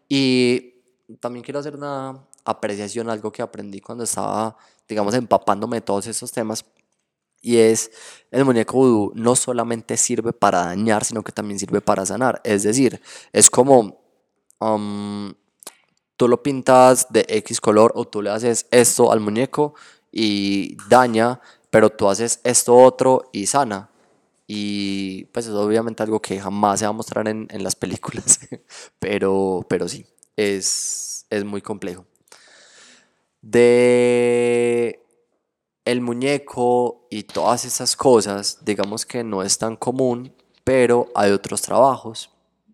Y 0.07 0.75
también 1.19 1.43
quiero 1.43 1.59
hacer 1.59 1.75
una, 1.75 2.27
apreciación, 2.45 3.09
algo 3.09 3.31
que 3.31 3.41
aprendí 3.41 3.81
cuando 3.81 4.03
estaba, 4.03 4.57
digamos, 4.87 5.13
empapándome 5.13 5.77
de 5.77 5.81
todos 5.81 6.07
esos 6.07 6.31
temas, 6.31 6.65
Y 7.43 7.57
es, 7.57 7.91
el 8.31 8.45
muñeco 8.45 8.77
vudú 8.77 9.11
no 9.15 9.35
solamente 9.35 9.97
sirve 9.97 10.31
para 10.33 10.65
dañar, 10.65 11.03
sino 11.05 11.23
que 11.23 11.31
también 11.31 11.59
sirve 11.59 11.81
para 11.81 12.05
sanar. 12.05 12.39
Es 12.43 12.63
decir, 12.63 13.01
es 13.33 13.49
como, 13.49 13.99
um, 14.59 15.33
tú 16.17 16.27
lo 16.27 16.43
pintas 16.43 17.07
de 17.09 17.25
X 17.27 17.59
color 17.59 17.91
o 17.95 18.05
tú 18.05 18.21
le 18.21 18.29
haces 18.29 18.67
esto 18.71 19.11
al 19.11 19.21
muñeco 19.21 19.73
y 20.11 20.77
daña, 20.87 21.41
pero 21.71 21.89
tú 21.89 22.09
haces 22.09 22.39
esto 22.43 22.75
otro 22.77 23.29
y 23.33 23.47
sana. 23.47 23.89
Y 24.45 25.25
pues 25.31 25.47
es 25.47 25.53
obviamente 25.53 26.03
algo 26.03 26.21
que 26.21 26.39
jamás 26.39 26.79
se 26.79 26.85
va 26.85 26.89
a 26.89 26.93
mostrar 26.93 27.27
en, 27.27 27.47
en 27.49 27.63
las 27.63 27.75
películas, 27.75 28.39
pero, 28.99 29.65
pero 29.69 29.87
sí, 29.87 30.05
es, 30.35 31.25
es 31.29 31.43
muy 31.43 31.61
complejo. 31.61 32.05
De 33.41 35.01
el 35.85 36.01
muñeco 36.01 37.07
y 37.09 37.23
todas 37.23 37.65
esas 37.65 37.95
cosas, 37.95 38.59
digamos 38.63 39.05
que 39.05 39.23
no 39.23 39.41
es 39.41 39.57
tan 39.57 39.75
común, 39.75 40.33
pero 40.63 41.07
hay 41.15 41.31
otros 41.31 41.61
trabajos, 41.61 42.29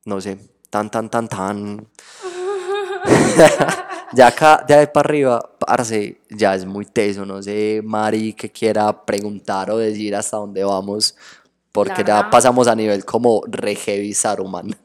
no 0.06 0.20
sé, 0.20 0.38
tan, 0.70 0.92
tan, 0.92 1.10
tan, 1.10 1.28
tan. 1.28 1.88
ya 4.14 4.28
acá, 4.28 4.64
de 4.68 4.74
ahí 4.74 4.88
para 4.88 5.08
arriba, 5.08 5.58
parce, 5.58 6.22
ya 6.30 6.56
es 6.56 6.66
muy 6.66 6.86
teso, 6.86 7.26
no 7.26 7.42
sé, 7.42 7.82
Mari, 7.84 8.34
que 8.34 8.52
quiera 8.52 9.06
preguntar 9.06 9.72
o 9.72 9.78
decir 9.78 10.16
hasta 10.16 10.38
dónde 10.38 10.64
vamos, 10.64 11.16
porque 11.72 12.04
ya 12.04 12.30
pasamos 12.30 12.68
a 12.68 12.76
nivel 12.76 13.06
como 13.06 13.42
re 13.48 13.76
heavy 13.76 14.14
Saruman. 14.14 14.76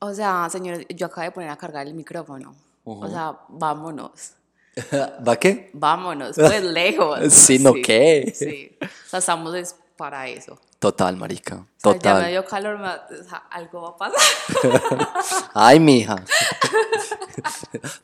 O 0.00 0.12
sea, 0.12 0.48
señores, 0.50 0.86
yo 0.94 1.06
acabo 1.06 1.22
de 1.22 1.30
poner 1.30 1.48
a 1.48 1.56
cargar 1.56 1.86
el 1.86 1.94
micrófono. 1.94 2.54
O 2.84 3.08
sea, 3.08 3.38
vámonos. 3.48 4.34
¿Va 5.26 5.36
qué? 5.36 5.70
Vámonos, 5.72 6.36
pues 6.36 6.62
lejos. 6.64 7.32
Sí, 7.32 7.58
¿no 7.58 7.72
qué? 7.74 8.32
Sí. 8.34 8.76
O 8.80 9.08
sea, 9.08 9.18
estamos 9.20 9.54
es 9.54 9.76
para 9.96 10.28
eso. 10.28 10.58
Total, 10.78 11.16
marica, 11.16 11.54
O 11.54 11.58
sea, 11.58 11.92
ya 11.92 11.94
me 11.94 11.98
total. 12.20 12.30
dio 12.30 12.44
calor, 12.44 12.78
me- 12.78 13.16
o 13.20 13.24
sea, 13.26 13.44
algo 13.50 13.80
va 13.82 13.88
a 13.90 13.96
pasar. 13.96 15.08
Ay, 15.54 15.80
mija. 15.80 16.16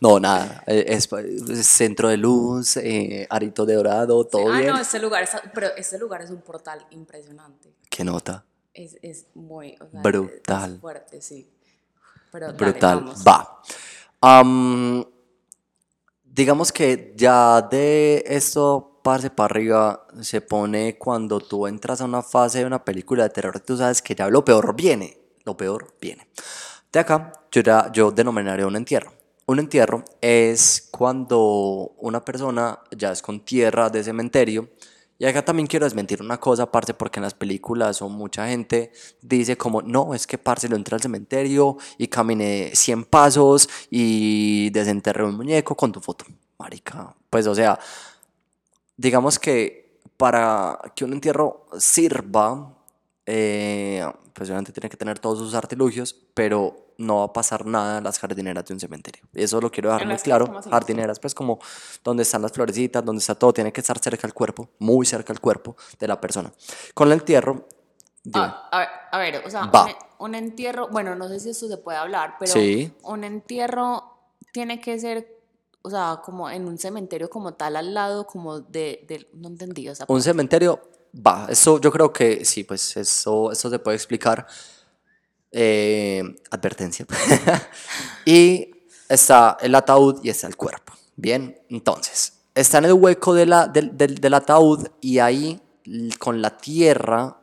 No, 0.01 0.19
nada. 0.19 0.63
eh, 0.67 0.85
Es, 0.89 1.09
es 1.13 1.67
centro 1.67 2.09
de 2.09 2.17
luz, 2.17 2.77
eh, 2.79 3.27
arito 3.29 3.67
de 3.67 3.75
dorado, 3.75 4.25
todo 4.25 4.51
ah, 4.51 4.59
bien. 4.59 4.71
no, 4.73 4.79
este 4.81 4.99
lugar, 4.99 5.25
es, 5.25 5.31
pero 5.53 5.69
este 5.77 5.99
lugar 5.99 6.23
es 6.23 6.31
un 6.31 6.41
portal 6.41 6.87
impresionante. 6.91 7.75
¿Qué 7.91 8.03
nota? 8.05 8.45
Es, 8.73 8.97
es 9.03 9.27
muy, 9.35 9.77
o 9.81 9.89
sea, 9.91 10.01
Brutal. 10.01 10.75
Es 10.75 10.81
fuerte, 10.81 11.21
sí. 11.21 11.51
Pero 12.33 12.47
dale, 12.47 12.59
Brutal. 12.59 12.97
vamos. 13.01 13.25
Va. 13.27 13.61
Am, 14.23 15.05
digamos 16.33 16.73
que 16.73 17.13
ya 17.17 17.63
de 17.63 18.25
esto, 18.27 19.01
parce, 19.03 19.31
para 19.31 19.47
arriba, 19.47 20.07
se 20.21 20.41
pone 20.41 20.97
cuando 20.97 21.41
tú 21.41 21.67
entras 21.67 22.01
a 22.01 22.05
una 22.05 22.23
fase 22.23 22.61
de 22.61 22.67
una 22.67 22.85
película 22.85 23.25
de 23.25 23.31
terror, 23.31 23.61
tú 23.61 23.77
sabes 23.77 24.01
que 24.01 24.15
ya 24.15 24.29
lo 24.29 24.45
peor 24.45 24.75
viene. 24.75 25.19
Lo 25.45 25.57
peor 25.57 25.95
viene. 26.01 26.29
De 26.93 27.01
acá, 27.01 27.33
yo, 27.51 27.63
ya, 27.63 27.91
yo 27.93 28.11
denominaría 28.11 28.67
un 28.67 28.77
entierro. 28.77 29.13
Un 29.47 29.59
entierro 29.59 30.05
es 30.21 30.89
cuando 30.91 31.95
una 31.99 32.25
persona 32.25 32.79
ya 32.97 33.11
es 33.11 33.23
con 33.23 33.41
tierra 33.41 33.89
de 33.91 34.05
cementerio. 34.05 34.69
Y 35.21 35.27
acá 35.27 35.45
también 35.45 35.67
quiero 35.67 35.85
desmentir 35.85 36.23
una 36.23 36.41
cosa, 36.41 36.73
parce, 36.73 36.95
porque 36.95 37.19
en 37.19 37.25
las 37.25 37.35
películas 37.35 38.01
o 38.01 38.09
mucha 38.09 38.49
gente 38.49 38.91
dice 39.21 39.55
como, 39.59 39.83
no, 39.83 40.15
es 40.15 40.27
que 40.27 40.39
parce 40.39 40.67
lo 40.67 40.77
entré 40.77 40.95
al 40.95 41.03
cementerio 41.03 41.77
y 41.99 42.09
caminé 42.09 42.71
100 42.75 43.05
pasos 43.05 43.69
y 43.91 44.71
desenterré 44.71 45.23
un 45.25 45.37
muñeco 45.37 45.77
con 45.77 45.93
tu 45.93 46.01
foto. 46.01 46.25
Marica, 46.59 47.15
pues 47.29 47.47
o 47.47 47.55
sea, 47.55 47.79
digamos 48.97 49.39
que 49.39 50.01
para 50.17 50.79
que 50.97 51.05
un 51.05 51.13
entierro 51.13 51.67
sirva, 51.79 52.80
eh, 53.33 54.05
pues 54.35 54.49
obviamente 54.49 54.73
tiene 54.73 54.89
que 54.91 54.97
tener 54.97 55.21
todos 55.21 55.39
sus 55.39 55.55
artilugios, 55.55 56.15
pero 56.35 56.95
no 56.99 57.19
va 57.19 57.25
a 57.27 57.33
pasar 57.33 57.65
nada 57.65 57.99
en 57.99 58.05
las 58.05 58.19
jardineras 58.19 58.65
de 58.65 58.75
un 58.75 58.81
cementerio. 58.81 59.23
Eso 59.35 59.61
lo 59.61 59.71
quiero 59.71 59.89
dejar 59.91 60.03
¿En 60.03 60.09
muy 60.09 60.17
claro. 60.19 60.61
Jardineras, 60.69 61.21
pues 61.21 61.33
como 61.33 61.61
donde 62.03 62.25
están 62.25 62.43
las 62.43 62.51
florecitas, 62.51 63.05
donde 63.05 63.21
está 63.21 63.37
todo, 63.37 63.53
tiene 63.53 63.73
que 63.73 63.81
estar 63.81 63.99
cerca 64.01 64.27
al 64.27 64.35
cuerpo, 64.35 64.69
muy 64.81 65.07
cerca 65.07 65.33
al 65.33 65.41
cuerpo 65.41 65.77
de 66.01 66.09
la 66.09 66.21
persona. 66.21 66.53
Con 66.93 67.07
el 67.09 67.13
entierro. 67.21 67.69
Ah, 68.35 68.69
a, 68.73 68.79
ver, 68.81 68.89
a 69.13 69.19
ver, 69.19 69.47
o 69.47 69.51
sea, 69.51 69.67
Va. 69.67 69.85
un, 70.19 70.27
un 70.27 70.35
entierro, 70.35 70.89
bueno, 70.89 71.15
no 71.15 71.29
sé 71.29 71.39
si 71.39 71.51
esto 71.51 71.69
se 71.69 71.77
puede 71.77 71.99
hablar, 71.99 72.35
pero 72.41 72.53
Sí. 72.53 72.93
un 73.05 73.23
entierro 73.23 74.19
tiene 74.53 74.81
que 74.81 74.99
ser, 74.99 75.41
o 75.83 75.89
sea, 75.89 76.21
como 76.25 76.51
en 76.51 76.67
un 76.67 76.77
cementerio 76.79 77.31
como 77.31 77.55
tal 77.55 77.77
al 77.77 77.95
lado, 77.95 78.27
como 78.27 78.59
de, 78.61 79.05
de- 79.09 79.29
no 79.35 79.49
entendí, 79.49 79.89
o 79.89 79.95
sea, 79.95 80.05
Un 80.09 80.21
cementerio, 80.21 80.81
va, 81.15 81.47
eso 81.49 81.81
yo 81.81 81.91
creo 81.91 82.13
que 82.13 82.45
sí, 82.45 82.65
pues 82.65 82.97
eso, 82.97 83.51
eso 83.53 83.71
se 83.71 83.79
puede 83.79 83.97
explicar. 83.97 84.47
Eh, 85.53 86.23
advertencia. 86.51 87.07
y 88.25 88.71
está 89.09 89.57
el 89.61 89.75
ataúd 89.75 90.21
y 90.23 90.31
está 90.31 90.47
el 90.47 90.57
cuerpo. 90.57 90.93
Bien, 91.17 91.61
entonces, 91.69 92.35
está 92.55 92.79
en 92.79 92.85
el 92.87 92.93
hueco 92.95 93.35
de 93.35 93.47
la, 93.47 93.67
del, 93.67 93.97
del- 93.97 94.15
del 94.17 94.35
ataúd 94.35 94.87
y 95.01 95.19
ahí 95.19 95.61
con 96.19 96.41
la 96.41 96.57
tierra 96.57 97.37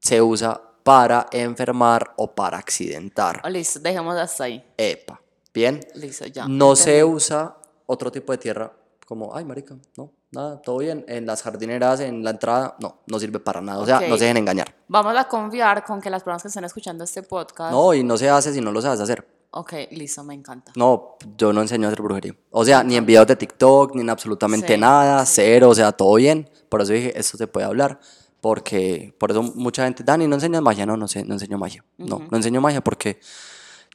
se 0.00 0.22
usa 0.22 0.60
para 0.84 1.26
enfermar 1.32 2.12
o 2.16 2.32
para 2.34 2.58
accidentar. 2.58 3.40
oh, 3.44 3.48
listo, 3.48 3.80
dejemos 3.80 4.16
hasta 4.16 4.44
ahí, 4.44 4.64
Epa, 4.76 5.20
bien. 5.52 5.80
listo, 5.94 6.26
ya. 6.26 6.46
No 6.46 6.76
se 6.76 7.02
usa 7.02 7.56
otro 7.86 8.12
tipo 8.12 8.32
de 8.32 8.38
tierra 8.38 8.72
como, 9.06 9.34
ay, 9.34 9.44
marica, 9.44 9.74
no, 9.96 10.12
nada, 10.34 10.60
todo 10.62 10.78
bien. 10.78 11.04
En 11.08 11.26
las 11.26 11.42
jardineras, 11.42 12.00
en 12.00 12.22
la 12.24 12.30
entrada, 12.30 12.76
no, 12.80 12.98
no 13.06 13.18
sirve 13.18 13.38
para 13.40 13.60
nada. 13.60 13.78
O 13.80 13.86
sea, 13.86 14.00
no 14.00 14.16
se 14.16 14.24
dejen 14.24 14.36
engañar. 14.38 14.74
Vamos 14.88 15.16
a 15.16 15.24
confiar 15.28 15.84
con 15.84 16.00
que 16.00 16.10
las 16.10 16.22
personas 16.22 16.42
que 16.42 16.48
están 16.48 16.64
escuchando 16.64 17.04
este 17.04 17.22
podcast, 17.22 17.72
No, 17.72 17.94
y 17.94 18.02
no 18.04 18.16
se 18.16 18.28
hace 18.28 18.52
si 18.52 18.60
no 18.60 18.72
lo 18.72 18.80
sabes 18.82 19.00
hacer. 19.00 19.26
ok, 19.50 19.72
listo, 19.92 20.22
me 20.24 20.34
encanta. 20.34 20.72
No, 20.76 21.16
yo 21.36 21.52
no 21.52 21.62
enseño 21.62 21.86
a 21.86 21.90
hacer 21.92 22.02
brujería. 22.02 22.34
O 22.50 22.64
sea, 22.64 22.82
ni 22.82 22.96
en 22.96 23.06
videos 23.06 23.26
de 23.26 23.36
TikTok, 23.36 23.94
ni 23.94 24.00
en 24.02 24.10
absolutamente 24.10 24.74
Sí, 24.74 24.80
nada, 24.80 25.24
sí. 25.24 25.32
cero, 25.36 25.70
o 25.70 25.74
sea, 25.74 25.92
todo 25.92 26.14
bien. 26.16 26.50
Por 26.68 26.82
eso 26.82 26.92
dije, 26.92 27.18
esto 27.18 27.36
se 27.38 27.46
puede 27.46 27.66
hablar. 27.66 28.00
Porque, 28.40 29.14
por 29.18 29.30
eso 29.30 29.42
mucha 29.42 29.84
gente, 29.84 30.02
Dani, 30.04 30.26
¿no 30.26 30.34
enseñas 30.34 30.60
magia? 30.60 30.84
No, 30.84 30.96
no 30.98 31.08
sé, 31.08 31.24
no 31.24 31.32
enseño 31.34 31.56
magia. 31.56 31.82
No, 31.96 32.20
no 32.30 32.36
enseño 32.36 32.60
magia 32.60 32.82
porque 32.82 33.18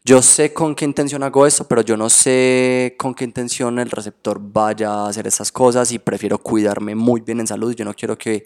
yo 0.05 0.21
sé 0.21 0.53
con 0.53 0.75
qué 0.75 0.85
intención 0.85 1.23
hago 1.23 1.45
esto, 1.45 1.67
pero 1.67 1.81
yo 1.81 1.97
no 1.97 2.09
sé 2.09 2.95
con 2.97 3.13
qué 3.13 3.25
intención 3.25 3.79
el 3.79 3.91
receptor 3.91 4.39
vaya 4.41 4.91
a 4.91 5.09
hacer 5.09 5.27
esas 5.27 5.51
cosas 5.51 5.91
y 5.91 5.99
prefiero 5.99 6.37
cuidarme 6.37 6.95
muy 6.95 7.21
bien 7.21 7.39
en 7.41 7.47
salud. 7.47 7.75
Yo 7.75 7.85
no 7.85 7.93
quiero 7.93 8.17
que 8.17 8.45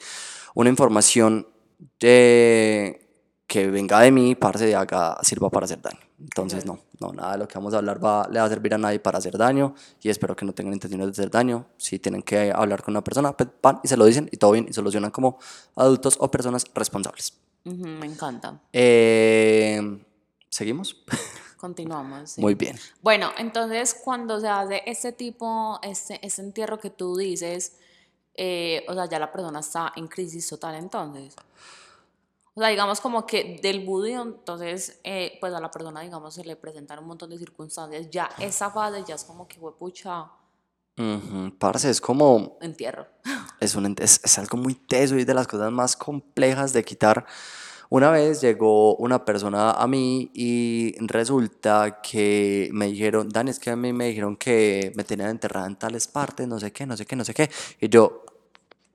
una 0.56 0.70
información 0.70 1.48
eh, 2.00 3.04
que 3.46 3.68
venga 3.68 4.00
de 4.00 4.12
mí, 4.12 4.36
parce, 4.36 4.66
de 4.66 4.76
haga, 4.76 5.18
sirva 5.22 5.50
para 5.50 5.66
hacer 5.66 5.82
daño. 5.82 6.00
Entonces, 6.20 6.66
no, 6.66 6.80
no, 7.00 7.12
nada 7.12 7.34
de 7.34 7.38
lo 7.39 7.48
que 7.48 7.56
vamos 7.56 7.74
a 7.74 7.78
hablar 7.78 8.04
va, 8.04 8.28
le 8.32 8.39
va 8.39 8.46
a 8.46 8.50
servir 8.50 8.74
a 8.74 8.78
nadie 8.78 9.00
para 9.00 9.18
hacer 9.18 9.38
daño 9.38 9.76
y 10.02 10.10
espero 10.10 10.36
que 10.36 10.46
no 10.46 10.54
tengan 10.54 10.74
intenciones 10.74 11.08
de 11.08 11.12
hacer 11.12 11.30
daño. 11.30 11.68
Si 11.78 12.00
tienen 12.00 12.24
que 12.24 12.52
hablar 12.52 12.82
con 12.82 12.94
una 12.94 13.04
persona, 13.04 13.36
pues 13.36 13.50
van 13.62 13.80
y 13.84 13.88
se 13.88 13.98
lo 13.98 14.06
dicen 14.06 14.30
y 14.32 14.38
todo 14.38 14.52
bien 14.52 14.66
y 14.70 14.74
solucionan 14.74 15.12
como 15.12 15.38
adultos 15.76 16.16
o 16.20 16.32
personas 16.32 16.66
responsables. 16.74 17.34
Ujú, 17.66 17.86
me 17.86 18.08
encanta. 18.08 18.60
Eh, 18.72 20.00
¿Seguimos? 20.50 21.04
Continuamos. 21.63 22.32
sí. 22.32 22.41
Muy 22.41 22.56
bien. 22.56 22.78
Bueno, 23.02 23.32
entonces 23.38 23.95
cuando 24.04 24.38
se 24.38 24.49
hace 24.49 24.84
este 24.86 25.13
tipo, 25.13 25.80
este, 25.82 26.19
este 26.21 26.41
entierro 26.41 26.78
que 26.78 26.89
tú 26.89 27.15
dices, 27.15 27.78
eh, 28.36 28.86
o 28.89 28.93
sea, 28.93 29.06
ya 29.06 29.17
la 29.17 29.32
persona 29.32 29.62
está 29.62 29.93
en 29.95 30.10
crisis 30.10 30.45
total 30.49 30.76
entonces. 30.76 31.34
O 32.54 32.60
sea, 32.60 32.67
digamos 32.67 32.99
como 32.99 33.26
que 33.26 33.62
del 33.63 33.86
vudú, 33.86 34.08
entonces, 34.08 34.99
eh, 35.06 35.38
pues 35.39 35.54
a 35.54 35.62
la 35.62 35.71
persona, 35.71 36.02
digamos, 36.02 36.34
se 36.34 36.43
le 36.43 36.58
presentan 36.58 36.99
un 36.99 37.06
montón 37.06 37.30
de 37.30 37.38
circunstancias. 37.38 38.10
Ya 38.10 38.30
esa 38.39 38.69
fase 38.69 39.02
ya 39.08 39.15
es 39.15 39.23
como 39.23 39.47
que, 39.47 39.58
pucha, 39.58 40.30
Ujú, 40.97 41.58
Parce, 41.58 41.89
es 41.89 42.02
como, 42.02 42.58
entierro. 42.60 43.08
es, 43.62 43.73
un, 43.76 43.95
es, 43.99 44.19
es 44.21 44.38
algo 44.38 44.58
muy 44.58 44.76
teso 44.76 45.15
y 45.15 45.23
de 45.23 45.34
las 45.34 45.47
cosas 45.47 45.71
más 45.71 45.95
complejas 45.95 46.73
de 46.73 46.84
quitar. 46.84 47.26
Una 47.93 48.10
vez 48.10 48.41
llegó 48.41 48.95
una 48.95 49.23
persona 49.23 49.73
a 49.73 49.86
mí 49.86 50.32
y 50.34 50.95
resulta 51.06 52.01
que 52.01 52.67
me 52.73 52.88
dijeron, 52.88 53.29
Dan, 53.29 53.49
es 53.49 53.60
que 53.60 53.69
a 53.69 53.75
mí 53.75 53.93
me 53.93 54.08
dijeron 54.08 54.36
que 54.36 54.91
me 54.95 55.03
tenían 55.03 55.29
enterrada 55.29 55.67
en 55.67 55.75
tales 55.75 56.08
partes, 56.08 56.47
no 56.47 56.60
sé 56.60 56.71
qué, 56.71 56.88
no 56.88 56.97
sé 56.97 57.06
qué, 57.06 57.15
no 57.15 57.23
sé 57.23 57.36
qué. 57.36 57.51
Y 57.80 57.89
yo, 57.89 58.26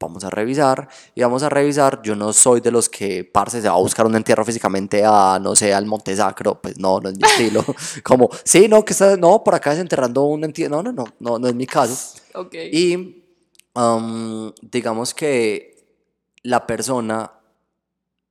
vamos 0.00 0.24
a 0.24 0.30
revisar, 0.30 0.88
y 1.14 1.22
vamos 1.22 1.44
a 1.44 1.48
revisar. 1.48 2.02
Yo 2.02 2.16
no 2.16 2.32
soy 2.32 2.60
de 2.60 2.72
los 2.72 2.88
que, 2.88 3.22
parce, 3.22 3.62
se 3.62 3.68
va 3.68 3.76
a 3.76 3.78
buscar 3.78 4.04
un 4.04 4.16
entierro 4.16 4.44
físicamente 4.44 5.04
a, 5.06 5.38
no 5.40 5.54
sé, 5.54 5.72
al 5.72 5.86
Monte 5.86 6.16
Sacro. 6.16 6.60
Pues 6.60 6.76
no, 6.80 6.98
no 6.98 7.08
es 7.08 7.16
mi 7.16 7.22
estilo. 7.22 7.64
Como, 8.02 8.28
sí, 8.42 8.66
no, 8.66 8.84
que 8.84 8.94
está, 8.94 9.16
no, 9.16 9.44
por 9.44 9.54
acá 9.54 9.70
desenterrando 9.70 10.24
un 10.24 10.42
entierro. 10.42 10.82
No, 10.82 10.90
no, 10.90 10.92
no, 10.92 11.04
no, 11.20 11.38
no 11.38 11.46
es 11.46 11.54
mi 11.54 11.66
caso. 11.66 12.18
Y 12.52 13.22
am, 13.74 14.52
digamos 14.60 15.14
que 15.14 15.86
la 16.42 16.66
persona 16.66 17.37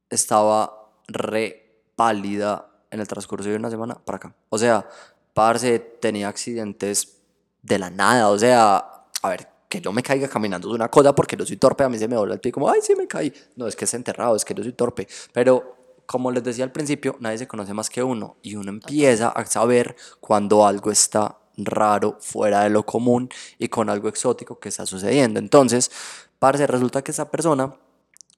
estaba 0.10 0.92
re 1.08 1.84
pálida 1.96 2.70
en 2.92 3.00
el 3.00 3.08
transcurso 3.08 3.50
de 3.50 3.56
una 3.56 3.70
semana 3.70 3.96
para 3.96 4.18
acá. 4.18 4.36
O 4.50 4.58
sea, 4.58 4.88
parce 5.34 5.80
tenía 5.80 6.30
accidentes 6.30 7.18
de 7.62 7.80
la 7.80 7.90
nada. 7.90 8.30
O 8.30 8.40
sea, 8.40 8.78
a 9.22 9.30
ver, 9.30 9.48
que 9.70 9.82
yo 9.82 9.92
me 9.92 10.04
caiga 10.04 10.28
caminando 10.28 10.70
es 10.70 10.76
una 10.76 10.90
cosa 10.90 11.14
porque 11.14 11.36
yo 11.36 11.46
soy 11.46 11.58
torpe, 11.58 11.84
a 11.84 11.90
mí 11.90 11.98
se 11.98 12.08
me 12.08 12.16
dobla 12.16 12.36
el 12.36 12.40
pie 12.40 12.52
como, 12.52 12.70
ay, 12.70 12.80
sí 12.82 12.96
me 12.96 13.08
caí. 13.08 13.34
No, 13.56 13.68
es 13.68 13.76
que 13.76 13.86
es 13.86 13.94
enterrado, 13.94 14.36
es 14.36 14.46
que 14.46 14.54
yo 14.54 14.64
soy 14.64 14.74
torpe. 14.74 15.08
Pero 15.34 15.76
como 16.06 16.32
les 16.32 16.44
decía 16.44 16.64
al 16.64 16.72
principio, 16.72 17.18
nadie 17.20 17.38
se 17.38 17.48
conoce 17.48 17.74
más 17.74 17.90
que 17.90 18.02
uno 18.02 18.38
y 18.42 18.56
uno 18.56 18.70
empieza 18.70 19.30
a 19.30 19.46
saber 19.46 19.96
cuando 20.20 20.66
algo 20.66 20.90
está 20.90 21.38
raro, 21.58 22.18
fuera 22.22 22.64
de 22.64 22.70
lo 22.70 22.86
común 22.86 23.30
y 23.58 23.68
con 23.68 23.90
algo 23.90 24.08
exótico 24.08 24.60
que 24.60 24.70
está 24.70 24.86
sucediendo. 24.86 25.40
Entonces, 25.40 25.92
parce, 26.40 26.66
resulta 26.66 27.04
que 27.04 27.12
esa 27.12 27.30
persona 27.30 27.76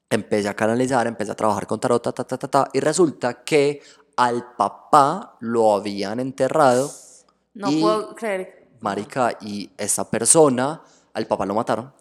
empieza 0.10 0.52
a 0.52 0.54
canalizar, 0.56 1.08
empieza 1.08 1.34
a 1.34 1.36
trabajar 1.36 1.68
con 1.68 1.80
tarot, 1.80 2.02
ta, 2.02 2.12
ta, 2.12 2.24
ta, 2.24 2.38
ta, 2.38 2.48
ta, 2.48 2.70
y 2.74 2.80
resulta 2.80 3.44
que 3.44 3.82
al 4.16 4.56
papá 4.56 5.38
lo 5.40 5.74
habían 5.74 6.20
enterrado. 6.20 6.92
No 7.54 7.72
y, 7.72 7.82
puedo 7.82 8.16
creer. 8.16 8.68
Marica, 8.82 9.38
y 9.42 9.70
esa 9.78 10.10
persona, 10.10 10.82
al 11.14 11.28
papá 11.28 11.46
lo 11.46 11.54
mataron, 11.54 11.94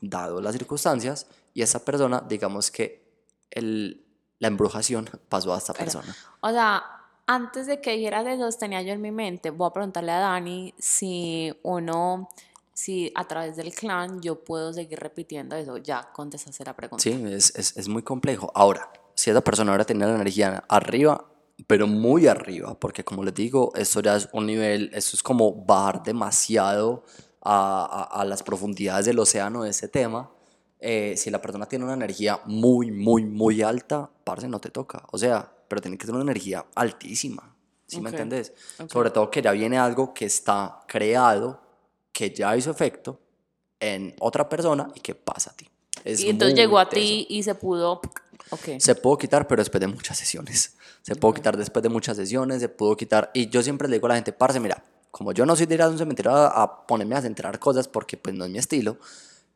dado 0.00 0.40
las 0.40 0.52
circunstancias, 0.52 1.26
y 1.54 1.62
esa 1.62 1.84
persona, 1.84 2.22
digamos 2.28 2.70
que 2.70 3.04
el, 3.50 4.04
la 4.38 4.48
embrujación 4.48 5.08
pasó 5.28 5.54
a 5.54 5.58
esta 5.58 5.72
persona. 5.72 6.14
O 6.40 6.50
sea, 6.50 6.82
antes 7.26 7.66
de 7.66 7.80
que 7.80 7.96
dijeras 7.96 8.26
eso, 8.26 8.48
tenía 8.58 8.82
yo 8.82 8.92
en 8.92 9.00
mi 9.00 9.10
mente, 9.10 9.50
voy 9.50 9.68
a 9.68 9.72
preguntarle 9.72 10.12
a 10.12 10.18
Dani 10.18 10.74
si 10.78 11.58
uno, 11.62 12.28
si 12.74 13.10
a 13.14 13.26
través 13.26 13.56
del 13.56 13.72
clan 13.72 14.20
yo 14.20 14.44
puedo 14.44 14.72
seguir 14.72 14.98
repitiendo 14.98 15.56
eso. 15.56 15.78
Ya 15.78 16.10
contestaste 16.12 16.64
la 16.64 16.76
pregunta. 16.76 17.02
Sí, 17.02 17.12
es, 17.28 17.54
es, 17.56 17.76
es 17.76 17.88
muy 17.88 18.02
complejo. 18.02 18.52
Ahora, 18.54 18.92
si 19.14 19.30
esa 19.30 19.40
persona 19.40 19.72
ahora 19.72 19.84
tenía 19.84 20.06
la 20.06 20.16
energía 20.16 20.64
arriba, 20.68 21.24
pero 21.66 21.86
muy 21.86 22.26
arriba, 22.26 22.78
porque 22.78 23.04
como 23.04 23.24
les 23.24 23.32
digo, 23.32 23.72
esto 23.76 24.00
ya 24.00 24.16
es 24.16 24.28
un 24.32 24.46
nivel, 24.46 24.90
esto 24.92 25.16
es 25.16 25.22
como 25.22 25.52
bajar 25.52 26.02
demasiado 26.02 27.04
a, 27.40 28.08
a, 28.12 28.20
a 28.20 28.24
las 28.24 28.42
profundidades 28.42 29.06
del 29.06 29.18
océano 29.18 29.62
de 29.62 29.70
ese 29.70 29.88
tema. 29.88 30.30
Eh, 30.80 31.14
si 31.16 31.30
la 31.30 31.40
persona 31.40 31.66
tiene 31.66 31.84
una 31.84 31.94
energía 31.94 32.40
muy, 32.44 32.90
muy, 32.90 33.24
muy 33.24 33.62
alta, 33.62 34.10
parce, 34.24 34.48
no 34.48 34.60
te 34.60 34.70
toca. 34.70 35.06
O 35.12 35.16
sea, 35.16 35.50
pero 35.68 35.80
tiene 35.80 35.96
que 35.96 36.04
ser 36.04 36.14
una 36.14 36.24
energía 36.24 36.66
altísima. 36.74 37.54
¿Sí 37.86 38.00
me 38.00 38.10
entendés? 38.10 38.52
Sobre 38.90 39.10
todo 39.10 39.30
que 39.30 39.40
ya 39.40 39.52
viene 39.52 39.78
algo 39.78 40.12
que 40.12 40.24
está 40.24 40.80
creado, 40.88 41.60
que 42.14 42.30
ya 42.30 42.56
hizo 42.56 42.70
efecto 42.70 43.20
en 43.80 44.14
otra 44.20 44.48
persona 44.48 44.88
y 44.94 45.00
que 45.00 45.14
pasa 45.14 45.50
a 45.50 45.54
ti. 45.54 45.68
Es 46.04 46.20
y 46.20 46.30
entonces 46.30 46.56
llegó 46.56 46.78
a 46.78 46.88
ti 46.88 47.26
y 47.28 47.42
se 47.42 47.54
pudo. 47.54 48.00
Ok. 48.50 48.78
Se 48.78 48.94
pudo 48.94 49.18
quitar, 49.18 49.46
pero 49.46 49.60
después 49.60 49.80
de 49.80 49.88
muchas 49.88 50.16
sesiones. 50.16 50.76
Se 51.02 51.16
pudo 51.16 51.34
quitar 51.34 51.56
después 51.56 51.82
de 51.82 51.90
muchas 51.90 52.16
sesiones, 52.16 52.60
se 52.60 52.68
pudo 52.70 52.96
quitar. 52.96 53.30
Y 53.34 53.50
yo 53.50 53.62
siempre 53.62 53.88
le 53.88 53.96
digo 53.96 54.06
a 54.06 54.10
la 54.10 54.14
gente, 54.14 54.32
parce, 54.32 54.58
mira, 54.60 54.82
como 55.10 55.32
yo 55.32 55.44
no 55.44 55.54
soy 55.54 55.66
de 55.66 55.74
ir 55.74 55.82
a 55.82 55.88
un 55.88 55.98
cementerio 55.98 56.32
a, 56.32 56.62
a 56.62 56.86
ponerme 56.86 57.16
a 57.16 57.20
centrar 57.20 57.58
cosas 57.58 57.88
porque 57.88 58.16
pues 58.16 58.34
no 58.34 58.44
es 58.44 58.50
mi 58.50 58.58
estilo, 58.58 58.96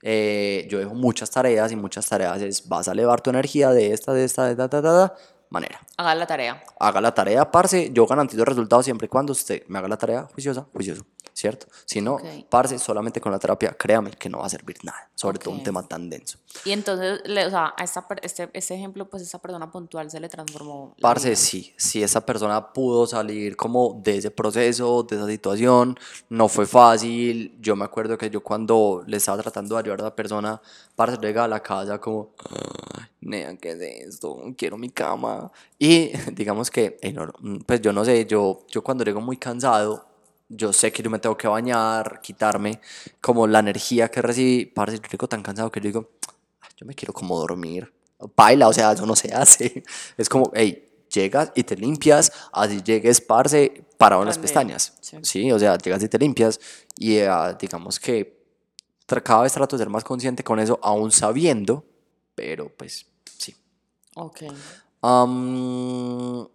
eh, 0.02 0.66
yo 0.70 0.78
dejo 0.78 0.94
muchas 0.94 1.30
tareas 1.30 1.72
y 1.72 1.76
muchas 1.76 2.06
tareas 2.06 2.40
es, 2.42 2.68
vas 2.68 2.88
a 2.88 2.92
elevar 2.92 3.20
tu 3.20 3.30
energía 3.30 3.70
de 3.70 3.92
esta, 3.92 4.12
de 4.12 4.24
esta, 4.24 4.44
de 4.44 4.52
esta, 4.52 4.62
de 4.62 4.66
esta, 4.66 4.82
de 4.82 5.04
esta 5.04 5.14
manera. 5.50 5.80
Haga 5.96 6.14
la 6.14 6.26
tarea. 6.26 6.62
Haga 6.78 7.00
la 7.00 7.14
tarea, 7.14 7.50
parce, 7.50 7.90
yo 7.92 8.06
garantizo 8.06 8.44
resultados 8.44 8.84
siempre 8.84 9.06
y 9.06 9.08
cuando 9.08 9.32
usted 9.32 9.64
me 9.68 9.78
haga 9.78 9.88
la 9.88 9.96
tarea 9.96 10.28
juiciosa, 10.34 10.66
juicioso, 10.72 11.04
¿cierto? 11.32 11.66
Si 11.84 12.00
no, 12.00 12.14
Ok. 12.14 12.24
parce, 12.50 12.78
solamente 12.78 13.20
con 13.20 13.32
la 13.32 13.38
terapia, 13.38 13.72
créame 13.72 14.10
que 14.12 14.28
no 14.28 14.38
va 14.38 14.46
a 14.46 14.48
servir 14.50 14.76
nada, 14.84 15.08
sobre 15.14 15.38
todo 15.38 15.54
un 15.54 15.62
tema 15.62 15.82
tan 15.86 16.10
denso. 16.10 16.38
Y 16.64 16.72
entonces, 16.72 17.20
le- 17.24 17.46
o 17.46 17.50
sea, 17.50 17.72
a 17.76 17.84
esta, 17.84 18.06
este, 18.22 18.50
este 18.52 18.74
ejemplo, 18.74 19.08
pues 19.08 19.22
esa 19.22 19.38
persona 19.38 19.70
puntual 19.70 20.10
se 20.10 20.20
le 20.20 20.28
transformó. 20.28 20.94
Parce, 21.00 21.34
sí, 21.36 21.72
si 21.76 22.02
esa 22.02 22.24
persona 22.26 22.72
pudo 22.72 23.06
salir 23.06 23.56
como 23.56 24.00
de 24.02 24.16
ese 24.18 24.30
proceso, 24.30 25.02
de 25.04 25.16
esa 25.16 25.26
situación, 25.26 25.98
no 26.28 26.48
fue 26.48 26.66
fácil. 26.66 27.56
Yo 27.60 27.76
me 27.76 27.84
acuerdo 27.84 28.18
que 28.18 28.30
yo 28.30 28.42
cuando 28.42 29.02
le 29.06 29.16
estaba 29.16 29.40
tratando 29.42 29.74
de 29.76 29.80
ayudar 29.82 30.00
a 30.00 30.04
la 30.04 30.16
persona, 30.16 30.60
parce, 30.98 31.16
llegaba 31.22 31.44
a 31.44 31.48
la 31.48 31.60
casa 31.62 32.00
como, 32.00 32.30
"Ay, 32.50 33.04
nea, 33.20 33.56
¿qué 33.56 33.70
es 33.70 33.80
esto? 34.08 34.36
Quiero 34.56 34.76
mi 34.76 34.90
cama. 34.90 35.50
Y 35.78 36.10
digamos 36.32 36.70
que, 36.72 36.98
no, 37.14 37.26
no, 37.26 37.58
pues 37.64 37.80
yo 37.80 37.92
no 37.92 38.04
sé, 38.04 38.26
yo, 38.26 38.64
yo 38.68 38.82
cuando 38.82 39.04
llego 39.04 39.20
muy 39.20 39.36
cansado, 39.36 40.04
yo 40.48 40.72
sé 40.72 40.90
que 40.90 41.00
yo 41.02 41.08
me 41.10 41.20
tengo 41.20 41.36
que 41.36 41.46
bañar, 41.46 42.20
quitarme 42.20 42.80
como 43.20 43.46
la 43.46 43.60
energía 43.60 44.08
que 44.10 44.20
recibí. 44.22 44.66
Parce, 44.66 44.96
yo 44.98 45.08
llego 45.08 45.28
tan 45.28 45.42
cansado 45.42 45.70
que 45.70 45.78
yo 45.80 45.86
digo, 45.86 46.10
"Ay, 46.62 46.70
yo 46.76 46.84
me 46.86 46.94
quiero 46.94 47.12
como 47.12 47.38
dormir. 47.38 47.92
Baila, 48.34 48.66
o 48.66 48.72
sea, 48.72 48.90
eso 48.92 49.06
no 49.06 49.14
se 49.14 49.32
hace. 49.34 49.84
Es 50.16 50.28
como, 50.28 50.50
hey, 50.54 50.84
llegas 51.12 51.52
y 51.54 51.62
te 51.62 51.76
limpias, 51.76 52.32
así 52.52 52.82
llegues, 52.82 53.20
parce, 53.20 53.84
parado 53.98 54.22
en 54.22 54.26
las 54.28 54.38
pestañas. 54.38 54.94
sí. 55.00 55.16
Sí, 55.22 55.52
o 55.52 55.58
sea, 55.60 55.78
llegas 55.78 56.02
y 56.02 56.08
te 56.08 56.18
limpias 56.18 56.58
y 56.96 57.16
eh, 57.18 57.30
digamos 57.60 58.00
que 58.00 58.37
cada 59.22 59.42
vez 59.42 59.52
trato 59.52 59.76
de 59.76 59.80
ser 59.82 59.88
más 59.90 60.04
consciente 60.04 60.44
con 60.44 60.58
eso, 60.60 60.78
aún 60.82 61.10
sabiendo, 61.10 61.84
pero 62.34 62.68
pues 62.76 63.06
sí. 63.38 63.56
Ok. 64.14 64.42
Am, 65.00 66.46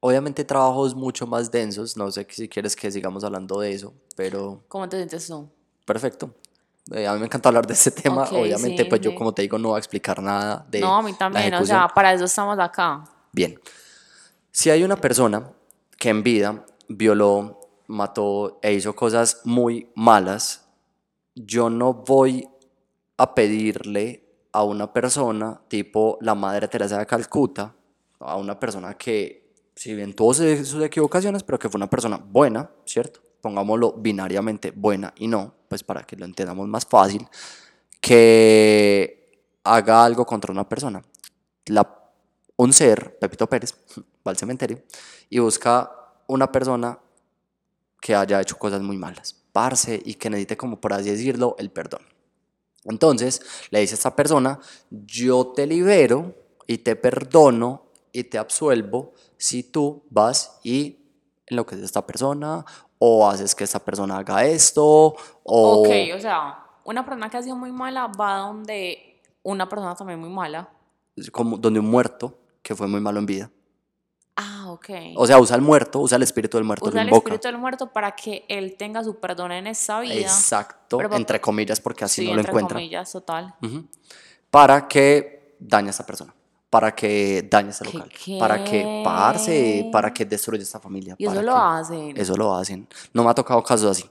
obviamente 0.00 0.44
trabajos 0.44 0.94
mucho 0.94 1.26
más 1.26 1.50
densos, 1.50 1.96
no 1.96 2.10
sé 2.10 2.26
si 2.30 2.48
quieres 2.48 2.76
que 2.76 2.90
sigamos 2.90 3.24
hablando 3.24 3.60
de 3.60 3.72
eso, 3.72 3.92
pero 4.16 4.62
¿Cómo 4.68 4.88
te 4.88 4.96
sientes 4.96 5.26
tú? 5.26 5.48
perfecto. 5.84 6.34
Eh, 6.92 7.06
a 7.06 7.14
mí 7.14 7.20
me 7.20 7.26
encanta 7.26 7.48
hablar 7.48 7.66
de 7.66 7.72
este 7.72 7.90
tema, 7.90 8.24
Ok, 8.24 8.32
obviamente 8.32 8.82
sí, 8.82 8.88
pues 8.88 9.00
yo 9.00 9.10
sí. 9.10 9.16
como 9.16 9.32
te 9.32 9.40
digo 9.42 9.58
no 9.58 9.68
voy 9.70 9.76
a 9.76 9.78
explicar 9.78 10.22
nada 10.22 10.66
de 10.68 10.80
No, 10.80 10.96
a 10.96 11.02
mí 11.02 11.14
también, 11.14 11.52
o 11.54 11.64
sea, 11.64 11.88
para 11.88 12.12
eso 12.12 12.26
estamos 12.26 12.58
acá. 12.58 13.02
Bien, 13.32 13.58
si 14.52 14.68
hay 14.70 14.84
una 14.84 14.96
persona 14.96 15.50
que 15.98 16.10
en 16.10 16.22
vida 16.22 16.66
violó, 16.88 17.58
mató 17.86 18.58
e 18.62 18.74
hizo 18.74 18.94
cosas 18.94 19.40
muy 19.44 19.90
malas, 19.94 20.63
yo 21.34 21.70
no 21.70 21.94
voy 21.94 22.48
a 23.16 23.34
pedirle 23.34 24.24
a 24.52 24.62
una 24.64 24.92
persona 24.92 25.60
tipo 25.68 26.18
la 26.20 26.34
Madre 26.34 26.68
Teresa 26.68 26.98
de 26.98 27.06
Calcuta, 27.06 27.74
a 28.20 28.36
una 28.36 28.58
persona 28.58 28.94
que, 28.94 29.52
si 29.74 29.94
bien 29.94 30.14
tuvo 30.14 30.34
sus 30.34 30.68
sus 30.68 30.82
equivocaciones, 30.82 31.42
pero 31.42 31.58
que 31.58 31.68
fue 31.68 31.78
una 31.78 31.90
persona 31.90 32.16
buena, 32.16 32.70
¿cierto? 32.84 33.20
Pongámoslo 33.40 33.94
binariamente 33.94 34.70
buena 34.70 35.12
y 35.16 35.28
no, 35.28 35.54
pues 35.68 35.82
para 35.82 36.04
que 36.04 36.16
lo 36.16 36.24
entendamos 36.24 36.68
más 36.68 36.86
fácil, 36.86 37.26
que 38.00 39.42
haga 39.64 40.04
algo 40.04 40.24
contra 40.24 40.52
una 40.52 40.68
persona. 40.68 41.02
La 41.66 42.04
un 42.56 42.72
ser, 42.72 43.18
Pepito 43.18 43.48
Pérez, 43.48 43.74
va 44.26 44.30
al 44.30 44.36
cementerio 44.36 44.82
y 45.28 45.38
busca 45.38 45.90
una 46.26 46.50
persona 46.50 46.98
que 48.00 48.14
haya 48.14 48.40
hecho 48.40 48.58
cosas 48.58 48.82
muy 48.82 48.96
malas, 48.96 49.42
parce, 49.54 50.02
y 50.04 50.14
que 50.14 50.28
necesite, 50.28 50.56
como 50.56 50.80
por 50.80 50.92
así 50.92 51.10
decirlo, 51.10 51.54
el 51.60 51.70
perdón. 51.70 52.02
Entonces 52.82 53.40
le 53.70 53.78
dice 53.78 53.94
a 53.94 53.98
esta 53.98 54.16
persona, 54.16 54.58
yo 54.90 55.52
te 55.54 55.64
libero 55.64 56.34
y 56.66 56.78
te 56.78 56.96
perdono 56.96 57.84
y 58.12 58.24
te 58.24 58.36
absuelvo 58.36 59.12
si 59.36 59.62
tú 59.62 60.02
vas 60.10 60.58
y 60.64 60.98
enloqueces 61.46 61.84
a 61.84 61.86
esta 61.86 62.04
persona 62.04 62.64
o 62.98 63.28
haces 63.28 63.54
que 63.54 63.62
esta 63.62 63.78
persona 63.78 64.18
haga 64.18 64.44
esto 64.44 65.14
o... 65.44 65.82
Ok, 65.82 65.88
o 66.16 66.20
sea, 66.20 66.58
una 66.84 67.04
persona 67.04 67.30
que 67.30 67.36
ha 67.36 67.42
sido 67.42 67.54
muy 67.54 67.70
mala 67.70 68.08
va 68.08 68.38
donde 68.38 69.22
una 69.44 69.68
persona 69.68 69.94
también 69.94 70.18
muy 70.18 70.30
mala. 70.30 70.68
como 71.30 71.58
donde 71.58 71.78
un 71.78 71.86
muerto 71.86 72.36
que 72.60 72.74
fue 72.74 72.88
muy 72.88 73.00
malo 73.00 73.20
en 73.20 73.26
vida. 73.26 73.50
Ah, 74.36 74.66
ok. 74.72 74.88
O 75.16 75.26
sea, 75.26 75.38
usa 75.38 75.54
el 75.54 75.62
muerto, 75.62 76.00
usa 76.00 76.16
el 76.16 76.22
espíritu 76.24 76.56
del 76.56 76.64
muerto, 76.64 76.86
Usa 76.88 77.02
el 77.02 77.06
invoca. 77.08 77.28
espíritu 77.28 77.48
del 77.48 77.58
muerto 77.58 77.92
para 77.92 78.12
que 78.16 78.44
él 78.48 78.76
tenga 78.76 79.04
su 79.04 79.20
perdón 79.20 79.52
en 79.52 79.66
esta 79.68 80.00
vida. 80.00 80.14
Exacto, 80.14 80.96
Pero 80.98 81.14
entre 81.14 81.40
comillas, 81.40 81.80
porque 81.80 82.04
así 82.04 82.22
sí, 82.22 82.26
no 82.28 82.34
lo 82.34 82.40
entre 82.40 82.50
encuentra. 82.50 82.74
comillas, 82.76 83.12
total. 83.12 83.54
Para 84.50 84.88
que 84.88 85.56
dañe 85.60 85.88
a 85.88 85.90
esta 85.90 86.04
persona, 86.04 86.34
para 86.68 86.94
que 86.94 87.46
dañe 87.48 87.70
a 87.70 87.72
¿Qué- 87.78 87.92
local, 87.98 88.10
para 88.40 88.64
que 88.64 89.02
parce, 89.04 89.52
qué? 89.84 89.88
para 89.92 90.12
que 90.12 90.24
destruya 90.24 90.62
esta 90.62 90.80
familia. 90.80 91.14
Y 91.18 91.26
eso 91.26 91.40
lo 91.42 91.56
hacen. 91.56 92.16
Eso 92.16 92.36
lo 92.36 92.54
hacen. 92.56 92.88
No 93.12 93.22
me 93.22 93.30
ha 93.30 93.34
tocado 93.34 93.62
casos 93.62 93.90
así. 93.98 94.10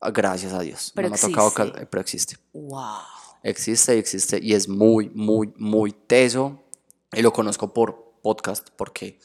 Ah, 0.00 0.10
Gracias 0.10 0.52
a 0.52 0.60
Dios. 0.60 0.92
Pero 0.94 1.08
no 1.08 1.14
me 1.14 1.18
ha 1.18 1.20
tocado 1.20 1.48
existe. 1.48 1.72
ca- 1.80 1.86
pero 1.90 2.00
existe. 2.00 2.36
Wow. 2.52 2.84
Existe, 3.42 3.98
existe 3.98 4.38
y 4.40 4.54
es 4.54 4.68
muy, 4.68 5.10
muy, 5.10 5.52
muy 5.56 5.90
teso. 5.92 6.60
Y 7.12 7.22
lo 7.22 7.32
conozco 7.32 7.72
por 7.74 8.11
podcast 8.22 8.68
porque 8.76 9.18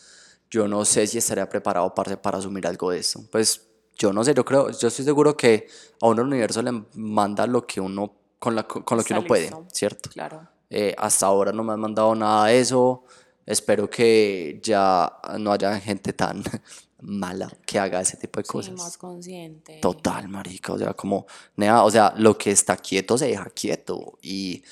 yo 0.50 0.68
no 0.68 0.84
sé 0.86 1.08
si 1.08 1.18
estaría 1.18 1.48
preparado 1.48 1.94
para, 1.94 2.22
para 2.22 2.38
asumir 2.40 2.66
algo 2.68 2.92
de 2.92 3.00
esto. 3.00 3.22
Pues 3.32 3.68
yo 3.98 4.14
no 4.14 4.24
sé, 4.24 4.34
yo 4.34 4.44
creo, 4.46 4.70
yo 4.72 4.88
estoy 4.88 5.06
seguro 5.06 5.36
que 5.36 5.68
a 6.02 6.08
uno 6.08 6.22
el 6.22 6.28
universo 6.28 6.62
le 6.62 6.72
manda 6.96 7.48
lo 7.48 7.66
que 7.66 7.82
uno, 7.82 8.14
con, 8.40 8.56
la, 8.56 8.64
con 8.68 8.98
lo 8.98 9.04
que 9.04 9.14
uno 9.14 9.26
puede, 9.26 9.44
listo. 9.44 9.66
¿cierto? 9.72 10.10
Claro. 10.10 10.48
Eh, 10.70 10.94
hasta 10.98 11.26
ahora 11.26 11.52
no 11.52 11.64
me 11.64 11.74
han 11.74 11.80
mandado 11.80 12.14
nada 12.16 12.48
de 12.48 12.60
eso. 12.60 13.04
Espero 13.46 13.90
que 13.90 14.60
ya 14.62 15.20
no 15.40 15.52
haya 15.54 15.80
gente 15.80 16.12
tan 16.14 16.44
mala 17.02 17.50
que 17.66 17.80
haga 17.80 18.02
ese 18.02 18.18
tipo 18.18 18.40
de 18.40 18.46
Sí, 18.46 18.52
cosas. 18.52 18.74
más 18.76 18.98
consciente. 18.98 19.80
Total, 19.82 20.28
marica, 20.28 20.74
o 20.74 20.78
sea, 20.78 20.94
como, 20.94 21.26
nea, 21.56 21.84
o 21.84 21.90
sea, 21.92 22.14
lo 22.18 22.38
que 22.38 22.52
está 22.52 22.76
quieto 22.78 23.18
se 23.18 23.28
deja 23.28 23.50
quieto 23.52 24.18
y 24.22 24.64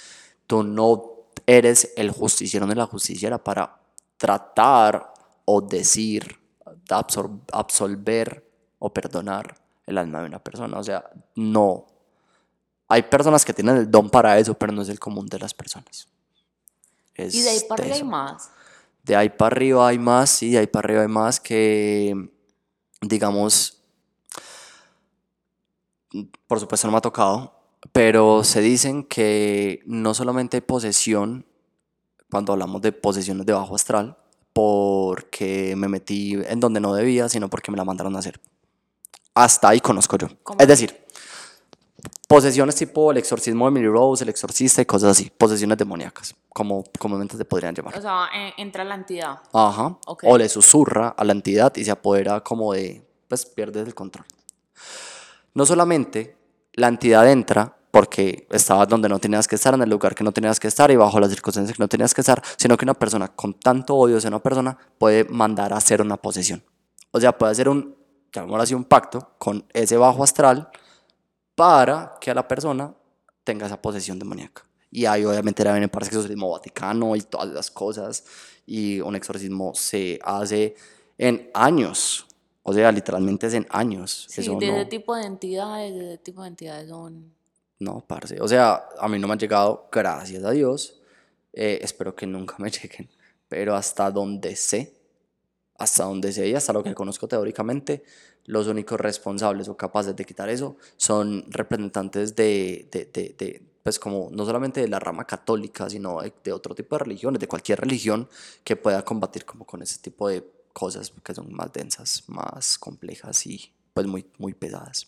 tú 0.45 0.63
no 0.63 1.11
eres 1.47 1.93
el 1.95 2.11
justiciero 2.11 2.67
ni 2.67 2.75
la 2.75 2.85
justiciera 2.85 3.43
para 3.43 3.79
tratar 4.17 5.13
o 5.45 5.61
decir, 5.61 6.39
absor- 6.89 7.41
absolver 7.51 8.49
o 8.79 8.93
perdonar 8.93 9.55
el 9.85 9.97
alma 9.97 10.21
de 10.21 10.27
una 10.27 10.39
persona, 10.43 10.77
o 10.79 10.83
sea, 10.83 11.03
no, 11.35 11.85
hay 12.87 13.03
personas 13.03 13.43
que 13.45 13.53
tienen 13.53 13.77
el 13.77 13.89
don 13.91 14.09
para 14.09 14.37
eso, 14.37 14.53
pero 14.55 14.71
no 14.73 14.81
es 14.81 14.89
el 14.89 14.99
común 14.99 15.25
de 15.27 15.39
las 15.39 15.53
personas. 15.53 16.07
y 17.17 17.41
de 17.41 17.49
ahí 17.49 17.57
Es 17.57 17.63
para 17.63 17.83
arriba 17.83 17.95
hay 17.95 18.03
más. 18.03 18.49
De 19.03 19.15
ahí 19.15 19.29
para 19.29 19.55
arriba 19.55 19.87
hay 19.87 19.99
más, 19.99 20.29
sí, 20.29 20.51
de 20.51 20.57
ahí 20.59 20.67
para 20.67 20.87
arriba 20.87 21.01
hay 21.03 21.07
más 21.07 21.39
que, 21.39 22.29
digamos, 23.01 23.83
por 26.47 26.59
supuesto 26.59 26.87
no 26.87 26.91
me 26.91 26.97
ha 26.97 27.01
tocado, 27.01 27.53
pero 27.91 28.43
se 28.43 28.61
dicen 28.61 29.03
que 29.03 29.81
no 29.85 30.13
solamente 30.13 30.57
hay 30.57 30.61
posesión, 30.61 31.45
cuando 32.29 32.53
hablamos 32.53 32.81
de 32.81 32.91
posesiones 32.91 33.45
de 33.45 33.53
bajo 33.53 33.75
astral, 33.75 34.17
porque 34.53 35.75
me 35.75 35.87
metí 35.87 36.33
en 36.47 36.59
donde 36.59 36.79
no 36.79 36.93
debía, 36.93 37.27
sino 37.29 37.49
porque 37.49 37.71
me 37.71 37.77
la 37.77 37.83
mandaron 37.85 38.15
a 38.15 38.19
hacer. 38.19 38.39
Hasta 39.33 39.69
ahí 39.69 39.79
conozco 39.81 40.17
yo. 40.17 40.27
¿Cómo 40.43 40.59
Es 40.59 40.67
decir, 40.67 40.95
posesiones 42.27 42.75
tipo 42.75 43.11
el 43.11 43.17
exorcismo 43.17 43.65
de 43.65 43.69
Emily 43.69 43.87
Rose, 43.87 44.23
el 44.23 44.29
exorcista 44.29 44.81
y 44.81 44.85
cosas 44.85 45.11
así, 45.11 45.31
posesiones 45.37 45.77
demoníacas, 45.77 46.35
como 46.49 46.83
comúnmente 46.99 47.35
se 47.37 47.45
podrían 47.45 47.75
llamar. 47.75 47.97
O 47.97 48.01
sea, 48.01 48.27
en- 48.33 48.53
entra 48.57 48.83
la 48.83 48.95
entidad. 48.95 49.39
Ajá. 49.53 49.97
Ok. 50.07 50.23
O 50.25 50.37
le 50.37 50.47
susurra 50.49 51.09
a 51.09 51.23
la 51.23 51.33
entidad 51.33 51.75
y 51.75 51.83
se 51.83 51.91
apodera 51.91 52.41
como 52.41 52.73
de, 52.73 53.05
pues 53.27 53.45
pierdes 53.45 53.85
el 53.87 53.93
control. 53.95 54.25
No 55.53 55.65
solamente 55.65 56.37
la 56.73 56.87
entidad 56.87 57.29
entra 57.29 57.74
porque 57.95 58.45
estabas 58.51 58.89
donde 58.89 59.07
no 59.07 59.19
tenías 59.19 59.47
que 59.47 59.55
estar, 59.55 59.73
en 59.73 59.81
el 59.81 59.89
lugar 59.89 60.13
que 60.15 60.23
no 60.25 60.33
tenías 60.33 60.59
que 60.59 60.67
estar 60.67 60.91
y 60.91 60.97
bajo 60.97 61.17
las 61.17 61.29
circunstancias 61.29 61.77
que 61.77 61.81
no 61.81 61.87
tenías 61.87 62.13
que 62.13 62.19
estar, 62.19 62.43
sino 62.57 62.75
que 62.75 62.83
una 62.83 62.93
persona 62.93 63.29
con 63.29 63.53
tanto 63.53 63.95
odio 63.95 64.17
hacia 64.17 64.27
una 64.27 64.43
persona 64.43 64.77
puede 64.97 65.23
mandar 65.23 65.71
a 65.71 65.77
hacer 65.77 66.01
una 66.01 66.17
posesión. 66.17 66.61
O 67.11 67.21
sea, 67.21 67.37
puede 67.37 67.53
hacer 67.53 67.69
un, 67.69 67.95
llamémoslo 68.33 68.63
así, 68.63 68.73
un 68.73 68.83
pacto 68.83 69.35
con 69.37 69.65
ese 69.71 69.95
bajo 69.95 70.25
astral 70.25 70.69
para 71.55 72.17
que 72.19 72.31
a 72.31 72.33
la 72.33 72.45
persona 72.45 72.93
tenga 73.45 73.65
esa 73.65 73.81
posesión 73.81 74.19
demoníaca. 74.19 74.65
Y 74.91 75.05
ahí 75.05 75.23
obviamente 75.23 75.61
era 75.61 75.71
viene 75.71 75.87
para 75.87 76.05
el 76.05 76.09
exorcismo 76.09 76.51
vaticano 76.51 77.15
y 77.15 77.21
todas 77.21 77.49
esas 77.51 77.71
cosas. 77.71 78.25
Y 78.65 78.99
un 78.99 79.15
exorcismo 79.15 79.71
se 79.73 80.19
hace 80.21 80.75
en 81.17 81.49
años. 81.53 82.27
O 82.61 82.73
sea, 82.73 82.91
literalmente 82.91 83.47
es 83.47 83.53
en 83.53 83.65
años. 83.69 84.25
Sí, 84.27 84.41
Eso 84.41 84.57
de 84.57 84.67
no, 84.67 84.75
ese 84.79 84.85
tipo 84.87 85.15
de 85.15 85.23
entidades, 85.23 85.93
de 85.93 86.07
ese 86.07 86.17
tipo 86.17 86.41
de 86.41 86.49
entidades 86.49 86.89
son... 86.89 87.34
no, 87.79 88.05
parce. 88.07 88.39
O 88.41 88.47
sea, 88.47 88.87
a 88.97 89.07
mí 89.07 89.19
no 89.19 89.27
me 89.27 89.33
han 89.33 89.39
llegado, 89.39 89.89
gracias 89.91 90.43
a 90.43 90.51
Dios. 90.51 91.01
Eh, 91.53 91.79
espero 91.81 92.15
que 92.15 92.25
nunca 92.25 92.55
me 92.59 92.69
lleguen. 92.69 93.09
Pero 93.47 93.75
hasta 93.75 94.09
donde 94.11 94.55
sé, 94.55 94.93
hasta 95.77 96.05
donde 96.05 96.31
sé 96.31 96.47
y 96.47 96.55
hasta 96.55 96.73
lo 96.73 96.83
que 96.83 96.95
conozco 96.95 97.27
teóricamente, 97.27 98.03
los 98.45 98.67
únicos 98.67 98.99
responsables 98.99 99.67
o 99.69 99.77
capaces 99.77 100.15
de 100.15 100.25
quitar 100.25 100.49
eso 100.49 100.77
son 100.97 101.45
representantes 101.49 102.35
de, 102.35 102.87
de, 102.91 103.05
de, 103.05 103.35
de, 103.37 103.63
pues 103.83 103.99
como 103.99 104.29
no 104.31 104.45
solamente 104.45 104.81
de 104.81 104.87
la 104.87 104.99
rama 104.99 105.25
católica, 105.25 105.89
sino 105.89 106.19
de, 106.43 106.51
otro 106.51 106.73
tipo 106.73 106.95
de 106.95 107.03
religiones, 107.03 107.39
de 107.39 107.47
cualquier 107.47 107.81
religión 107.81 108.29
que 108.63 108.75
pueda 108.75 109.03
combatir 109.03 109.45
como 109.45 109.65
con 109.65 109.81
ese 109.81 109.99
tipo 109.99 110.27
de 110.27 110.43
cosas 110.73 111.11
que 111.23 111.33
son 111.33 111.53
más 111.53 111.71
densas, 111.71 112.23
más 112.27 112.77
complejas 112.77 113.45
y 113.45 113.73
pues 113.93 114.07
muy, 114.07 114.25
muy 114.37 114.53
pesadas. 114.53 115.07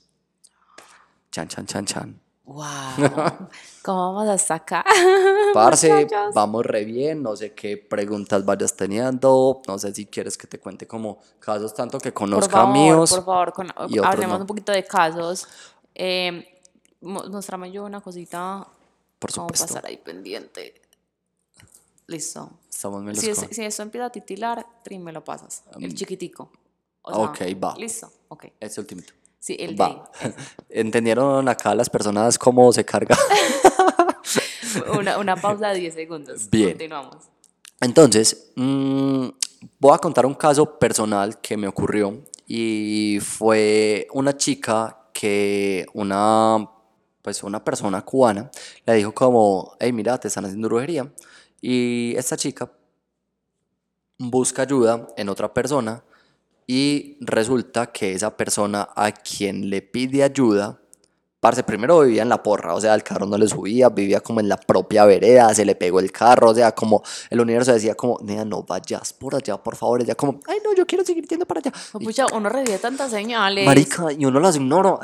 Chan, 1.32 1.48
chan, 1.48 1.66
chan, 1.66 1.86
chan. 1.86 2.27
¡Wow! 2.48 2.64
¿Cómo 3.84 4.14
vamos 4.14 4.30
hasta 4.30 4.56
acá? 4.56 4.86
Parce, 5.54 6.08
vamos 6.34 6.66
re 6.66 6.86
bien, 6.86 7.22
no 7.22 7.36
sé 7.36 7.54
qué 7.54 7.76
preguntas 7.78 8.46
vayas 8.46 8.74
teniendo, 8.76 9.62
no 9.68 9.78
sé 9.78 9.94
si 9.94 10.06
quieres 10.06 10.38
que 10.38 10.48
te 10.48 10.58
cuente 10.58 10.88
como 10.88 11.20
casos 11.40 11.74
tanto 11.74 12.00
que 12.00 12.12
Por 12.14 12.22
conozca 12.22 12.54
favor, 12.54 12.74
míos. 12.74 13.10
por 13.10 13.26
favor, 13.26 13.52
con- 13.54 13.70
hablemos 14.04 14.38
no. 14.38 14.44
un 14.44 14.48
poquito 14.48 14.72
de 14.72 14.86
casos. 14.86 15.46
Eh, 15.94 16.62
mo- 17.02 17.24
mostrame 17.30 17.70
yo 17.70 17.84
una 17.84 18.00
cosita 18.00 18.66
Por 19.20 19.30
supuesto. 19.32 19.68
pasar 19.68 19.86
ahí 19.86 19.98
pendiente. 19.98 20.82
Listo. 22.08 22.50
Estamos 22.70 23.18
Si, 23.18 23.30
es- 23.30 23.46
si 23.52 23.66
esto 23.66 23.84
empieza 23.84 24.06
a 24.06 24.10
titilar, 24.10 24.66
Trin, 24.84 25.04
me 25.04 25.12
lo 25.12 25.22
pasas. 25.24 25.64
El 25.82 25.94
chiquitico. 25.94 26.50
O 27.02 27.24
ok, 27.26 27.40
va. 27.62 27.76
Listo. 27.78 28.10
Ok. 28.30 28.46
Ese 28.60 28.80
ultimito. 28.80 29.14
Sí, 29.40 29.56
el 29.60 29.76
de 29.76 29.96
¿Entendieron 30.70 31.48
acá 31.48 31.76
las 31.76 31.90
personas 31.90 32.38
cómo 32.38 32.72
se 32.74 32.84
carga? 32.84 33.18
una, 35.00 35.18
una 35.18 35.36
pausa 35.36 35.70
de 35.70 35.80
10 35.80 35.94
segundos. 35.94 36.50
Bien. 36.50 36.70
Continuamos. 36.70 37.30
Entonces, 37.80 38.52
mm, 38.56 39.28
voy 39.80 39.94
a 39.94 39.98
contar 40.00 40.26
un 40.26 40.34
caso 40.34 40.78
personal 40.80 41.40
que 41.40 41.58
me 41.58 41.68
ocurrió 41.68 42.24
y 42.48 43.20
fue 43.22 44.08
una 44.12 44.36
chica 44.36 45.10
que 45.14 45.86
una, 45.94 46.70
pues 47.22 47.44
una 47.44 47.64
persona 47.64 48.04
cubana 48.04 48.50
le 48.86 48.94
dijo 48.94 49.14
como, 49.14 49.76
hey, 49.80 49.92
mira, 49.92 50.20
te 50.20 50.28
están 50.28 50.46
haciendo 50.46 50.68
brujería. 50.68 51.12
Y 51.62 52.14
esta 52.16 52.38
chica 52.38 52.72
busca 54.18 54.64
ayuda 54.64 55.08
en 55.18 55.30
otra 55.30 55.54
persona 55.54 56.04
y 56.68 57.18
resulta 57.22 57.88
que 57.88 58.12
esa 58.12 58.36
persona 58.36 58.90
a 58.94 59.14
quien 59.14 59.70
le 59.70 59.82
pide 59.82 60.24
ayuda, 60.24 60.82
parce, 61.40 61.64
primero 61.64 62.02
vivía 62.02 62.24
en 62.24 62.30
la 62.30 62.44
porra, 62.44 62.74
o 62.74 62.82
sea, 62.82 62.94
el 62.94 63.04
carro 63.04 63.26
no 63.26 63.38
le 63.38 63.48
subía, 63.48 63.88
vivía 63.88 64.20
como 64.20 64.42
en 64.42 64.50
la 64.50 64.58
propia 64.58 65.06
vereda, 65.06 65.54
se 65.54 65.64
le 65.64 65.76
pegó 65.76 66.02
el 66.02 66.12
carro, 66.12 66.50
o 66.50 66.56
sea, 66.56 66.74
como 66.74 67.04
el 67.30 67.40
universo 67.40 67.72
decía 67.72 67.96
como, 67.96 68.20
nea, 68.22 68.44
no 68.44 68.64
vayas 68.64 69.14
por 69.14 69.34
allá, 69.34 69.56
por 69.56 69.78
favor, 69.78 70.02
ella 70.02 70.16
como, 70.16 70.42
ay, 70.46 70.58
no, 70.62 70.74
yo 70.76 70.86
quiero 70.86 71.06
seguir 71.06 71.26
yendo 71.26 71.46
para 71.46 71.62
allá. 71.62 71.72
Oh, 71.94 72.02
Y, 72.02 72.06
Pucha, 72.06 72.26
uno 72.34 72.50
revive 72.50 72.80
tantas 72.80 73.12
señales. 73.12 73.66
Marica, 73.66 74.12
y 74.12 74.26
uno 74.26 74.42
las 74.42 74.58
ignora. 74.58 75.00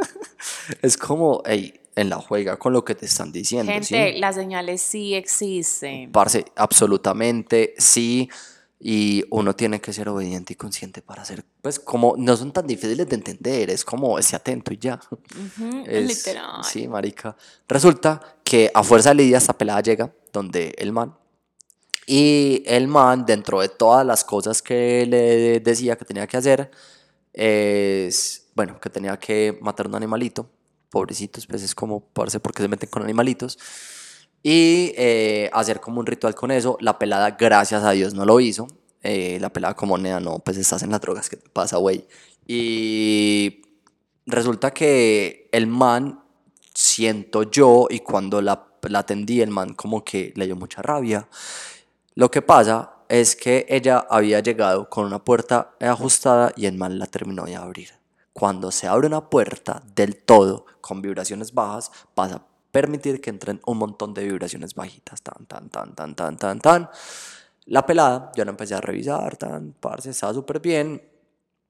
es 0.82 0.98
como, 0.98 1.42
hey, 1.46 1.80
en 1.96 2.10
la 2.10 2.16
juega 2.16 2.58
con 2.58 2.74
lo 2.74 2.84
que 2.84 2.94
te 2.94 3.06
están 3.06 3.32
diciendo, 3.32 3.72
¿sí? 3.80 3.94
Gente, 3.94 4.18
las 4.18 4.34
señales 4.34 4.82
sí 4.82 5.14
existen. 5.14 6.12
Parce, 6.12 6.44
absolutamente 6.54 7.74
sí. 7.78 8.28
Y 8.84 9.24
uno 9.30 9.54
tiene 9.54 9.80
que 9.80 9.92
ser 9.92 10.08
obediente 10.08 10.54
y 10.54 10.56
consciente 10.56 11.02
para 11.02 11.22
hacer, 11.22 11.44
pues 11.62 11.78
como 11.78 12.16
no 12.18 12.36
son 12.36 12.50
tan 12.52 12.66
difíciles 12.66 13.08
de 13.08 13.14
entender, 13.14 13.70
es 13.70 13.84
como 13.84 14.18
esté 14.18 14.34
atento 14.34 14.72
y 14.74 14.78
ya. 14.78 14.98
Ujú, 15.10 15.84
Es- 15.86 16.08
literal. 16.08 16.64
Sí, 16.64 16.88
marica. 16.88 17.36
Resulta 17.68 18.20
que 18.42 18.72
a 18.74 18.82
fuerza 18.82 19.10
de 19.10 19.14
Lidia 19.16 19.38
esta 19.38 19.52
pelada 19.56 19.80
llega 19.82 20.12
donde 20.32 20.74
el 20.78 20.90
man. 20.90 21.14
Y 22.06 22.64
el 22.66 22.88
man, 22.88 23.24
dentro 23.24 23.60
de 23.60 23.68
todas 23.68 24.04
las 24.04 24.24
cosas 24.24 24.60
que 24.60 25.06
le 25.06 25.60
decía 25.60 25.94
que 25.96 26.04
tenía 26.04 26.26
que 26.26 26.36
hacer, 26.36 26.68
es, 27.32 28.46
bueno, 28.54 28.80
que 28.80 28.90
tenía 28.90 29.16
que 29.18 29.58
matar 29.60 29.86
un 29.86 29.94
animalito. 29.94 30.50
Pobrecitos, 30.90 31.46
pues 31.46 31.62
es 31.62 31.74
como, 31.74 32.00
parce, 32.00 32.40
porque 32.40 32.62
se 32.62 32.68
meten 32.68 32.88
con 32.90 33.02
animalitos. 33.04 33.56
Y 34.42 34.92
eh, 34.96 35.50
hacer 35.52 35.80
como 35.80 36.00
un 36.00 36.06
ritual 36.06 36.34
con 36.34 36.50
eso. 36.50 36.76
La 36.80 36.98
pelada, 36.98 37.32
gracias 37.32 37.84
a 37.84 37.92
Dios, 37.92 38.14
no 38.14 38.24
lo 38.24 38.40
hizo. 38.40 38.66
Eh, 39.02 39.38
la 39.40 39.52
pelada 39.52 39.74
como, 39.74 39.98
nea, 39.98 40.20
no, 40.20 40.38
pues 40.38 40.56
estás 40.56 40.82
en 40.82 40.90
las 40.90 41.00
drogas, 41.00 41.28
¿qué 41.28 41.36
te 41.36 41.48
pasa, 41.48 41.76
güey? 41.76 42.06
Y 42.46 43.62
resulta 44.26 44.72
que 44.72 45.48
el 45.52 45.66
man, 45.66 46.22
siento 46.74 47.44
yo, 47.44 47.86
y 47.90 48.00
cuando 48.00 48.40
la, 48.40 48.66
la 48.82 49.00
atendí, 49.00 49.40
el 49.40 49.50
man 49.50 49.74
como 49.74 50.04
que 50.04 50.32
le 50.36 50.46
dio 50.46 50.56
mucha 50.56 50.82
rabia. 50.82 51.28
Lo 52.14 52.30
que 52.30 52.42
pasa 52.42 52.92
es 53.08 53.36
que 53.36 53.66
ella 53.68 54.06
había 54.08 54.40
llegado 54.40 54.88
con 54.88 55.04
una 55.04 55.22
puerta 55.22 55.74
ajustada 55.80 56.52
y 56.56 56.66
el 56.66 56.78
man 56.78 56.98
la 56.98 57.06
terminó 57.06 57.44
de 57.44 57.56
abrir. 57.56 57.90
Cuando 58.32 58.70
se 58.70 58.86
abre 58.86 59.06
una 59.06 59.28
puerta 59.28 59.82
del 59.94 60.16
todo 60.16 60.64
con 60.80 61.02
vibraciones 61.02 61.52
bajas, 61.52 61.90
vas 62.16 62.32
a 62.32 62.46
permitir 62.72 63.20
que 63.20 63.30
entren 63.30 63.60
un 63.66 63.78
montón 63.78 64.14
de 64.14 64.24
vibraciones 64.24 64.74
bajitas, 64.74 65.22
tan, 65.22 65.46
tan, 65.46 65.68
tan, 65.68 65.94
tan, 65.94 66.14
tan, 66.16 66.36
tan, 66.36 66.58
tan. 66.60 66.90
La 67.66 67.86
pelada, 67.86 68.32
yo 68.34 68.44
la 68.44 68.50
empecé 68.50 68.74
a 68.74 68.80
revisar, 68.80 69.36
tan, 69.36 69.74
parce, 69.78 70.10
estaba 70.10 70.34
súper 70.34 70.58
bien. 70.60 71.00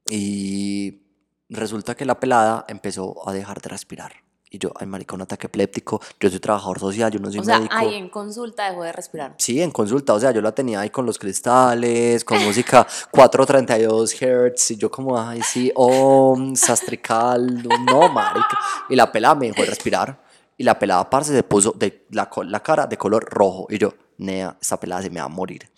Y 0.08 1.02
resulta 1.50 1.94
que 1.94 2.04
la 2.04 2.18
pelada 2.18 2.64
empezó 2.68 3.28
a 3.28 3.32
dejar 3.32 3.60
de 3.60 3.68
respirar. 3.68 4.12
Y 4.48 4.58
yo, 4.58 4.70
ay, 4.78 4.86
marica, 4.86 5.14
un 5.14 5.22
ataque 5.22 5.46
epiléptico. 5.46 5.98
Yo 6.20 6.28
soy 6.28 6.38
trabajador 6.38 6.78
social, 6.78 7.10
yo 7.10 7.18
no 7.18 7.30
soy 7.30 7.40
O 7.40 7.44
sea, 7.44 7.56
médico. 7.58 7.74
ahí 7.74 7.94
en 7.94 8.10
consulta 8.10 8.68
dejó 8.68 8.82
de 8.82 8.92
respirar. 8.92 9.34
Sí, 9.38 9.62
en 9.62 9.70
consulta, 9.70 10.12
o 10.12 10.20
sea, 10.20 10.30
yo 10.30 10.42
la 10.42 10.52
tenía 10.52 10.80
ahí 10.80 10.90
con 10.90 11.06
los 11.06 11.18
cristales, 11.18 12.22
con 12.22 12.42
música 12.44 12.86
432 13.10 14.12
Hz, 14.14 14.70
y 14.72 14.76
yo 14.76 14.90
como, 14.90 15.18
ay, 15.18 15.40
sí, 15.42 15.72
om, 15.74 16.54
sastrical, 16.54 17.62
no, 17.86 18.08
marica. 18.10 18.58
Y 18.90 18.96
la 18.96 19.10
pelada 19.10 19.34
me 19.36 19.46
dejó 19.46 19.62
de 19.62 19.68
respirar, 19.68 20.22
y 20.62 20.64
la 20.64 20.78
pelada, 20.78 21.10
parce, 21.10 21.34
se 21.34 21.42
puso 21.42 21.72
de 21.72 22.06
la, 22.10 22.30
la 22.46 22.62
cara 22.62 22.86
de 22.86 22.96
color 22.96 23.24
rojo, 23.28 23.66
y 23.68 23.78
yo, 23.78 23.92
nea, 24.18 24.56
esta 24.60 24.78
pelada 24.78 25.02
se 25.02 25.10
me 25.10 25.18
va 25.18 25.26
a 25.26 25.28
morir. 25.28 25.68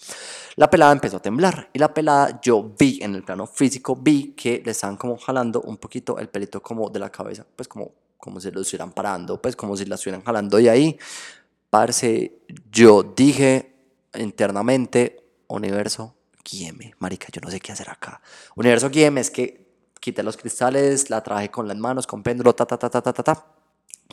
La 0.57 0.69
pelada 0.69 0.93
empezó 0.93 1.17
a 1.17 1.23
temblar, 1.23 1.71
y 1.73 1.79
la 1.79 1.95
pelada, 1.95 2.39
yo 2.43 2.75
vi 2.79 2.99
en 3.01 3.15
el 3.15 3.23
plano 3.23 3.47
físico, 3.47 3.97
vi 3.97 4.35
que 4.35 4.61
le 4.63 4.73
estaban 4.73 4.99
como 4.99 5.17
jalando 5.17 5.63
un 5.63 5.79
poquito 5.79 6.19
el 6.19 6.29
pelito 6.29 6.63
como 6.63 6.91
de 6.91 6.99
la 6.99 7.09
cabeza, 7.09 7.47
pues 7.57 7.67
como, 7.67 7.93
como 8.19 8.39
si 8.43 8.51
lo 8.51 8.61
estuvieran 8.61 8.93
parando, 8.93 9.41
pues 9.41 9.57
como 9.57 9.75
si 9.75 9.87
la 9.87 9.95
estuvieran 9.95 10.23
jalando 10.23 10.59
de 10.59 10.69
ahí. 10.69 10.99
Parce, 11.71 12.43
yo 12.71 13.03
dije 13.03 13.75
internamente, 14.13 15.25
universo, 15.47 16.15
guíeme, 16.45 16.93
marica, 16.99 17.29
yo 17.33 17.41
no 17.41 17.51
sé 17.51 17.59
qué 17.59 17.73
hacer 17.73 17.89
acá. 17.89 18.21
Universo, 18.55 18.91
guíeme, 18.91 19.23
es 19.23 19.31
que 19.31 19.67
quité 19.99 20.23
los 20.23 20.37
cristales, 20.37 21.09
la 21.09 21.23
traje 21.23 21.51
con 21.51 21.67
las 21.67 21.79
manos, 21.79 22.07
con 22.07 22.23
péndulo, 22.23 22.55
ta, 22.55 22.67
ta, 22.67 22.77
ta, 22.77 22.91
ta, 22.91 23.01
ta, 23.01 23.15
ta, 23.15 23.23
ta. 23.23 23.54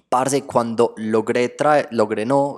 Parce, 0.10 0.44
cuando 0.44 0.94
logré 0.98 1.50
traer, 1.50 1.88
logré 1.92 2.26
no, 2.26 2.58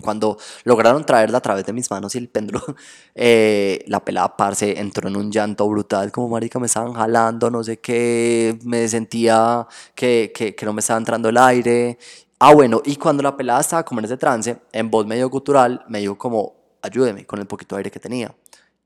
cuando 0.00 0.38
lograron 0.64 1.04
traerla 1.04 1.38
a 1.38 1.40
través 1.40 1.64
de 1.64 1.72
mis 1.72 1.90
manos 1.90 2.14
y 2.14 2.18
el 2.18 2.28
péndulo, 2.28 2.62
eh, 3.14 3.84
la 3.86 4.04
pelada 4.04 4.36
parce 4.36 4.78
entró 4.78 5.08
en 5.08 5.16
un 5.16 5.30
llanto 5.30 5.68
brutal, 5.68 6.10
como 6.12 6.28
marica 6.28 6.58
me 6.58 6.66
estaban 6.66 6.92
jalando, 6.92 7.50
no 7.50 7.62
sé 7.62 7.78
qué, 7.78 8.58
me 8.64 8.88
sentía 8.88 9.66
que, 9.94 10.32
que, 10.34 10.54
que 10.54 10.66
no 10.66 10.72
me 10.72 10.80
estaba 10.80 10.98
entrando 10.98 11.28
el 11.28 11.36
aire. 11.38 11.98
Ah, 12.38 12.54
bueno, 12.54 12.80
y 12.84 12.96
cuando 12.96 13.22
la 13.22 13.36
pelada 13.36 13.60
estaba 13.60 13.84
como 13.84 14.00
en 14.00 14.06
ese 14.06 14.16
trance, 14.16 14.58
en 14.72 14.90
voz 14.90 15.06
medio 15.06 15.28
gutural, 15.28 15.84
me 15.88 16.00
dijo 16.00 16.16
como, 16.16 16.54
ayúdeme 16.82 17.26
con 17.26 17.38
el 17.38 17.46
poquito 17.46 17.76
de 17.76 17.80
aire 17.80 17.90
que 17.90 18.00
tenía. 18.00 18.34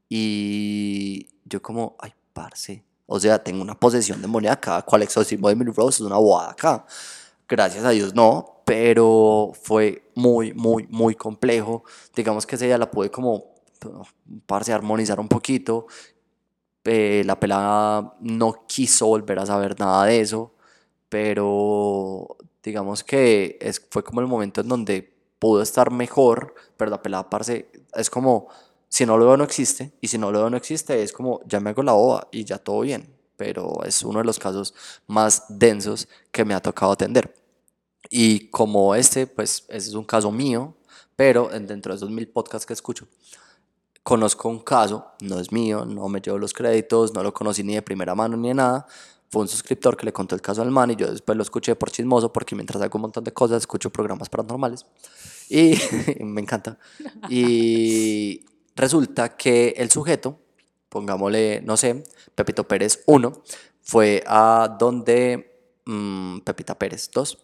Y 0.08 1.28
yo 1.44 1.62
como, 1.62 1.96
ay, 2.00 2.12
parce, 2.32 2.84
o 3.06 3.20
sea, 3.20 3.42
tengo 3.42 3.62
una 3.62 3.78
posesión 3.78 4.20
demoníaca, 4.20 4.82
cual 4.82 5.02
exorcismo 5.02 5.48
de 5.48 5.52
Emily 5.54 5.70
Rose 5.72 6.02
es 6.02 6.06
una 6.06 6.16
bobada 6.16 6.50
acá. 6.50 6.84
Gracias 7.48 7.84
a 7.84 7.90
Dios 7.90 8.14
no, 8.14 8.62
pero 8.64 9.52
fue 9.62 10.10
muy, 10.14 10.52
muy, 10.54 10.86
muy 10.88 11.14
complejo. 11.14 11.84
Digamos 12.14 12.46
que 12.46 12.56
ese 12.56 12.66
día 12.66 12.78
la 12.78 12.90
pude 12.90 13.10
como, 13.10 13.54
parce, 14.46 14.72
armonizar 14.72 15.20
un 15.20 15.28
poquito. 15.28 15.86
Eh, 16.84 17.22
la 17.26 17.40
pelada 17.40 18.14
no 18.20 18.66
quiso 18.66 19.06
volver 19.06 19.38
a 19.38 19.46
saber 19.46 19.78
nada 19.80 20.04
de 20.06 20.20
eso, 20.20 20.54
pero 21.08 22.36
digamos 22.62 23.04
que 23.04 23.58
es, 23.60 23.80
fue 23.90 24.04
como 24.04 24.20
el 24.20 24.26
momento 24.26 24.60
en 24.60 24.68
donde 24.68 25.14
pudo 25.38 25.62
estar 25.62 25.90
mejor, 25.90 26.54
pero 26.76 26.90
la 26.90 27.02
pelada, 27.02 27.30
parce, 27.30 27.70
es 27.94 28.10
como, 28.10 28.48
si 28.88 29.06
no 29.06 29.18
lo 29.18 29.26
veo 29.26 29.36
no 29.36 29.44
existe, 29.44 29.92
y 30.00 30.08
si 30.08 30.18
no 30.18 30.30
lo 30.30 30.40
veo 30.40 30.50
no 30.50 30.56
existe, 30.58 31.02
es 31.02 31.12
como, 31.12 31.40
ya 31.46 31.60
me 31.60 31.70
hago 31.70 31.82
la 31.82 31.92
boba 31.92 32.28
y 32.32 32.44
ya 32.44 32.58
todo 32.58 32.80
bien, 32.80 33.13
pero 33.36 33.82
es 33.84 34.02
uno 34.02 34.18
de 34.18 34.24
los 34.24 34.38
casos 34.38 34.74
más 35.06 35.44
densos 35.48 36.08
que 36.30 36.44
me 36.44 36.54
ha 36.54 36.60
tocado 36.60 36.92
atender. 36.92 37.34
Y 38.10 38.48
como 38.50 38.94
este, 38.94 39.26
pues 39.26 39.64
ese 39.68 39.88
es 39.88 39.94
un 39.94 40.04
caso 40.04 40.30
mío, 40.30 40.74
pero 41.16 41.48
dentro 41.48 41.92
de 41.92 41.96
esos 41.96 42.10
mil 42.10 42.28
podcasts 42.28 42.66
que 42.66 42.72
escucho, 42.72 43.06
conozco 44.02 44.48
un 44.48 44.60
caso, 44.60 45.06
no 45.20 45.40
es 45.40 45.50
mío, 45.50 45.84
no 45.84 46.08
me 46.08 46.20
llevo 46.20 46.38
los 46.38 46.52
créditos, 46.52 47.14
no 47.14 47.22
lo 47.22 47.32
conocí 47.32 47.62
ni 47.62 47.74
de 47.74 47.82
primera 47.82 48.14
mano 48.14 48.36
ni 48.36 48.48
de 48.48 48.54
nada, 48.54 48.86
fue 49.30 49.42
un 49.42 49.48
suscriptor 49.48 49.96
que 49.96 50.06
le 50.06 50.12
contó 50.12 50.34
el 50.34 50.40
caso 50.40 50.62
al 50.62 50.70
man 50.70 50.92
y 50.92 50.96
yo 50.96 51.10
después 51.10 51.36
lo 51.36 51.42
escuché 51.42 51.74
por 51.74 51.90
chismoso 51.90 52.32
porque 52.32 52.54
mientras 52.54 52.80
hago 52.80 52.98
un 52.98 53.02
montón 53.02 53.24
de 53.24 53.32
cosas 53.32 53.62
escucho 53.62 53.90
programas 53.90 54.28
paranormales 54.28 54.86
y 55.48 55.74
me 56.22 56.40
encanta. 56.40 56.78
Y 57.28 58.44
resulta 58.76 59.36
que 59.36 59.74
el 59.76 59.90
sujeto, 59.90 60.38
pongámosle, 60.94 61.60
no 61.64 61.76
sé, 61.76 62.04
Pepito 62.36 62.68
Pérez 62.68 63.02
1, 63.06 63.32
fue 63.82 64.22
a 64.28 64.76
donde 64.78 65.80
mmm, 65.86 66.38
Pepita 66.38 66.78
Pérez 66.78 67.10
2. 67.12 67.38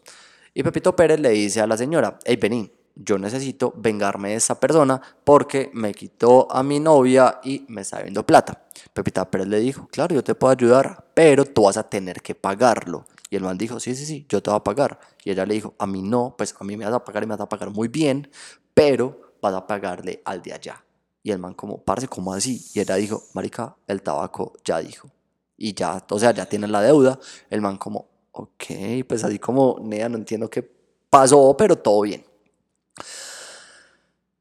Y 0.54 0.62
Pepito 0.62 0.94
Pérez 0.94 1.18
le 1.18 1.30
dice 1.30 1.60
a 1.60 1.66
la 1.66 1.76
señora, 1.76 2.16
hey, 2.24 2.36
vení, 2.36 2.70
yo 2.94 3.18
necesito 3.18 3.74
vengarme 3.76 4.30
de 4.30 4.34
esa 4.36 4.60
persona 4.60 5.02
porque 5.24 5.68
me 5.74 5.92
quitó 5.92 6.46
a 6.52 6.62
mi 6.62 6.78
novia 6.78 7.40
y 7.42 7.64
me 7.66 7.80
está 7.80 8.00
viendo 8.02 8.24
plata. 8.24 8.68
Pepita 8.92 9.28
Pérez 9.28 9.48
le 9.48 9.58
dijo, 9.58 9.88
claro, 9.90 10.14
yo 10.14 10.22
te 10.22 10.36
puedo 10.36 10.52
ayudar, 10.52 11.06
pero 11.12 11.44
tú 11.44 11.64
vas 11.64 11.76
a 11.76 11.82
tener 11.82 12.22
que 12.22 12.36
pagarlo. 12.36 13.04
Y 13.30 13.36
el 13.36 13.42
man 13.42 13.58
dijo, 13.58 13.80
sí, 13.80 13.96
sí, 13.96 14.06
sí, 14.06 14.26
yo 14.28 14.40
te 14.40 14.50
voy 14.50 14.58
a 14.58 14.62
pagar. 14.62 15.00
Y 15.24 15.32
ella 15.32 15.44
le 15.44 15.54
dijo, 15.54 15.74
a 15.76 15.88
mí 15.88 16.02
no, 16.02 16.36
pues 16.38 16.54
a 16.56 16.62
mí 16.62 16.76
me 16.76 16.84
vas 16.84 16.94
a 16.94 17.04
pagar 17.04 17.24
y 17.24 17.26
me 17.26 17.34
vas 17.34 17.40
a 17.40 17.48
pagar 17.48 17.70
muy 17.70 17.88
bien, 17.88 18.30
pero 18.74 19.34
vas 19.42 19.54
a 19.54 19.66
pagarle 19.66 20.22
al 20.24 20.40
de 20.40 20.52
allá. 20.52 20.84
Y 21.22 21.30
el 21.32 21.38
man 21.38 21.54
como, 21.54 21.82
parce, 21.82 22.08
¿cómo 22.08 22.32
así? 22.32 22.64
Y 22.74 22.80
ella 22.80 22.94
dijo, 22.96 23.22
marica, 23.34 23.76
el 23.86 24.02
tabaco 24.02 24.54
ya 24.64 24.78
dijo. 24.78 25.08
Y 25.56 25.74
ya, 25.74 26.02
o 26.08 26.18
sea, 26.18 26.32
ya 26.32 26.46
tienen 26.46 26.72
la 26.72 26.80
deuda. 26.80 27.18
El 27.50 27.60
man 27.60 27.76
como, 27.76 28.08
ok, 28.32 28.64
pues 29.06 29.22
así 29.24 29.38
como, 29.38 29.78
nea, 29.82 30.08
no 30.08 30.16
entiendo 30.16 30.48
qué 30.48 30.62
pasó, 31.10 31.54
pero 31.58 31.76
todo 31.76 32.00
bien. 32.02 32.24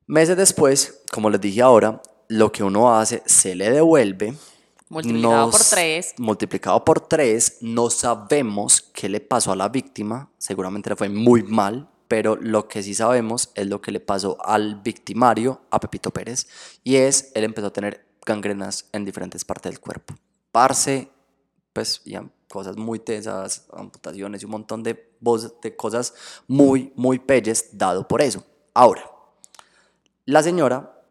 Meses 0.07 0.37
después, 0.37 1.01
como 1.11 1.29
les 1.29 1.41
dije 1.41 1.61
ahora, 1.61 2.01
lo 2.29 2.51
que 2.51 2.63
uno 2.63 2.95
hace 2.95 3.21
se 3.25 3.55
le 3.55 3.69
devuelve. 3.69 4.33
Multiplicado 4.87 5.45
Nos- 5.47 5.51
por 5.51 5.65
tres. 5.65 6.13
Multiplicado 6.17 6.83
por 6.85 6.99
tres, 7.01 7.57
no 7.61 7.89
sabemos 7.89 8.81
qué 8.93 9.07
le 9.07 9.19
pasó 9.19 9.51
a 9.51 9.55
la 9.55 9.69
víctima, 9.69 10.31
seguramente 10.37 10.89
le 10.89 10.95
fue 10.95 11.09
muy 11.09 11.43
mal, 11.43 11.87
pero 12.09 12.35
lo 12.35 12.67
que 12.67 12.81
sí 12.81 12.95
sabemos 12.95 13.51
es 13.53 13.67
lo 13.67 13.81
que 13.81 13.91
le 13.91 13.99
pasó 13.99 14.37
al 14.43 14.81
victimario, 14.81 15.61
a 15.69 15.79
Pepito 15.79 16.09
Pérez, 16.11 16.47
y 16.83 16.95
es, 16.95 17.31
él 17.35 17.43
empezó 17.43 17.67
a 17.67 17.73
tener 17.73 18.03
gangrenas 18.25 18.89
en 18.91 19.05
diferentes 19.05 19.45
partes 19.45 19.71
del 19.71 19.79
cuerpo. 19.79 20.15
Parce, 20.51 21.07
pues, 21.71 22.01
y 22.05 22.15
cosas 22.49 22.77
muy 22.77 22.97
tesas, 22.97 23.67
amputaciones 23.71 24.41
y 24.41 24.45
un 24.45 24.51
montón 24.51 24.81
de, 24.81 25.13
de 25.61 25.75
cosas 25.75 26.15
muy, 26.47 26.91
muy 26.95 27.19
pelles 27.19 27.77
dado 27.77 28.07
por 28.07 28.23
eso. 28.23 28.43
Ahora, 28.73 29.03
la 30.25 30.41
señora 30.41 31.03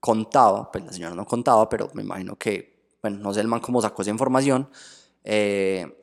contaba, 0.00 0.72
pues 0.72 0.82
la 0.86 0.92
señora 0.94 1.14
no 1.14 1.26
contaba, 1.26 1.68
pero 1.68 1.90
me 1.92 2.02
imagino 2.02 2.36
que, 2.36 2.88
bueno, 3.02 3.18
no 3.18 3.34
sé 3.34 3.42
el 3.42 3.46
man 3.46 3.60
cómo 3.60 3.82
sacó 3.82 4.00
esa 4.00 4.10
información, 4.10 4.70
eh, 5.22 6.02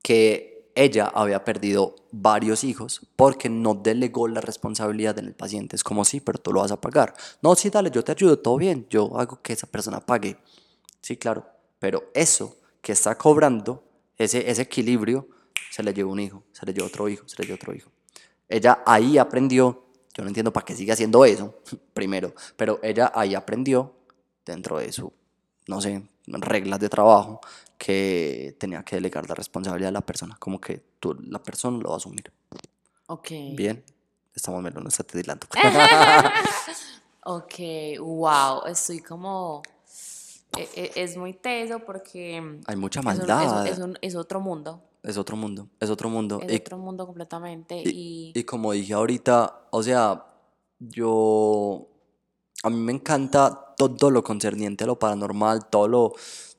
que 0.00 0.47
ella 0.78 1.10
había 1.12 1.44
perdido 1.44 1.96
varios 2.12 2.62
hijos 2.62 3.06
porque 3.16 3.48
no 3.48 3.74
delegó 3.74 4.28
la 4.28 4.40
responsabilidad 4.40 5.18
en 5.18 5.26
el 5.26 5.34
paciente. 5.34 5.74
Es 5.74 5.82
como, 5.82 6.04
sí, 6.04 6.20
pero 6.20 6.38
tú 6.38 6.52
lo 6.52 6.60
vas 6.60 6.70
a 6.70 6.80
pagar. 6.80 7.14
No, 7.42 7.56
sí, 7.56 7.68
dale, 7.68 7.90
yo 7.90 8.04
te 8.04 8.12
ayudo, 8.12 8.38
todo 8.38 8.56
bien, 8.56 8.86
yo 8.88 9.18
hago 9.18 9.42
que 9.42 9.52
esa 9.52 9.66
persona 9.66 9.98
pague. 9.98 10.38
Sí, 11.00 11.16
claro, 11.16 11.44
pero 11.80 12.10
eso 12.14 12.56
que 12.80 12.92
está 12.92 13.18
cobrando, 13.18 13.82
ese, 14.16 14.48
ese 14.48 14.62
equilibrio, 14.62 15.28
se 15.70 15.82
le 15.82 15.92
llevó 15.92 16.12
un 16.12 16.20
hijo, 16.20 16.44
se 16.52 16.64
le 16.64 16.72
llevó 16.72 16.86
otro 16.86 17.08
hijo, 17.08 17.26
se 17.26 17.42
le 17.42 17.46
llevó 17.46 17.56
otro 17.56 17.74
hijo. 17.74 17.90
Ella 18.48 18.82
ahí 18.86 19.18
aprendió, 19.18 19.84
yo 20.14 20.22
no 20.22 20.28
entiendo 20.28 20.52
para 20.52 20.64
qué 20.64 20.76
sigue 20.76 20.92
haciendo 20.92 21.24
eso, 21.24 21.58
primero, 21.92 22.34
pero 22.56 22.78
ella 22.84 23.10
ahí 23.14 23.34
aprendió 23.34 23.94
dentro 24.46 24.78
de 24.78 24.92
su, 24.92 25.12
no 25.68 25.80
sé, 25.80 26.02
reglas 26.26 26.80
de 26.80 26.88
trabajo, 26.88 27.40
que 27.78 28.56
tenía 28.58 28.82
que 28.82 28.96
delegar 28.96 29.28
la 29.28 29.34
responsabilidad 29.36 29.90
a 29.90 29.92
la 29.92 30.00
persona, 30.00 30.36
como 30.40 30.60
que 30.60 30.82
tú, 30.98 31.14
la 31.28 31.40
persona 31.40 31.78
lo 31.78 31.90
va 31.90 31.94
a 31.94 31.98
asumir. 31.98 32.32
Ok. 33.06 33.28
Bien, 33.52 33.84
estamos 34.34 34.60
menos, 34.62 34.82
no 34.82 34.88
está 34.88 35.04
titilando. 35.04 35.46
Ok, 37.24 37.54
wow, 38.00 38.64
estoy 38.66 39.00
como... 39.00 39.60
e- 40.56 40.68
e- 40.74 40.92
Es 40.96 41.16
muy 41.16 41.34
teso 41.34 41.78
porque 41.80 42.58
Hay 42.66 42.76
mucha 42.76 43.00
es 43.00 43.06
un- 43.06 43.12
maldad, 43.18 43.66
es 43.66 43.78
un- 43.78 43.98
es 44.00 44.14
otro 44.14 44.40
mundo, 44.40 44.82
es 45.02 45.18
otro 45.18 45.36
mundo, 45.36 45.68
es 45.78 45.90
otro 45.90 46.08
mundo. 46.08 46.40
es 46.42 46.50
Y 46.52 46.56
otro 46.56 46.78
mundo 46.78 47.04
completamente 47.06 47.82
Y, 47.84 48.32
y... 48.34 48.38
y 48.38 48.44
como 48.44 48.72
dije 48.72 48.94
ahorita, 48.94 49.66
o 49.70 49.82
sea, 49.82 50.24
yo, 50.78 51.86
a 52.62 52.70
mí 52.70 52.76
me 52.76 52.92
encanta 52.92 53.67
todo 53.86 54.10
lo 54.10 54.22
concerniente 54.22 54.84
a 54.84 54.86
lo 54.86 54.98
paranormal, 54.98 55.68
todo 55.68 55.88
lo, 55.88 56.12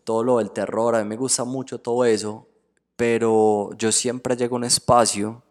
todo 0.04 0.24
lo 0.24 0.38
del 0.38 0.52
terror, 0.52 0.96
a 0.96 1.04
mí 1.04 1.10
me 1.10 1.18
gusta 1.18 1.44
mucho 1.44 1.80
todo 1.80 2.06
eso, 2.06 2.48
pero 2.96 3.72
yo 3.78 3.92
siempre 3.92 4.36
llego 4.36 4.56
a 4.56 4.60
un 4.60 4.64
espacio, 4.64 5.44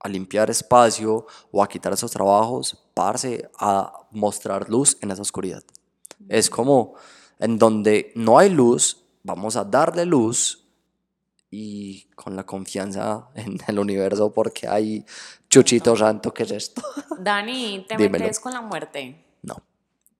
a 0.00 0.08
limpiar 0.08 0.50
espacio 0.50 1.26
o 1.50 1.62
a 1.62 1.68
quitar 1.68 1.92
esos 1.92 2.10
trabajos, 2.10 2.78
parce, 2.94 3.50
a 3.58 3.92
mostrar 4.10 4.68
luz 4.68 4.96
en 5.00 5.10
esa 5.10 5.22
oscuridad. 5.22 5.62
Es 6.28 6.50
como 6.50 6.94
en 7.38 7.58
donde 7.58 8.12
no 8.14 8.38
hay 8.38 8.50
luz, 8.50 9.04
vamos 9.22 9.56
a 9.56 9.64
darle 9.64 10.04
luz 10.04 10.66
y 11.50 12.04
con 12.16 12.34
la 12.36 12.44
confianza 12.44 13.28
en 13.34 13.58
el 13.66 13.78
universo 13.78 14.32
porque 14.32 14.66
hay 14.68 15.04
chuchito 15.48 15.96
santo, 15.96 16.32
¿qué 16.34 16.42
es 16.44 16.50
esto? 16.50 16.82
Dani, 17.18 17.84
¿te 17.88 17.96
Dímelo. 17.98 18.24
metes 18.24 18.40
con 18.40 18.52
la 18.52 18.60
muerte? 18.60 19.24
No. 19.42 19.56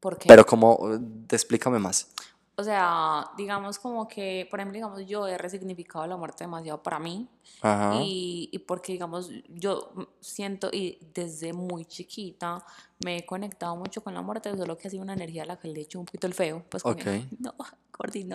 ¿Por 0.05 0.19
qué? 0.19 0.29
Pero 0.29 0.45
como, 0.45 0.79
eh, 0.93 0.99
explícame 1.31 1.79
más. 1.79 2.09
O 2.57 2.63
sea, 2.63 3.31
digamos 3.39 3.79
como 3.79 4.07
que, 4.07 4.47
por 4.51 4.61
ejemplo, 4.61 4.75
digamos, 4.75 5.07
yo 5.07 5.27
he 5.27 5.39
resignificado 5.39 6.07
la 6.07 6.19
muerte 6.19 6.45
demasiado 6.45 6.83
para 6.83 6.99
mí 6.99 7.27
Ajá. 7.63 7.95
y, 8.03 8.51
y 8.53 8.59
porque, 8.59 8.93
digamos, 8.93 9.31
yo 9.49 9.95
siento 10.21 10.69
y 10.71 10.99
desde 11.15 11.55
muy 11.55 11.87
chiquita 11.87 12.63
me 13.03 13.17
he 13.17 13.25
conectado 13.25 13.75
mucho 13.77 14.05
con 14.05 14.13
la 14.13 14.21
muerte, 14.21 14.55
solo 14.59 14.77
que 14.77 14.89
ha 14.89 14.91
sido 14.91 15.03
una 15.03 15.15
energía 15.15 15.45
a 15.45 15.47
la 15.47 15.57
que 15.59 15.69
le 15.69 15.81
he 15.81 15.83
hecho 15.85 15.99
un 15.99 16.05
poquito 16.05 16.27
el 16.27 16.35
feo, 16.35 16.63
pues 16.69 16.83
como, 16.83 16.95
Ok. 16.97 17.07
"Ay, 17.07 17.27
no, 17.39 17.55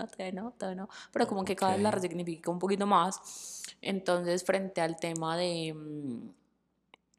todavía 0.08 0.32
no, 0.42 0.52
todavía 0.58 0.82
no, 0.82 0.90
pero 1.14 1.28
como 1.28 1.46
que 1.46 1.56
cada 1.56 1.74
vez 1.74 1.82
la 1.84 1.92
resignifico 1.92 2.50
un 2.50 2.58
poquito 2.58 2.88
más. 2.88 3.62
Entonces, 3.80 4.44
frente 4.44 4.82
al 4.82 4.98
tema 5.00 5.38
de... 5.38 5.72
mm, 5.76 6.30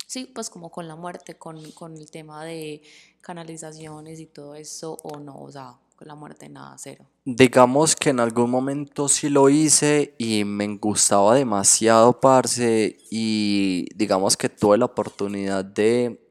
Sí, 0.07 0.25
pues 0.35 0.51
como 0.51 0.73
con 0.73 0.89
la 0.89 0.97
muerte, 0.97 1.37
con, 1.39 1.71
con 1.71 1.97
el 1.97 2.11
tema 2.11 2.45
de 2.45 2.83
canalizaciones 3.21 4.21
y 4.21 4.27
todo 4.27 4.55
eso, 4.55 4.97
o 5.03 5.19
no, 5.19 5.41
o 5.43 5.51
sea, 5.51 5.77
con 5.97 6.09
la 6.09 6.15
muerte 6.15 6.49
nada, 6.49 6.75
cero. 6.79 7.05
Digamos 7.25 7.95
que 7.95 8.11
en 8.11 8.21
algún 8.21 8.51
momento 8.51 9.09
sí 9.09 9.29
lo 9.29 9.51
hice 9.51 10.15
y 10.19 10.45
me 10.45 10.67
gustaba 10.79 11.35
demasiado, 11.35 12.19
parce, 12.21 12.97
y 13.11 13.87
digamos 13.95 14.37
que 14.37 14.49
tuve 14.49 14.79
la 14.79 14.87
oportunidad 14.87 15.65
de, 15.65 16.27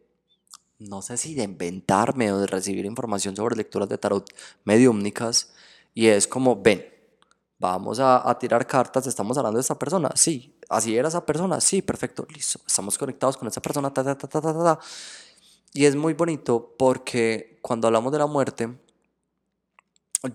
no 0.80 1.02
sé 1.02 1.18
si 1.18 1.36
de 1.36 1.44
inventarme 1.44 2.32
o 2.32 2.40
de 2.40 2.48
recibir 2.48 2.86
información 2.86 3.36
sobre 3.36 3.56
lecturas 3.56 3.88
de 3.88 3.98
tarot 3.98 4.28
mediúmnicas, 4.64 5.54
y 5.94 6.08
es 6.08 6.28
como, 6.28 6.60
ven, 6.62 6.84
vamos 7.60 8.00
a, 8.00 8.28
a 8.28 8.40
tirar 8.40 8.66
cartas, 8.66 9.06
estamos 9.06 9.38
hablando 9.38 9.58
de 9.58 9.62
esta 9.62 9.78
persona, 9.78 10.10
sí, 10.16 10.58
así 10.68 10.96
era 10.96 11.10
esa 11.10 11.24
persona, 11.26 11.62
sí, 11.62 11.84
perfecto, 11.84 12.26
listo, 12.34 12.60
estamos 12.66 12.98
conectados 12.98 13.38
con 13.38 13.48
esa 13.48 13.62
persona, 13.62 13.94
ta, 13.94 14.04
ta, 14.04 14.18
ta, 14.18 14.28
ta, 14.28 14.42
ta, 14.42 14.54
ta. 14.54 14.80
Y 15.74 15.86
es 15.86 15.96
muy 15.96 16.14
bonito 16.14 16.76
porque 16.78 17.60
cuando 17.62 17.88
hablamos 17.88 18.12
de 18.12 18.20
la 18.20 18.28
muerte, 18.28 18.70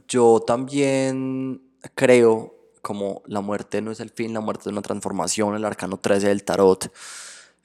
yo 0.09 0.41
también 0.41 1.63
creo 1.95 2.55
como 2.83 3.23
la 3.27 3.41
muerte 3.41 3.81
no 3.81 3.91
es 3.91 4.01
el 4.01 4.11
fin, 4.11 4.35
la 4.35 4.41
muerte 4.41 4.65
es 4.65 4.73
una 4.73 4.83
transformación, 4.83 5.55
el 5.55 5.65
arcano 5.65 5.97
13 5.97 6.29
del 6.29 6.45
tarot, 6.45 6.93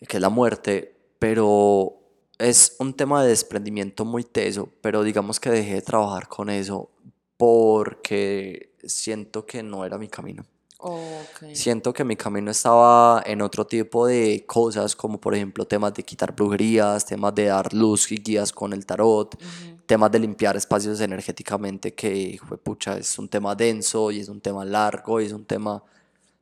que 0.08 0.18
es 0.18 0.22
la 0.22 0.30
muerte, 0.30 0.96
pero 1.20 2.00
es 2.40 2.78
un 2.80 2.94
tema 2.94 3.22
de 3.22 3.30
desprendimiento 3.30 4.06
muy 4.06 4.24
teso, 4.24 4.70
pero 4.82 5.04
digamos 5.04 5.40
que 5.40 5.50
dejé 5.50 5.76
de 5.76 5.82
trabajar 5.82 6.30
con 6.30 6.50
eso 6.50 6.90
porque 7.36 8.76
siento 8.84 9.46
que 9.46 9.62
no 9.62 9.86
era 9.86 9.98
mi 9.98 10.08
camino. 10.08 10.46
Siento 11.54 11.92
que 11.92 12.04
mi 12.06 12.16
camino 12.16 12.52
estaba 12.52 13.22
en 13.26 13.42
otro 13.42 13.66
tipo 13.68 14.08
de 14.08 14.46
cosas, 14.48 14.96
como 14.96 15.20
por 15.20 15.36
ejemplo 15.36 15.66
temas 15.66 15.94
de 15.94 16.04
quitar 16.04 16.34
brujerías, 16.34 17.06
temas 17.06 17.36
de 17.36 17.46
dar 17.46 17.74
luz 17.74 18.12
y 18.12 18.18
guías 18.18 18.52
con 18.54 18.72
el 18.72 18.86
tarot, 18.86 19.38
temas 19.86 20.12
de 20.12 20.20
limpiar 20.20 20.56
espacios 20.56 21.02
energéticamente, 21.02 21.94
que 21.94 22.40
pucha, 22.64 22.98
es 22.98 23.20
un 23.20 23.28
tema 23.28 23.56
denso 23.56 24.12
y 24.12 24.20
es 24.20 24.30
un 24.30 24.40
tema 24.40 24.64
largo 24.64 25.20
y 25.20 25.26
es 25.26 25.34
un 25.34 25.46
tema 25.46 25.84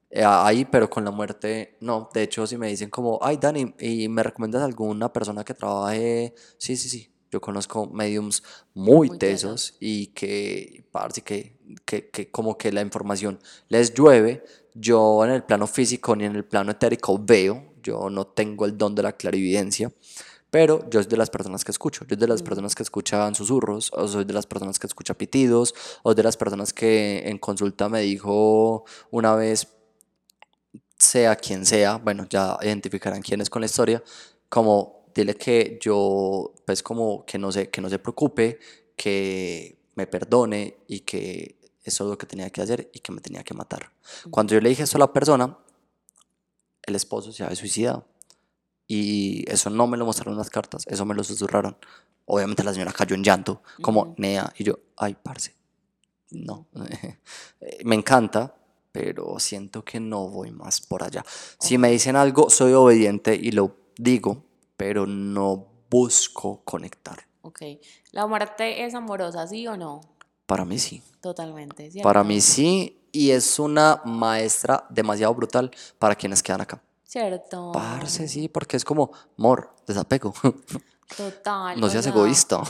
eh, 0.10 0.24
ahí, 0.26 0.66
pero 0.66 0.90
con 0.90 1.04
la 1.04 1.12
muerte, 1.12 1.78
no. 1.82 2.10
De 2.14 2.24
hecho, 2.24 2.46
si 2.48 2.58
me 2.58 2.68
dicen 2.68 2.90
como, 2.90 3.20
ay, 3.22 3.38
Dani, 3.38 3.74
¿y 3.80 4.08
me 4.10 4.24
recomiendas 4.24 4.64
alguna 4.64 5.12
persona 5.12 5.44
que 5.44 5.54
trabaje? 5.54 6.34
Sí, 6.58 6.78
sí, 6.78 6.90
sí. 6.90 7.12
Yo 7.32 7.42
conozco 7.42 7.88
mediums 7.88 8.44
muy, 8.74 9.10
Muy 9.10 9.18
tesos 9.18 9.76
y 9.80 10.08
que, 10.08 10.86
parce, 10.92 11.22
que, 11.22 11.58
que, 11.86 12.10
que 12.10 12.32
como 12.32 12.58
que 12.58 12.72
la 12.72 12.82
información 12.82 13.40
les 13.68 13.94
llueve. 13.94 14.44
Yo 14.74 15.26
en 15.26 15.32
el 15.32 15.44
plano 15.44 15.68
físico 15.68 16.16
ni 16.16 16.26
en 16.26 16.36
el 16.36 16.46
plano 16.46 16.72
etérico 16.72 17.20
veo, 17.20 17.74
yo 17.82 18.10
no 18.10 18.28
tengo 18.28 18.66
el 18.66 18.78
don 18.78 18.94
de 18.96 19.04
la 19.04 19.14
clarividencia, 19.14 19.92
pero 20.50 20.88
yo 20.90 21.02
soy 21.02 21.10
de 21.10 21.18
las 21.18 21.30
personas 21.30 21.64
que 21.66 21.72
escucho, 21.72 22.06
yo 22.06 22.10
soy 22.10 22.18
de 22.18 22.28
las 22.28 22.42
personas 22.42 22.76
que 22.76 22.84
escuchan 22.84 23.36
susurros, 23.36 23.92
o 23.94 24.08
soy 24.08 24.26
de 24.26 24.34
las 24.34 24.46
personas 24.46 24.80
que 24.80 24.88
escuchan 24.88 25.16
pitidos, 25.16 25.74
o 26.04 26.14
de 26.14 26.24
las 26.24 26.38
personas 26.38 26.74
que 26.74 27.28
en 27.28 27.38
consulta 27.38 27.90
me 27.90 28.02
dijo 28.02 28.86
una 29.12 29.36
vez, 29.36 29.68
sea 30.98 31.36
quien 31.36 31.66
sea, 31.66 31.98
bueno, 31.98 32.26
ya 32.30 32.58
identificarán 32.62 33.22
quién 33.22 33.42
es 33.42 33.50
con 33.50 33.62
la 33.62 33.66
historia, 33.66 34.04
como 34.50 34.97
dile 35.22 35.36
que 35.36 35.80
yo, 35.82 36.54
pues 36.66 36.84
como 36.84 37.26
que 37.26 37.38
no 37.38 37.52
se, 37.52 37.70
que 37.70 37.82
no 37.82 37.90
se 37.90 38.00
preocupe, 38.00 38.60
que 38.96 39.78
me 39.96 40.08
perdone 40.08 40.78
y 40.88 41.02
que 41.02 41.58
eso 41.84 42.04
es 42.04 42.10
lo 42.10 42.18
que 42.18 42.26
tenía 42.26 42.50
que 42.50 42.62
hacer 42.62 42.90
y 42.94 43.00
que 43.00 43.12
me 43.12 43.22
tenía 43.22 43.44
que 43.44 43.54
matar. 43.54 43.92
Cuando 44.30 44.54
yo 44.54 44.62
le 44.62 44.70
dije 44.70 44.84
eso 44.84 44.98
a 44.98 45.00
la 45.00 45.14
persona, 45.14 45.58
el 46.84 46.96
esposo 46.96 47.32
se 47.32 47.44
había 47.44 47.56
suicidado. 47.56 48.06
Y 48.88 49.44
eso 49.52 49.70
no 49.70 49.86
me 49.88 49.98
lo 49.98 50.06
mostraron 50.06 50.38
las 50.38 50.50
cartas, 50.50 50.84
eso 50.88 51.06
me 51.06 51.14
lo 51.14 51.24
susurraron. 51.24 51.78
Obviamente 52.26 52.64
la 52.64 52.74
señora 52.74 52.94
cayó 52.94 53.16
en 53.16 53.24
llanto, 53.24 53.62
como 53.82 54.02
Ujú. 54.02 54.16
Nea, 54.18 54.54
y 54.58 54.64
yo, 54.64 54.80
ay, 54.96 55.16
parce, 55.22 55.54
no. 56.32 56.68
Me 57.86 57.96
encanta, 57.96 58.56
pero 58.92 59.40
siento 59.40 59.84
que 59.84 60.00
no 60.00 60.28
voy 60.30 60.52
más 60.52 60.82
por 60.82 61.04
allá. 61.04 61.24
Si 61.60 61.78
me 61.78 61.92
dicen 61.92 62.16
algo, 62.16 62.50
soy 62.50 62.74
obediente 62.74 63.36
y 63.36 63.52
lo 63.52 63.76
digo, 63.98 64.44
pero 64.78 65.06
no 65.06 65.66
busco 65.90 66.62
conectar. 66.64 67.20
Ok. 67.42 67.62
¿La 68.12 68.28
muerte 68.28 68.86
es 68.86 68.94
amorosa, 68.94 69.46
sí 69.48 69.68
o 69.68 69.76
no? 69.76 70.02
Para 70.46 70.64
mí 70.64 70.80
sí. 70.80 71.02
Totalmente, 71.22 71.90
Para 72.02 72.22
¿cierto? 72.22 72.24
mí 72.24 72.42
sí, 72.42 73.02
y 73.12 73.32
es 73.32 73.60
una 73.60 74.02
maestra 74.06 74.86
demasiado 74.90 75.34
brutal 75.34 75.72
para 76.00 76.16
quienes 76.16 76.42
quedan 76.42 76.62
acá. 76.62 76.82
Cierto. 77.04 77.72
Parce, 77.74 78.28
sí, 78.28 78.48
porque 78.48 78.78
es 78.78 78.86
como, 78.86 79.12
mor, 79.38 79.74
desapego. 79.86 80.34
Total. 81.18 81.80
No 81.80 81.88
o 81.88 81.90
seas 81.90 82.04
sea, 82.04 82.14
egoísta. 82.14 82.62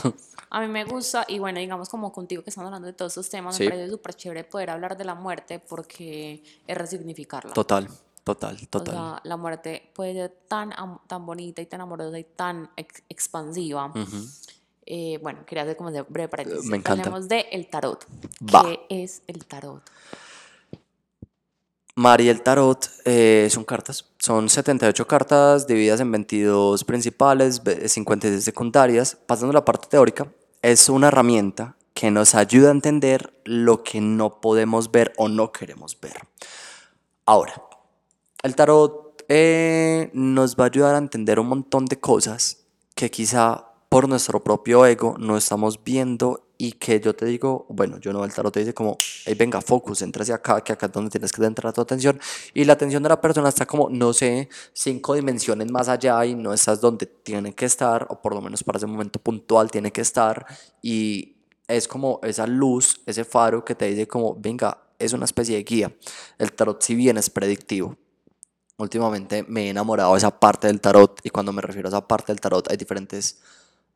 A 0.50 0.60
mí 0.60 0.68
me 0.68 0.84
gusta, 0.84 1.24
y 1.28 1.38
bueno, 1.40 1.58
digamos 1.58 1.88
como 1.88 2.12
contigo 2.12 2.42
que 2.42 2.50
estamos 2.50 2.68
hablando 2.68 2.86
de 2.86 2.92
todos 2.94 3.12
estos 3.12 3.28
temas, 3.28 3.56
Sí. 3.56 3.64
me 3.64 3.70
parece 3.70 3.90
súper 3.90 4.14
chévere 4.14 4.44
poder 4.44 4.70
hablar 4.70 4.96
de 4.96 5.04
la 5.04 5.14
muerte 5.14 5.58
porque 5.58 6.42
es 6.66 6.78
resignificarla. 6.78 7.52
Total, 7.52 7.88
total, 8.34 8.56
O 8.62 8.66
total. 8.68 8.94
sea, 8.94 9.20
la 9.24 9.36
muerte 9.36 9.90
puede 9.94 10.14
ser 10.14 10.30
tan, 10.48 10.72
tan 11.06 11.26
bonita 11.26 11.60
y 11.62 11.66
tan 11.66 11.80
amorosa 11.80 12.18
y 12.18 12.24
tan 12.24 12.70
ex- 12.76 13.02
expansiva. 13.08 13.86
Ujú. 13.86 14.26
Eh, 14.90 15.18
bueno, 15.22 15.44
quería 15.46 15.64
hacer 15.64 15.76
como 15.76 15.90
ese 15.90 16.02
breve 16.02 16.28
paréntesis. 16.28 16.64
me 16.64 16.76
encanta. 16.78 17.02
Hablemos 17.02 17.28
de 17.28 17.40
el 17.52 17.68
tarot. 17.68 18.06
Va. 18.54 18.62
¿Qué 18.62 18.86
es 19.02 19.22
el 19.26 19.44
tarot? 19.44 19.82
Mari, 21.94 22.28
el 22.28 22.42
tarot 22.42 22.88
eh, 23.04 23.48
son 23.50 23.64
cartas. 23.64 24.04
Son 24.18 24.48
78 24.48 25.06
cartas 25.06 25.66
divididas 25.66 26.00
en 26.00 26.12
22 26.12 26.84
principales, 26.84 27.62
ve- 27.64 27.88
56 27.88 28.42
secundarias. 28.44 29.16
Pasando 29.26 29.50
a 29.50 29.54
la 29.54 29.64
parte 29.64 29.88
teórica, 29.88 30.28
es 30.62 30.88
una 30.88 31.08
herramienta 31.08 31.74
que 31.94 32.12
nos 32.12 32.36
ayuda 32.36 32.68
a 32.68 32.70
entender 32.72 33.40
lo 33.44 33.82
que 33.82 34.00
no 34.00 34.40
podemos 34.40 34.92
ver 34.92 35.12
o 35.16 35.28
no 35.28 35.50
queremos 35.50 35.98
ver. 36.00 36.14
Ahora, 37.26 37.60
el 38.42 38.54
tarot 38.54 39.24
eh, 39.28 40.10
nos 40.14 40.56
va 40.56 40.64
a 40.64 40.66
ayudar 40.68 40.94
a 40.94 40.98
entender 40.98 41.38
un 41.40 41.48
montón 41.48 41.86
de 41.86 41.98
cosas 41.98 42.64
que 42.94 43.10
quizá 43.10 43.64
por 43.88 44.08
nuestro 44.08 44.42
propio 44.42 44.84
ego 44.86 45.16
no 45.18 45.36
estamos 45.36 45.82
viendo 45.82 46.48
y 46.60 46.72
que 46.72 47.00
yo 47.00 47.14
te 47.14 47.24
digo, 47.24 47.66
bueno, 47.68 47.98
yo 47.98 48.12
no, 48.12 48.24
el 48.24 48.32
tarot 48.32 48.52
te 48.52 48.60
dice 48.60 48.74
como, 48.74 48.98
hey, 49.24 49.34
venga, 49.38 49.60
focus, 49.60 50.02
entra 50.02 50.22
hacia 50.22 50.34
acá, 50.34 50.60
que 50.60 50.72
acá 50.72 50.86
es 50.86 50.92
donde 50.92 51.10
tienes 51.10 51.30
que 51.30 51.40
centrar 51.40 51.72
tu 51.72 51.80
atención. 51.80 52.20
Y 52.52 52.64
la 52.64 52.72
atención 52.72 53.02
de 53.02 53.08
la 53.08 53.20
persona 53.20 53.48
está 53.48 53.64
como, 53.64 53.88
no 53.88 54.12
sé, 54.12 54.48
cinco 54.72 55.14
dimensiones 55.14 55.70
más 55.70 55.88
allá 55.88 56.24
y 56.26 56.34
no 56.34 56.52
estás 56.52 56.80
donde 56.80 57.06
tiene 57.06 57.54
que 57.54 57.64
estar, 57.64 58.08
o 58.10 58.20
por 58.20 58.34
lo 58.34 58.40
menos 58.40 58.64
para 58.64 58.78
ese 58.78 58.86
momento 58.88 59.20
puntual 59.20 59.70
tiene 59.70 59.92
que 59.92 60.00
estar. 60.00 60.46
Y 60.82 61.36
es 61.68 61.86
como 61.86 62.18
esa 62.24 62.46
luz, 62.46 63.00
ese 63.06 63.24
faro 63.24 63.64
que 63.64 63.76
te 63.76 63.86
dice 63.86 64.08
como, 64.08 64.34
venga, 64.34 64.78
es 64.98 65.12
una 65.12 65.26
especie 65.26 65.56
de 65.56 65.62
guía. 65.62 65.96
El 66.38 66.52
tarot 66.52 66.82
si 66.82 66.96
bien 66.96 67.18
es 67.18 67.30
predictivo. 67.30 67.96
Últimamente 68.78 69.44
me 69.48 69.66
he 69.66 69.70
enamorado 69.70 70.12
de 70.12 70.18
esa 70.18 70.38
parte 70.38 70.68
del 70.68 70.80
tarot 70.80 71.20
y 71.24 71.30
cuando 71.30 71.52
me 71.52 71.60
refiero 71.62 71.88
a 71.88 71.90
esa 71.90 72.06
parte 72.06 72.30
del 72.32 72.40
tarot 72.40 72.70
hay 72.70 72.76
diferentes 72.76 73.40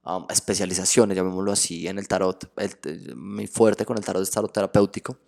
um, 0.04 0.26
especializaciones, 0.28 1.16
llamémoslo 1.16 1.52
así, 1.52 1.86
en 1.86 1.98
el 1.98 2.08
tarot. 2.08 2.50
El- 2.56 3.14
mi 3.16 3.46
fuerte 3.46 3.84
con 3.86 3.96
el 3.96 4.04
tarot 4.04 4.22
es 4.22 4.30
tarot 4.30 4.52
terapéutico 4.52 5.18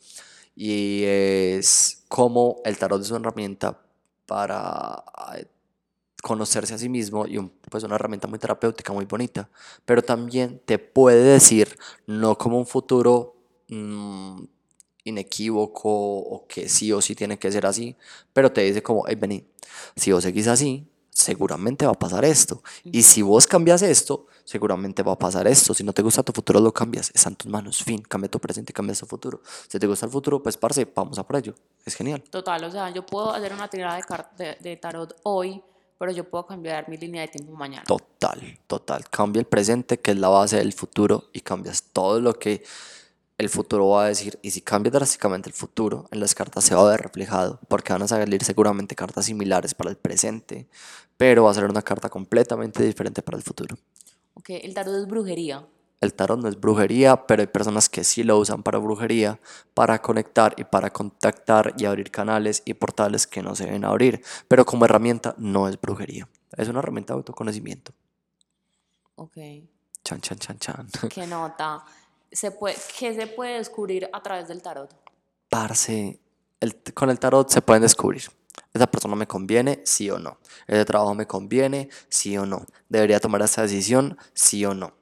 y 0.56 1.04
es 1.04 2.04
como 2.08 2.62
el 2.64 2.78
tarot 2.78 3.02
es 3.02 3.10
una 3.10 3.20
herramienta 3.20 3.80
para 4.26 5.04
eh, 5.36 5.46
conocerse 6.22 6.74
a 6.74 6.78
sí 6.78 6.88
mismo 6.88 7.26
y 7.26 7.38
un- 7.38 7.50
pues 7.70 7.84
una 7.84 7.96
herramienta 7.96 8.28
muy 8.28 8.38
terapéutica, 8.38 8.92
muy 8.92 9.04
bonita, 9.06 9.48
pero 9.84 10.02
también 10.02 10.60
te 10.64 10.78
puede 10.78 11.22
decir, 11.24 11.78
no 12.06 12.36
como 12.38 12.58
un 12.58 12.66
futuro 12.66 13.36
mm, 13.68 14.42
inequívoco 15.04 15.90
o 15.90 16.46
que 16.46 16.68
sí 16.68 16.92
o 16.92 17.00
sí 17.00 17.14
tiene 17.14 17.38
que 17.38 17.52
ser 17.52 17.66
así, 17.66 17.96
pero 18.32 18.50
te 18.50 18.62
dice 18.62 18.82
como, 18.82 19.04
hey, 19.06 19.16
vení, 19.16 19.46
si 19.96 20.12
vos 20.12 20.24
seguís 20.24 20.46
así, 20.48 20.86
seguramente 21.14 21.86
va 21.86 21.92
a 21.92 21.98
pasar 21.98 22.24
esto. 22.24 22.62
Y 22.84 23.02
si 23.02 23.22
vos 23.22 23.46
cambias 23.46 23.82
esto, 23.82 24.26
seguramente 24.44 25.02
va 25.02 25.12
a 25.12 25.18
pasar 25.18 25.46
esto. 25.46 25.72
Si 25.72 25.84
no 25.84 25.92
te 25.92 26.02
gusta 26.02 26.22
tu 26.22 26.32
futuro, 26.32 26.60
lo 26.60 26.72
cambias. 26.72 27.10
Está 27.14 27.30
en 27.30 27.36
tus 27.36 27.50
manos. 27.50 27.82
Fin. 27.82 28.02
Cambia 28.02 28.28
tu 28.28 28.40
presente, 28.40 28.72
cambia 28.72 28.94
tu 28.96 29.06
futuro. 29.06 29.40
Si 29.68 29.78
te 29.78 29.86
gusta 29.86 30.06
el 30.06 30.12
futuro, 30.12 30.42
pues 30.42 30.56
parce, 30.56 30.86
vamos 30.94 31.18
a 31.18 31.26
por 31.26 31.36
ello. 31.36 31.54
Es 31.84 31.94
genial. 31.94 32.22
Total, 32.22 32.64
o 32.64 32.70
sea, 32.70 32.90
yo 32.90 33.06
puedo 33.06 33.32
hacer 33.32 33.52
una 33.52 33.68
tirada 33.68 33.96
de, 33.96 34.44
de, 34.44 34.56
de 34.60 34.76
tarot 34.76 35.16
hoy, 35.22 35.62
pero 35.98 36.10
yo 36.10 36.28
puedo 36.28 36.46
cambiar 36.46 36.88
mi 36.88 36.96
línea 36.96 37.22
de 37.22 37.28
tiempo 37.28 37.52
mañana. 37.52 37.84
Total, 37.84 38.58
total. 38.66 39.08
Cambia 39.08 39.40
el 39.40 39.46
presente, 39.46 40.00
que 40.00 40.10
es 40.10 40.18
la 40.18 40.28
base 40.28 40.56
del 40.56 40.72
futuro, 40.72 41.30
y 41.32 41.40
cambias 41.40 41.84
todo 41.92 42.20
lo 42.20 42.34
que 42.34 42.64
el 43.38 43.48
futuro 43.48 43.88
va 43.88 44.04
a 44.04 44.08
decir. 44.08 44.38
Y 44.42 44.50
si 44.50 44.60
cambias 44.60 44.92
drásticamente 44.92 45.48
el 45.48 45.54
futuro, 45.54 46.06
en 46.10 46.20
las 46.20 46.34
cartas 46.34 46.64
se 46.64 46.74
va 46.74 46.82
a 46.82 46.90
ver 46.90 47.02
reflejado, 47.02 47.60
porque 47.68 47.92
van 47.92 48.02
a 48.02 48.08
salir 48.08 48.44
seguramente 48.44 48.94
cartas 48.94 49.26
similares 49.26 49.74
para 49.74 49.90
el 49.90 49.96
presente, 49.96 50.68
pero 51.16 51.44
va 51.44 51.50
a 51.50 51.54
ser 51.54 51.64
una 51.64 51.82
carta 51.82 52.08
completamente 52.08 52.82
diferente 52.84 53.22
para 53.22 53.36
el 53.38 53.42
futuro. 53.42 53.76
Ok, 54.34 54.50
el 54.50 54.74
tarot 54.74 54.96
es 54.96 55.06
brujería. 55.06 55.66
El 56.00 56.12
tarot 56.12 56.38
no 56.38 56.48
es 56.48 56.60
brujería, 56.60 57.24
pero 57.26 57.40
hay 57.40 57.46
personas 57.46 57.88
que 57.88 58.04
sí 58.04 58.24
lo 58.24 58.38
usan 58.38 58.62
para 58.62 58.78
brujería, 58.78 59.40
para 59.72 60.02
conectar 60.02 60.54
y 60.58 60.64
para 60.64 60.90
contactar 60.90 61.74
y 61.78 61.86
abrir 61.86 62.10
canales 62.10 62.62
y 62.66 62.74
portales 62.74 63.26
que 63.26 63.42
no 63.42 63.54
se 63.54 63.64
deben 63.64 63.84
abrir. 63.84 64.22
Pero 64.48 64.66
como 64.66 64.84
herramienta 64.84 65.34
no 65.38 65.66
es 65.66 65.80
brujería. 65.80 66.28
Es 66.56 66.68
una 66.68 66.80
herramienta 66.80 67.14
de 67.14 67.18
autoconocimiento. 67.18 67.92
Ok, 69.16 69.36
Chan, 70.04 70.20
chan, 70.20 70.38
chan, 70.38 70.58
chan. 70.58 70.88
qué 71.08 71.26
nota. 71.26 71.82
Se 72.34 72.50
puede, 72.50 72.76
¿Qué 72.98 73.14
se 73.14 73.26
puede 73.28 73.58
descubrir 73.58 74.10
a 74.12 74.22
través 74.22 74.48
del 74.48 74.60
tarot? 74.60 74.94
Parce, 75.48 76.18
el- 76.60 76.82
con 76.92 77.08
el 77.10 77.18
tarot 77.18 77.48
se 77.48 77.62
pueden 77.62 77.82
descubrir. 77.82 78.24
¿Esa 78.72 78.86
persona 78.88 79.14
me 79.14 79.26
conviene? 79.26 79.82
Sí 79.84 80.10
o 80.10 80.18
no. 80.18 80.38
¿Ese 80.66 80.84
trabajo 80.84 81.14
me 81.14 81.26
conviene? 81.26 81.88
Sí 82.08 82.36
o 82.36 82.44
no. 82.44 82.66
¿Debería 82.88 83.20
tomar 83.20 83.40
esa 83.42 83.62
decisión? 83.62 84.18
Sí 84.34 84.64
o 84.64 84.74
no. 84.74 84.94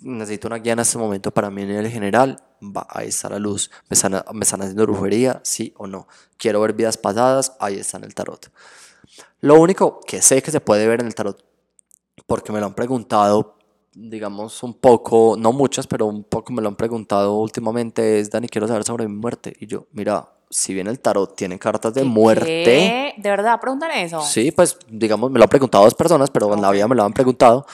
¿Necesito 0.00 0.48
una 0.48 0.56
guía 0.56 0.72
en 0.72 0.80
este 0.80 0.98
momento 0.98 1.30
para 1.32 1.48
mí 1.48 1.62
a 1.62 1.66
nivel 1.66 1.88
general? 1.88 2.42
va, 2.60 2.86
ahí 2.90 3.08
está 3.08 3.28
la 3.30 3.38
luz. 3.38 3.70
¿Me 3.88 3.94
están, 3.94 4.22
me 4.32 4.42
están 4.42 4.62
haciendo 4.62 4.82
brujería? 4.84 5.40
Sí 5.44 5.72
o 5.76 5.86
no. 5.86 6.08
Quiero 6.36 6.60
ver 6.60 6.72
vidas 6.72 6.96
pasadas, 6.98 7.52
ahí 7.60 7.78
está 7.78 7.98
en 7.98 8.04
el 8.04 8.14
tarot. 8.14 8.50
Lo 9.40 9.60
único 9.60 10.00
que 10.00 10.20
sé 10.22 10.42
que 10.42 10.50
se 10.50 10.60
puede 10.60 10.88
ver 10.88 11.00
en 11.00 11.06
el 11.06 11.14
tarot, 11.14 11.44
porque 12.26 12.52
me 12.52 12.60
lo 12.60 12.66
han 12.66 12.74
preguntado, 12.74 13.58
digamos, 13.94 14.62
un 14.62 14.74
poco, 14.74 15.36
no 15.38 15.52
muchas, 15.52 15.86
pero 15.86 16.06
un 16.06 16.24
poco 16.24 16.52
me 16.52 16.62
lo 16.62 16.68
han 16.68 16.76
preguntado 16.76 17.34
últimamente, 17.36 18.20
es, 18.20 18.30
Dani, 18.30 18.48
quiero 18.48 18.68
saber 18.68 18.84
sobre 18.84 19.08
mi 19.08 19.14
muerte. 19.16 19.54
Y 19.60 19.66
yo, 19.66 19.86
mira, 19.92 20.28
si 20.50 20.74
bien 20.74 20.86
el 20.86 21.00
tarot 21.00 21.34
tiene 21.34 21.58
cartas 21.58 21.94
de 21.94 22.04
muerte. 22.04 23.14
¿De 23.16 23.30
verdad 23.30 23.60
preguntan 23.60 23.90
eso? 23.92 24.20
Sí, 24.22 24.50
pues 24.50 24.78
digamos, 24.88 25.30
me 25.30 25.38
lo 25.38 25.44
han 25.44 25.48
preguntado 25.48 25.84
dos 25.84 25.94
personas, 25.94 26.30
pero 26.30 26.52
en 26.54 26.62
la 26.62 26.70
vida 26.70 26.86
me 26.88 26.94
lo 26.94 27.04
han 27.04 27.12
preguntado. 27.12 27.66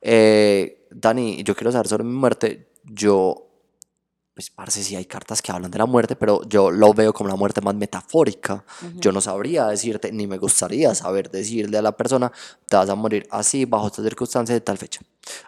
Eh, 0.00 0.86
Dani, 0.90 1.42
yo 1.42 1.54
quiero 1.54 1.72
saber 1.72 1.88
sobre 1.88 2.04
mi 2.04 2.12
muerte. 2.12 2.68
Yo, 2.84 3.45
pues 4.36 4.50
parece 4.50 4.82
sí 4.82 4.94
hay 4.94 5.06
cartas 5.06 5.40
que 5.40 5.50
hablan 5.50 5.70
de 5.70 5.78
la 5.78 5.86
muerte, 5.86 6.14
pero 6.14 6.42
yo 6.46 6.70
lo 6.70 6.92
veo 6.92 7.14
como 7.14 7.30
la 7.30 7.36
muerte 7.36 7.62
más 7.62 7.74
metafórica. 7.74 8.62
Yo 8.96 9.10
no 9.10 9.22
sabría 9.22 9.68
decirte, 9.68 10.12
ni 10.12 10.26
me 10.26 10.36
gustaría 10.36 10.94
saber 10.94 11.30
decirle 11.30 11.78
a 11.78 11.80
la 11.80 11.96
persona, 11.96 12.30
te 12.68 12.76
vas 12.76 12.90
a 12.90 12.94
morir 12.94 13.26
así, 13.30 13.64
bajo 13.64 13.86
estas 13.86 14.04
circunstancias, 14.04 14.54
de 14.54 14.60
tal 14.60 14.76
fecha. 14.76 15.00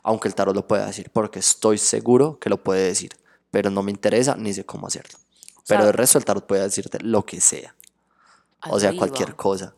Aunque 0.03 0.29
el 0.29 0.35
tarot 0.35 0.57
lo 0.57 0.67
pueda 0.67 0.87
decir, 0.87 1.11
porque 1.13 1.41
estoy 1.41 1.77
seguro 1.77 2.39
que 2.39 2.49
lo 2.49 2.63
puede 2.65 2.87
decir, 2.87 3.11
pero 3.51 3.69
no 3.69 3.83
me 3.83 3.91
interesa 3.91 4.37
ni 4.37 4.55
sé 4.55 4.65
cómo 4.65 4.87
hacerlo. 4.87 5.19
Pero 5.67 5.83
sea, 5.83 5.89
el 5.89 5.93
resto 5.93 6.19
del 6.19 6.25
tarot 6.25 6.47
puede 6.47 6.63
decirte 6.63 6.99
lo 7.03 7.27
que 7.27 7.43
sea. 7.43 7.75
O 8.71 8.81
sea, 8.81 8.97
cualquier 8.97 9.37
cosa. 9.37 9.75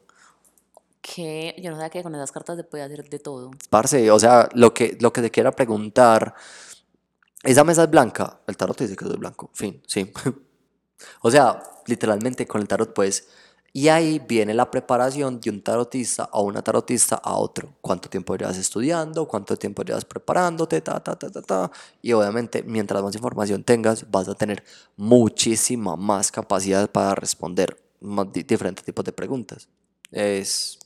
Que 1.00 1.56
yo 1.58 1.70
no 1.70 1.76
sabía 1.78 1.90
que 1.90 2.04
con 2.04 2.14
esas 2.14 2.30
cartas 2.30 2.56
se 2.56 2.62
puede 2.62 2.84
hacer 2.84 3.11
de 3.11 3.18
todo. 3.18 3.50
Parce, 3.70 4.08
o 4.12 4.20
sea, 4.20 4.48
lo 4.52 4.72
que, 4.72 4.96
lo 5.00 5.12
que 5.12 5.20
te 5.20 5.32
quiera 5.32 5.50
preguntar, 5.50 6.32
¿esa 7.43 7.64
mesa 7.64 7.84
es 7.84 7.91
blanca? 7.91 8.41
El 8.47 8.57
tarot 8.57 8.76
te 8.76 8.84
dice 8.84 8.97
que 8.97 9.05
es 9.05 9.16
blanco, 9.18 9.51
fin, 9.55 9.82
sí. 9.86 10.12
o 11.22 11.30
sea, 11.30 11.62
literalmente 11.86 12.47
con 12.47 12.61
el 12.61 12.68
tarot 12.68 12.93
pues, 12.95 13.28
y 13.72 13.88
ahí 13.88 14.18
viene 14.18 14.53
la 14.53 14.70
preparación 14.70 15.41
de 15.41 15.51
un 15.51 15.62
tarotista 15.62 16.28
o 16.32 16.43
una 16.43 16.61
tarotista 16.62 17.14
a 17.16 17.36
otro. 17.36 17.74
¿Cuánto 17.80 18.09
tiempo 18.11 18.34
llevas 18.36 18.59
estudiando? 18.59 19.28
¿Cuánto 19.28 19.57
tiempo 19.57 19.82
llevas 19.84 20.05
preparándote? 20.05 20.80
Ta, 20.80 20.99
ta, 21.01 21.16
ta, 21.16 21.30
ta, 21.30 21.41
ta. 21.43 21.70
Y 22.03 22.12
obviamente, 22.12 22.64
mientras 22.64 23.01
más 23.03 23.14
información 23.14 23.62
tengas, 23.62 24.11
vas 24.11 24.28
a 24.28 24.34
tener 24.34 24.64
muchísima 24.97 25.95
más 25.95 26.32
capacidad 26.32 26.91
para 26.91 27.14
responder 27.14 27.80
más 28.01 28.32
di- 28.32 28.43
diferentes 28.43 28.84
tipos 28.84 29.05
de 29.05 29.12
preguntas. 29.12 29.68
Es, 30.11 30.78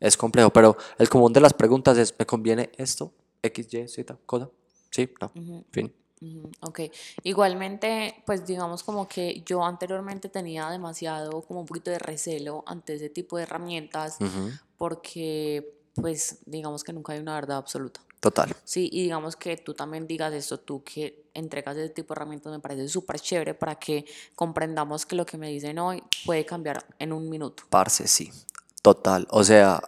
es 0.00 0.16
complejo, 0.16 0.50
pero 0.50 0.76
el 0.98 1.08
común 1.10 1.32
de 1.34 1.40
las 1.40 1.52
preguntas 1.52 1.98
es, 1.98 2.14
¿me 2.18 2.26
conviene 2.26 2.70
esto? 2.78 3.12
X, 3.42 3.74
Y, 3.74 3.88
Z, 3.88 4.16
cosa. 4.26 4.48
Sí, 4.92 5.08
no, 5.20 5.32
fin. 5.72 5.92
Ujú, 6.20 6.50
Ok, 6.60 6.80
igualmente, 7.24 8.22
pues 8.24 8.46
digamos 8.46 8.84
como 8.84 9.08
que 9.08 9.42
yo 9.44 9.64
anteriormente 9.64 10.28
tenía 10.28 10.70
demasiado, 10.70 11.42
como 11.42 11.60
un 11.60 11.66
poquito 11.66 11.90
de 11.90 11.98
recelo 11.98 12.62
ante 12.66 12.94
ese 12.94 13.08
tipo 13.08 13.36
de 13.36 13.42
herramientas, 13.42 14.18
Ujú, 14.20 14.50
porque 14.78 15.80
pues 15.96 16.38
digamos 16.46 16.84
que 16.84 16.92
nunca 16.92 17.12
hay 17.12 17.18
una 17.18 17.34
verdad 17.34 17.56
absoluta. 17.56 18.00
Total. 18.20 18.54
Sí, 18.62 18.88
y 18.92 19.02
digamos 19.02 19.34
que 19.34 19.56
tú 19.56 19.74
también 19.74 20.06
digas 20.06 20.32
esto, 20.32 20.60
tú 20.60 20.84
que 20.84 21.24
entregas 21.34 21.76
ese 21.76 21.88
tipo 21.88 22.14
de 22.14 22.18
herramientas 22.18 22.52
me 22.52 22.60
parece 22.60 22.86
súper 22.86 23.18
chévere 23.18 23.54
para 23.54 23.74
que 23.74 24.04
comprendamos 24.36 25.04
que 25.06 25.16
lo 25.16 25.26
que 25.26 25.36
me 25.36 25.48
dicen 25.48 25.80
hoy 25.80 26.04
puede 26.24 26.46
cambiar 26.46 26.86
en 27.00 27.12
un 27.12 27.28
minuto. 27.28 27.64
Parce, 27.68 28.06
sí. 28.06 28.30
Total. 28.80 29.26
O 29.30 29.42
sea, 29.42 29.82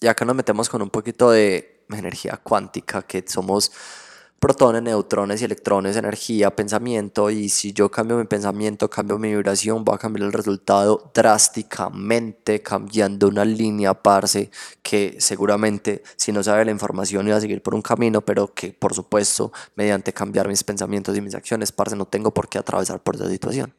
y 0.00 0.06
acá 0.06 0.24
nos 0.24 0.34
metemos 0.34 0.70
con 0.70 0.80
un 0.80 0.88
poquito 0.88 1.30
de 1.30 1.84
energía 1.90 2.38
cuántica, 2.38 3.02
que 3.02 3.22
somos 3.26 3.70
protones, 4.42 4.82
neutrones 4.82 5.40
y 5.40 5.44
electrones, 5.44 5.96
energía, 5.96 6.50
pensamiento, 6.50 7.30
y 7.30 7.48
si 7.48 7.72
yo 7.72 7.92
cambio 7.92 8.16
mi 8.16 8.24
pensamiento, 8.24 8.90
cambio 8.90 9.16
mi 9.16 9.28
vibración, 9.28 9.84
va 9.88 9.94
a 9.94 9.98
cambiar 9.98 10.26
el 10.26 10.32
resultado 10.32 11.12
drásticamente, 11.14 12.60
cambiando 12.60 13.28
una 13.28 13.44
línea, 13.44 13.94
parce, 13.94 14.50
que 14.82 15.14
seguramente 15.20 16.02
si 16.16 16.32
no 16.32 16.42
sabe 16.42 16.64
la 16.64 16.72
información 16.72 17.28
iba 17.28 17.36
a 17.36 17.40
seguir 17.40 17.62
por 17.62 17.76
un 17.76 17.82
camino, 17.82 18.20
pero 18.20 18.52
que 18.52 18.72
por 18.72 18.94
supuesto, 18.94 19.52
mediante 19.76 20.12
cambiar 20.12 20.48
mis 20.48 20.64
pensamientos 20.64 21.16
y 21.16 21.20
mis 21.20 21.36
acciones, 21.36 21.70
parce, 21.70 21.94
no 21.94 22.06
tengo 22.06 22.34
por 22.34 22.48
qué 22.48 22.58
atravesar 22.58 23.00
por 23.00 23.14
esa 23.14 23.28
situación. 23.28 23.72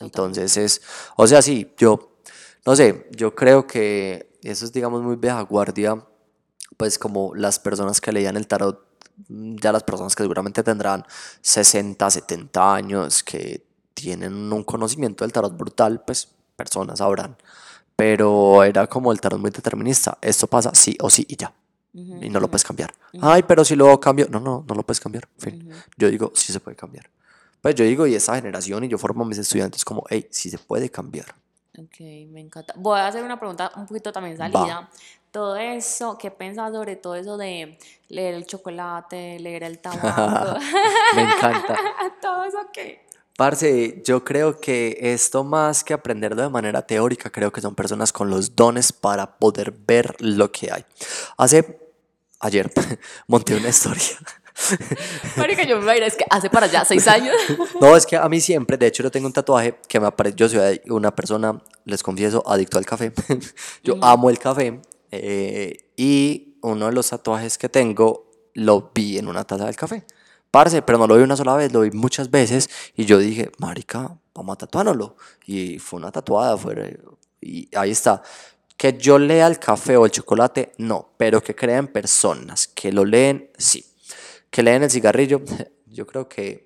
Entonces 0.00 0.56
es, 0.56 0.80
o 1.18 1.26
sea, 1.26 1.42
sí, 1.42 1.74
yo, 1.76 2.16
no 2.64 2.74
sé, 2.74 3.06
yo 3.14 3.34
creo 3.34 3.66
que 3.66 4.38
eso 4.42 4.64
es, 4.64 4.72
digamos, 4.72 5.02
muy 5.02 5.16
vieja 5.16 5.42
guardia, 5.42 6.02
pues 6.78 6.98
como 6.98 7.34
las 7.34 7.58
personas 7.58 8.00
que 8.00 8.12
leían 8.12 8.38
el 8.38 8.46
tarot, 8.46 8.85
ya 9.28 9.72
las 9.72 9.82
personas 9.82 10.14
que 10.14 10.22
seguramente 10.22 10.62
tendrán 10.62 11.04
60, 11.40 12.10
70 12.10 12.74
años, 12.74 13.22
que 13.22 13.64
tienen 13.94 14.52
un 14.52 14.64
conocimiento 14.64 15.24
del 15.24 15.32
tarot 15.32 15.56
brutal, 15.56 16.02
pues 16.06 16.28
personas 16.54 16.98
sabrán. 16.98 17.36
Pero 17.96 18.62
era 18.62 18.86
como 18.86 19.10
el 19.12 19.20
tarot 19.20 19.40
muy 19.40 19.50
determinista, 19.50 20.18
esto 20.20 20.46
pasa 20.46 20.74
sí 20.74 20.96
o 21.00 21.08
sí 21.08 21.24
y 21.28 21.36
ya, 21.36 21.52
y 21.92 22.28
no 22.28 22.40
lo 22.40 22.48
puedes 22.48 22.64
cambiar. 22.64 22.92
Ay, 23.22 23.42
pero 23.42 23.64
si 23.64 23.74
luego 23.74 23.98
cambio, 23.98 24.28
no, 24.30 24.38
no, 24.38 24.64
no 24.68 24.74
lo 24.74 24.82
puedes 24.82 25.00
cambiar, 25.00 25.26
fin. 25.38 25.70
Yo 25.96 26.10
digo, 26.10 26.32
sí 26.34 26.52
se 26.52 26.60
puede 26.60 26.76
cambiar. 26.76 27.08
Pues 27.62 27.74
yo 27.74 27.84
digo, 27.84 28.06
y 28.06 28.14
esa 28.14 28.36
generación, 28.36 28.84
y 28.84 28.88
yo 28.88 28.98
formo 28.98 29.24
a 29.24 29.26
mis 29.26 29.38
estudiantes 29.38 29.84
como, 29.84 30.04
hey, 30.10 30.28
sí 30.30 30.50
se 30.50 30.58
puede 30.58 30.90
cambiar. 30.90 31.34
Ok, 31.78 32.00
me 32.30 32.40
encanta. 32.40 32.74
Voy 32.76 32.98
a 32.98 33.06
hacer 33.06 33.22
una 33.22 33.38
pregunta 33.38 33.70
un 33.76 33.86
poquito 33.86 34.12
también 34.12 34.36
salida. 34.36 34.88
Todo 35.30 35.56
eso, 35.56 36.16
¿qué 36.18 36.30
piensas 36.30 36.72
sobre 36.72 36.96
todo 36.96 37.14
eso 37.14 37.36
de 37.36 37.78
leer 38.08 38.34
el 38.34 38.46
chocolate, 38.46 39.38
leer 39.38 39.64
el 39.64 39.78
tabaco? 39.80 40.58
Me 41.14 41.22
encanta. 41.22 41.78
todo 42.20 42.44
eso 42.44 42.58
qué? 42.72 43.06
Parce, 43.36 44.02
yo 44.02 44.24
creo 44.24 44.58
que 44.58 44.96
esto 44.98 45.44
más 45.44 45.84
que 45.84 45.92
aprenderlo 45.92 46.40
de 46.40 46.48
manera 46.48 46.80
teórica, 46.86 47.28
creo 47.28 47.52
que 47.52 47.60
son 47.60 47.74
personas 47.74 48.10
con 48.10 48.30
los 48.30 48.56
dones 48.56 48.92
para 48.92 49.36
poder 49.38 49.72
ver 49.86 50.16
lo 50.20 50.50
que 50.50 50.72
hay. 50.72 50.86
Hace, 51.36 51.78
ayer, 52.40 52.72
monté 53.26 53.54
una 53.54 53.68
historia. 53.68 54.16
Marica, 55.36 55.64
yo 55.64 55.78
me 55.82 56.06
es 56.06 56.16
que 56.16 56.24
hace 56.30 56.48
para 56.48 56.64
allá 56.64 56.82
seis 56.86 57.06
años. 57.08 57.36
No, 57.78 57.94
es 57.94 58.06
que 58.06 58.16
a 58.16 58.26
mí 58.26 58.40
siempre, 58.40 58.78
de 58.78 58.86
hecho 58.86 59.02
yo 59.02 59.10
tengo 59.10 59.26
un 59.26 59.34
tatuaje 59.34 59.78
que 59.86 60.00
me 60.00 60.06
aparece, 60.06 60.34
yo 60.34 60.48
soy 60.48 60.80
una 60.88 61.14
persona, 61.14 61.60
les 61.84 62.02
confieso, 62.02 62.42
adicto 62.48 62.78
al 62.78 62.86
café. 62.86 63.12
Yo 63.84 63.98
amo 64.00 64.30
el 64.30 64.38
café 64.38 64.80
eh, 65.10 65.92
y 65.96 66.58
uno 66.62 66.86
de 66.86 66.92
los 66.92 67.08
tatuajes 67.08 67.58
que 67.58 67.68
tengo 67.68 68.30
lo 68.54 68.90
vi 68.94 69.18
en 69.18 69.28
una 69.28 69.44
taza 69.44 69.66
del 69.66 69.76
café. 69.76 70.04
Parce, 70.50 70.82
pero 70.82 70.98
no 70.98 71.06
lo 71.06 71.16
vi 71.16 71.22
una 71.22 71.36
sola 71.36 71.54
vez, 71.56 71.72
lo 71.72 71.80
vi 71.80 71.90
muchas 71.90 72.30
veces 72.30 72.70
y 72.96 73.04
yo 73.04 73.18
dije, 73.18 73.50
marica, 73.58 74.18
vamos 74.34 74.54
a 74.54 74.58
tatuárnoslo. 74.58 75.16
Y 75.44 75.78
fue 75.78 75.98
una 75.98 76.10
tatuada, 76.10 76.56
fue, 76.56 76.98
y 77.40 77.68
ahí 77.76 77.90
está. 77.90 78.22
Que 78.76 78.96
yo 78.96 79.18
lea 79.18 79.46
el 79.46 79.58
café 79.58 79.96
o 79.96 80.04
el 80.04 80.10
chocolate, 80.10 80.72
no, 80.78 81.10
pero 81.16 81.42
que 81.42 81.54
crean 81.54 81.88
personas 81.88 82.68
que 82.68 82.92
lo 82.92 83.04
leen, 83.04 83.50
sí. 83.58 83.84
Que 84.50 84.62
leen 84.62 84.82
el 84.82 84.90
cigarrillo, 84.90 85.42
yo 85.86 86.06
creo 86.06 86.28
que 86.28 86.65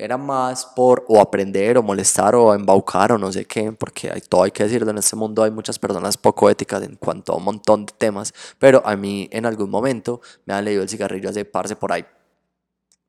era 0.00 0.16
más 0.16 0.64
por 0.64 1.04
o 1.08 1.20
aprender 1.20 1.76
o 1.76 1.82
molestar 1.82 2.34
o 2.34 2.54
embaucar 2.54 3.12
o 3.12 3.18
no 3.18 3.30
sé 3.30 3.44
qué, 3.44 3.70
porque 3.72 4.10
hay, 4.10 4.20
todo 4.22 4.44
hay 4.44 4.50
que 4.50 4.64
decirlo, 4.64 4.90
en 4.90 4.98
este 4.98 5.14
mundo 5.14 5.42
hay 5.42 5.50
muchas 5.50 5.78
personas 5.78 6.16
poco 6.16 6.48
éticas 6.48 6.82
en 6.82 6.96
cuanto 6.96 7.32
a 7.32 7.36
un 7.36 7.44
montón 7.44 7.86
de 7.86 7.92
temas, 7.96 8.32
pero 8.58 8.82
a 8.86 8.96
mí 8.96 9.28
en 9.30 9.44
algún 9.44 9.70
momento 9.70 10.20
me 10.46 10.54
han 10.54 10.64
leído 10.64 10.82
el 10.82 10.88
cigarrillo 10.88 11.28
hace 11.28 11.44
parce 11.44 11.76
por 11.76 11.92
ahí 11.92 12.04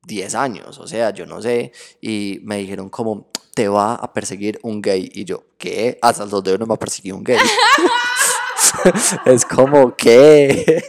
10 0.05 0.35
años, 0.35 0.79
o 0.79 0.87
sea, 0.87 1.11
yo 1.11 1.25
no 1.25 1.41
sé, 1.41 1.71
y 2.01 2.39
me 2.43 2.57
dijeron 2.57 2.89
como, 2.89 3.29
te 3.53 3.67
va 3.67 3.95
a 3.95 4.13
perseguir 4.13 4.59
un 4.63 4.81
gay, 4.81 5.09
y 5.13 5.25
yo, 5.25 5.43
¿qué? 5.57 5.97
Hasta 6.01 6.25
los 6.25 6.43
dedos 6.43 6.59
no 6.59 6.65
me 6.65 6.73
ha 6.73 6.77
perseguido 6.77 7.17
un 7.17 7.23
gay. 7.23 7.37
es 9.25 9.45
como, 9.45 9.95
¿qué? 9.95 10.81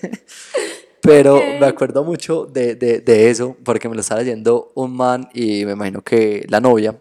Pero 1.03 1.37
Ok. 1.37 1.55
me 1.61 1.67
acuerdo 1.67 2.05
mucho 2.05 2.47
de, 2.47 2.75
de, 2.77 3.01
de 3.01 3.29
eso, 3.31 3.57
porque 3.65 3.89
me 3.89 3.95
lo 3.97 4.01
estaba 4.01 4.21
leyendo 4.23 4.71
un 4.75 4.97
man 4.97 5.29
y 5.35 5.65
me 5.65 5.73
imagino 5.73 6.01
que 6.03 6.47
la 6.49 6.61
novia, 6.61 6.99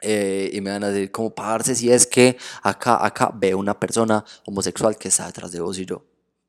eh, 0.00 0.50
y 0.52 0.60
me 0.60 0.70
van 0.70 0.84
a 0.84 0.88
decir 0.90 1.10
como, 1.12 1.30
parce, 1.34 1.74
si 1.74 1.92
es 1.92 2.06
que 2.06 2.36
acá, 2.62 3.04
acá 3.04 3.30
veo 3.34 3.58
una 3.58 3.78
persona 3.78 4.24
homosexual 4.46 4.96
que 4.96 5.08
está 5.08 5.26
detrás 5.26 5.52
de 5.52 5.60
vos 5.60 5.78
y 5.78 5.84
yo, 5.84 6.02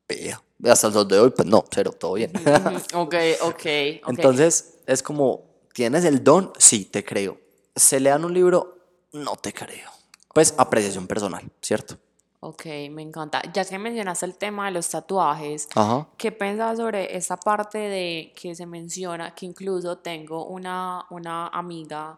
vea, 0.07 0.41
hasta 0.65 0.87
el 0.87 0.93
sol 0.93 1.07
de 1.07 1.19
hoy, 1.19 1.31
pues 1.31 1.47
no, 1.47 1.65
cero, 1.71 1.91
todo 1.91 2.13
bien. 2.13 2.31
Ujú, 2.35 3.01
Ok, 3.01 3.15
ok, 3.41 3.49
ok. 3.51 3.65
Entonces, 4.07 4.75
es 4.85 5.03
como, 5.03 5.43
¿tienes 5.73 6.05
el 6.05 6.23
don? 6.23 6.53
Sí, 6.57 6.85
te 6.85 7.03
creo. 7.03 7.39
¿Se 7.75 7.99
lean 7.99 8.23
un 8.23 8.33
libro? 8.33 8.77
No 9.13 9.35
te 9.35 9.51
creo. 9.51 9.89
Pues 10.33 10.53
apreciación 10.57 11.07
personal, 11.07 11.43
¿cierto? 11.61 11.97
Ok, 12.41 12.65
me 12.89 13.01
encanta. 13.01 13.41
Ya 13.53 13.65
que 13.65 13.77
mencionaste 13.77 14.25
el 14.25 14.35
tema 14.35 14.65
de 14.65 14.71
los 14.71 14.89
tatuajes, 14.89 15.67
Ajá. 15.75 16.07
¿qué 16.17 16.31
piensas 16.31 16.77
sobre 16.77 17.17
esta 17.17 17.35
parte 17.35 17.77
de 17.77 18.33
que 18.33 18.55
se 18.55 18.65
menciona 18.65 19.35
que 19.35 19.45
incluso 19.45 19.97
tengo 19.97 20.45
una, 20.45 21.05
una 21.09 21.47
amiga 21.47 22.17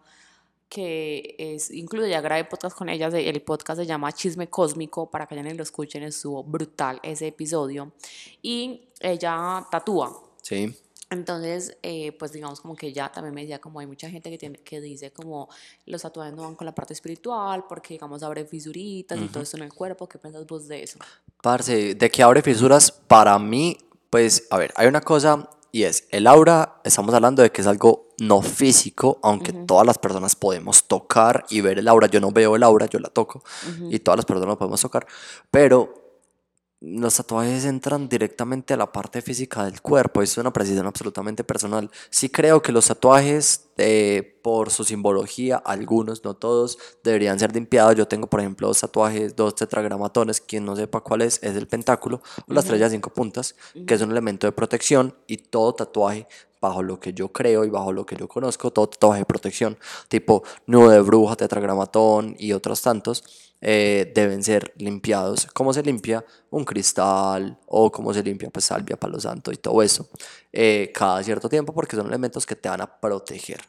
que 0.70 1.36
es, 1.38 1.70
incluso 1.72 2.08
ya 2.08 2.22
grabé 2.22 2.46
podcast 2.46 2.78
con 2.78 2.88
ella, 2.88 3.08
el 3.08 3.42
podcast 3.42 3.82
se 3.82 3.86
llama 3.86 4.14
Chisme 4.14 4.48
Cósmico, 4.48 5.10
para 5.10 5.26
que 5.28 5.36
vayan 5.36 5.54
y 5.54 5.58
lo 5.58 5.64
escuchen, 5.64 6.04
estuvo 6.04 6.44
brutal 6.44 7.00
ese 7.04 7.28
episodio, 7.28 7.92
y 8.42 8.88
ella 9.02 9.68
tatúa. 9.70 10.18
Sí. 10.42 10.74
Entonces, 11.12 11.78
eh, 11.84 12.14
pues 12.14 12.32
digamos 12.32 12.62
como 12.62 12.74
que 12.74 12.94
ya 12.94 13.12
también 13.12 13.36
me 13.36 13.42
decía 13.42 13.60
como 13.60 13.82
hay 13.82 13.86
mucha 13.86 14.10
gente 14.10 14.30
que, 14.30 14.38
tiene, 14.38 14.58
que 14.60 14.80
dice 14.80 15.12
como 15.12 15.50
los 15.86 16.02
tatuajes 16.02 16.34
no 16.34 16.44
van 16.44 16.56
con 16.56 16.66
la 16.66 16.74
parte 16.74 16.94
espiritual 16.94 17.66
porque 17.68 17.96
digamos 17.96 18.24
abre 18.24 18.46
fisuritas 18.46 19.20
y 19.20 19.28
todo 19.28 19.44
esto 19.44 19.58
en 19.58 19.64
el 19.64 19.74
cuerpo. 19.74 20.08
¿Qué 20.08 20.18
piensas 20.18 20.48
vos 20.48 20.70
de 20.70 20.84
eso? 20.84 21.00
Parce, 21.42 21.96
de 21.96 22.10
que 22.10 22.24
abre 22.24 22.42
fisuras, 22.42 22.92
para 22.92 23.38
mí, 23.38 23.78
pues, 24.10 24.48
a 24.50 24.58
ver, 24.58 24.74
hay 24.78 24.88
una 24.88 25.02
cosa 25.02 25.50
y 25.74 25.84
es, 25.84 26.08
el 26.12 26.28
aura, 26.28 26.80
estamos 26.86 27.14
hablando 27.14 27.42
de 27.42 27.52
que 27.52 27.60
es 27.60 27.68
algo 27.68 28.10
no 28.20 28.42
físico, 28.42 29.20
aunque 29.22 29.52
todas 29.52 29.86
las 29.86 29.98
personas 29.98 30.36
podemos 30.36 30.86
tocar 30.86 31.46
y 31.50 31.60
ver 31.60 31.80
el 31.80 31.90
aura. 31.90 32.08
Yo 32.08 32.22
no 32.22 32.32
veo 32.32 32.56
el 32.56 32.64
aura, 32.64 32.86
yo 32.86 33.00
la 33.00 33.10
toco 33.10 33.44
y 33.90 34.00
todas 34.00 34.18
las 34.18 34.26
personas 34.26 34.48
lo 34.48 34.58
podemos 34.58 34.80
tocar, 34.80 35.06
pero 35.50 36.01
los 36.82 37.16
tatuajes 37.16 37.66
entran 37.66 38.10
directamente 38.10 38.74
a 38.74 38.78
la 38.78 38.92
parte 38.92 39.22
física 39.22 39.66
del 39.66 39.82
cuerpo, 39.82 40.24
es 40.24 40.36
una 40.40 40.52
precisión 40.52 40.88
absolutamente 40.88 41.44
personal. 41.44 41.92
Sí 42.10 42.30
creo 42.30 42.64
que 42.64 42.72
los 42.72 42.88
tatuajes, 42.88 43.68
eh, 43.78 44.40
por 44.42 44.72
su 44.72 44.84
simbología, 44.84 45.58
algunos, 45.58 46.24
no 46.24 46.34
todos, 46.34 46.80
deberían 47.04 47.38
ser 47.38 47.54
limpiados. 47.54 47.96
Yo 47.96 48.08
tengo, 48.08 48.26
por 48.26 48.40
ejemplo, 48.40 48.68
dos 48.68 48.80
tatuajes, 48.80 49.36
dos 49.36 49.54
tetragramatones, 49.54 50.42
quien 50.42 50.66
no 50.66 50.76
sepa 50.76 51.02
cuál 51.02 51.22
es, 51.22 51.40
es 51.44 51.56
el 51.56 51.68
pentáculo 51.68 52.24
o 52.48 52.54
la 52.54 52.62
estrella 52.62 52.86
de 52.86 52.96
cinco 52.96 53.12
puntas, 53.12 53.56
que 53.86 53.94
es 53.94 54.02
un 54.02 54.10
elemento 54.10 54.48
de 54.48 54.52
protección 54.52 55.16
y 55.28 55.38
todo 55.38 55.76
tatuaje 55.76 56.28
bajo 56.60 56.82
lo 56.82 57.00
que 57.00 57.14
yo 57.14 57.30
creo 57.30 57.64
y 57.64 57.70
bajo 57.70 57.94
lo 57.94 58.08
que 58.08 58.16
yo 58.16 58.28
conozco, 58.28 58.72
todo 58.72 58.88
tatuaje 58.88 59.20
de 59.20 59.26
protección, 59.26 59.78
tipo 60.08 60.44
nudo 60.66 60.90
de 60.90 61.02
bruja, 61.02 61.36
tetragramatón 61.36 62.36
y 62.40 62.54
otros 62.54 62.82
tantos, 62.82 63.51
eh, 63.62 64.12
deben 64.14 64.44
ser 64.44 64.74
limpiados. 64.78 65.48
¿Cómo 65.54 65.72
se 65.72 65.84
limpia? 65.84 66.26
Un 66.50 66.66
cristal 66.66 67.60
o 67.68 67.92
cómo 67.92 68.14
se 68.14 68.24
limpia 68.24 68.50
pues 68.50 68.66
salvia, 68.66 68.98
palo 68.98 69.20
santo 69.20 69.52
y 69.52 69.58
todo 69.58 69.82
eso. 69.84 70.10
Eh, 70.52 70.92
cada 70.94 71.24
cierto 71.24 71.48
tiempo 71.48 71.74
porque 71.74 71.96
son 71.96 72.08
elementos 72.08 72.46
que 72.46 72.56
te 72.56 72.68
van 72.68 72.82
a 72.82 73.00
proteger. 73.00 73.62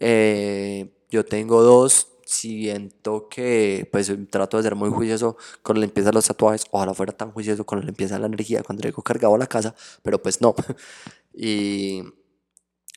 Eh, 0.00 0.90
yo 1.10 1.24
tengo 1.24 1.62
dos, 1.62 2.08
siento 2.24 3.28
que 3.28 3.88
pues 3.92 4.10
trato 4.30 4.56
de 4.56 4.62
ser 4.62 4.74
muy 4.74 4.90
juicioso 4.90 5.36
con 5.62 5.76
la 5.76 5.82
limpieza 5.82 6.08
de 6.08 6.14
los 6.14 6.26
tatuajes. 6.26 6.64
Ojalá 6.70 6.94
fuera 6.94 7.12
tan 7.12 7.30
juicioso 7.30 7.64
con 7.64 7.80
la 7.80 7.84
limpieza 7.84 8.14
de 8.14 8.20
la 8.20 8.26
energía 8.26 8.62
cuando 8.62 8.82
llego 8.82 9.02
cargado 9.02 9.34
a 9.34 9.38
la 9.38 9.46
casa, 9.46 9.74
pero 10.02 10.22
pues 10.22 10.40
no. 10.40 10.54
y 11.34 12.02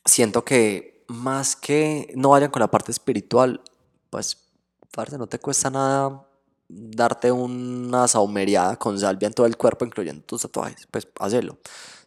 siento 0.05 0.45
que 0.45 1.03
más 1.07 1.55
que 1.55 2.13
no 2.15 2.29
vayan 2.29 2.51
con 2.51 2.61
la 2.61 2.71
parte 2.71 2.91
espiritual, 2.91 3.61
pues 4.09 4.46
no 5.17 5.27
te 5.27 5.39
cuesta 5.39 5.69
nada 5.69 6.25
darte 6.69 7.31
una 7.31 8.07
saumereada 8.07 8.75
con 8.77 8.99
salvia 8.99 9.27
en 9.27 9.33
todo 9.33 9.45
el 9.45 9.57
cuerpo, 9.57 9.85
incluyendo 9.85 10.23
tus 10.23 10.41
tatuajes, 10.41 10.87
pues 10.89 11.07
hazlo, 11.19 11.57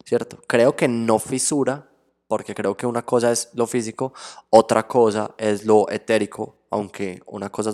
¿cierto? 0.05 0.39
Creo 0.47 0.75
que 0.75 0.87
no 0.87 1.19
fisura, 1.19 1.87
porque 2.27 2.53
creo 2.53 2.77
que 2.77 2.85
una 2.85 3.03
cosa 3.03 3.31
es 3.31 3.49
lo 3.53 3.65
físico, 3.65 4.13
otra 4.49 4.87
cosa 4.87 5.33
es 5.37 5.65
lo 5.65 5.89
etérico, 5.89 6.57
aunque 6.69 7.21
una 7.25 7.49
cosa, 7.49 7.71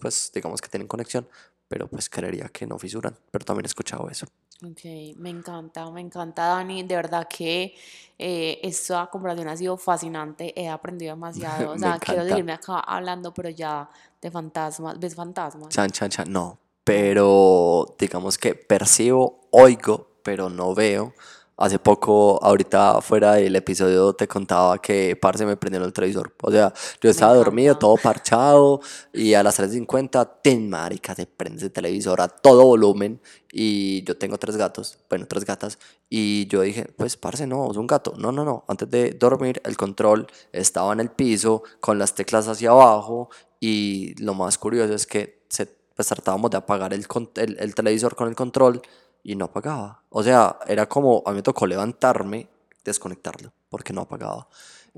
pues 0.00 0.30
digamos 0.34 0.60
que 0.60 0.68
tienen 0.68 0.88
conexión, 0.88 1.26
pero 1.68 1.88
pues 1.88 2.08
creería 2.08 2.48
que 2.48 2.66
no 2.66 2.78
fisuran, 2.78 3.16
pero 3.30 3.44
también 3.44 3.64
he 3.64 3.68
escuchado 3.68 4.08
eso. 4.08 4.26
Ok, 4.64 4.84
me 5.16 5.28
encanta, 5.28 5.90
me 5.90 6.00
encanta 6.00 6.46
Dani, 6.46 6.82
de 6.82 6.96
verdad 6.96 7.26
que 7.28 7.74
eh, 8.18 8.58
esta 8.62 9.06
conversación 9.08 9.48
ha 9.48 9.56
sido 9.56 9.76
fascinante, 9.76 10.58
he 10.58 10.68
aprendido 10.68 11.14
demasiado, 11.14 11.72
o 11.74 11.78
sea, 11.78 11.98
quiero 11.98 12.24
seguirme 12.24 12.52
acá 12.52 12.80
hablando, 12.80 13.34
pero 13.34 13.50
ya 13.50 13.88
de 14.26 14.30
fantasmas, 14.32 14.98
¿ves 14.98 15.14
fantasmas? 15.14 15.68
Chan, 15.68 15.90
chan, 15.90 16.10
chan, 16.10 16.32
no, 16.32 16.58
pero 16.82 17.94
digamos 17.96 18.38
que 18.38 18.56
percibo, 18.56 19.48
oigo, 19.52 20.18
pero 20.24 20.50
no 20.50 20.74
veo, 20.74 21.14
Hace 21.58 21.78
poco, 21.78 22.38
ahorita 22.44 23.00
fuera 23.00 23.32
del 23.32 23.56
episodio, 23.56 24.12
te 24.12 24.28
contaba 24.28 24.76
que, 24.78 25.16
parce, 25.16 25.46
me 25.46 25.56
prendieron 25.56 25.86
el 25.86 25.92
televisor. 25.94 26.34
O 26.42 26.50
sea, 26.50 26.70
yo 27.00 27.08
estaba 27.08 27.32
dormido, 27.32 27.78
todo 27.78 27.96
parchado, 27.96 28.82
y 29.10 29.32
a 29.32 29.42
las 29.42 29.58
3.50, 29.58 30.32
ten 30.42 30.68
marica, 30.68 31.14
se 31.14 31.24
prende 31.24 31.64
el 31.64 31.72
televisor 31.72 32.20
a 32.20 32.28
todo 32.28 32.66
volumen. 32.66 33.22
Y 33.50 34.04
yo 34.04 34.18
tengo 34.18 34.36
tres 34.36 34.58
gatos, 34.58 34.98
bueno, 35.08 35.24
tres 35.26 35.46
gatas. 35.46 35.78
Y 36.10 36.46
yo 36.48 36.60
dije, 36.60 36.92
pues, 36.94 37.16
parce, 37.16 37.46
no, 37.46 37.70
es 37.70 37.78
un 37.78 37.86
gato. 37.86 38.12
No, 38.18 38.32
no, 38.32 38.44
no. 38.44 38.64
Antes 38.68 38.90
de 38.90 39.12
dormir, 39.12 39.62
el 39.64 39.78
control 39.78 40.26
estaba 40.52 40.92
en 40.92 41.00
el 41.00 41.10
piso, 41.10 41.62
con 41.80 41.98
las 41.98 42.14
teclas 42.14 42.48
hacia 42.48 42.68
abajo. 42.68 43.30
Y 43.60 44.14
lo 44.22 44.34
más 44.34 44.58
curioso 44.58 44.94
es 44.94 45.06
que 45.06 45.44
se, 45.48 45.66
pues, 45.66 46.08
tratábamos 46.08 46.50
de 46.50 46.58
apagar 46.58 46.92
el, 46.92 47.06
el, 47.36 47.56
el 47.58 47.74
televisor 47.74 48.14
con 48.14 48.28
el 48.28 48.36
control 48.36 48.82
y 49.22 49.34
no 49.34 49.46
apagaba. 49.46 50.02
O 50.10 50.22
sea, 50.22 50.58
era 50.66 50.88
como, 50.88 51.22
a 51.26 51.30
mí 51.30 51.36
me 51.36 51.42
tocó 51.42 51.66
levantarme, 51.66 52.48
desconectarlo, 52.84 53.52
porque 53.68 53.92
no 53.92 54.02
apagaba. 54.02 54.48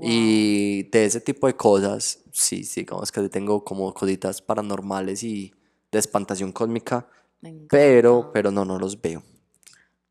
Y 0.01 0.83
de 0.83 1.05
ese 1.05 1.19
tipo 1.19 1.47
de 1.47 1.55
cosas, 1.55 2.19
sí, 2.31 2.63
sí, 2.63 2.85
como 2.85 3.03
es 3.03 3.11
que 3.11 3.27
tengo 3.27 3.65
como 3.65 3.93
cositas 3.93 4.41
paranormales 4.41 5.23
y 5.23 5.53
de 5.91 5.99
espantación 5.99 6.53
cósmica, 6.53 7.07
pero, 7.69 8.31
pero 8.31 8.51
no, 8.51 8.63
no 8.63 8.79
los 8.79 9.01
veo. 9.01 9.23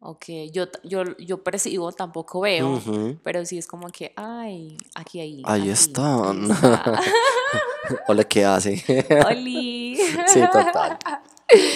Ok, 0.00 0.26
yo, 0.52 0.66
yo, 0.84 1.02
yo 1.18 1.42
percibo, 1.42 1.90
tampoco 1.90 2.40
veo, 2.40 2.80
pero 3.24 3.44
sí 3.44 3.58
es 3.58 3.66
como 3.66 3.88
que, 3.88 4.12
ay, 4.14 4.76
aquí, 4.94 5.18
ahí. 5.18 5.42
Ahí 5.44 5.70
están. 5.70 6.48
Hola, 8.06 8.22
¿qué 8.22 8.44
hace? 8.44 8.84
Oli. 9.28 9.96
sí, 10.26 10.40
total. 10.52 10.98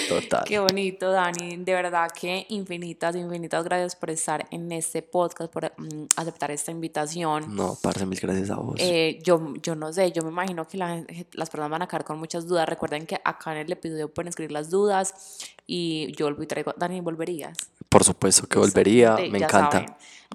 Total. 0.07 0.43
Qué 0.45 0.59
bonito, 0.59 1.11
Dani. 1.11 1.57
De 1.57 1.73
verdad 1.73 2.07
que 2.11 2.45
infinitas, 2.49 3.15
infinitas 3.15 3.63
gracias 3.63 3.95
por 3.95 4.11
estar 4.11 4.45
en 4.51 4.71
este 4.71 5.01
podcast, 5.01 5.51
por 5.51 5.73
mm, 5.75 6.05
aceptar 6.15 6.51
esta 6.51 6.71
invitación. 6.71 7.55
No, 7.55 7.75
parce, 7.81 8.05
mil 8.05 8.19
gracias 8.19 8.51
a 8.51 8.55
vos. 8.57 8.75
Eh, 8.77 9.19
yo, 9.23 9.53
yo 9.63 9.75
no 9.75 9.91
sé, 9.91 10.11
yo 10.11 10.21
me 10.21 10.29
imagino 10.29 10.67
que 10.67 10.77
las 10.77 11.49
personas 11.49 11.71
van 11.71 11.81
a 11.81 11.87
quedar 11.87 12.03
con 12.05 12.19
muchas 12.19 12.47
dudas. 12.47 12.69
Recuerden 12.69 13.07
que 13.07 13.19
acá 13.23 13.51
en 13.53 13.65
el 13.65 13.71
episodio 13.71 14.13
pueden 14.13 14.29
escribir 14.29 14.51
las 14.51 14.69
dudas 14.69 15.39
y 15.65 16.13
yo 16.15 16.29
y 16.29 16.45
traigo, 16.45 16.73
Dani, 16.77 17.01
¿volverías? 17.01 17.57
Por 17.93 18.03
supuesto 18.03 18.47
que 18.47 18.57
volvería, 18.57 19.15
me 19.29 19.37
encanta. 19.37 19.85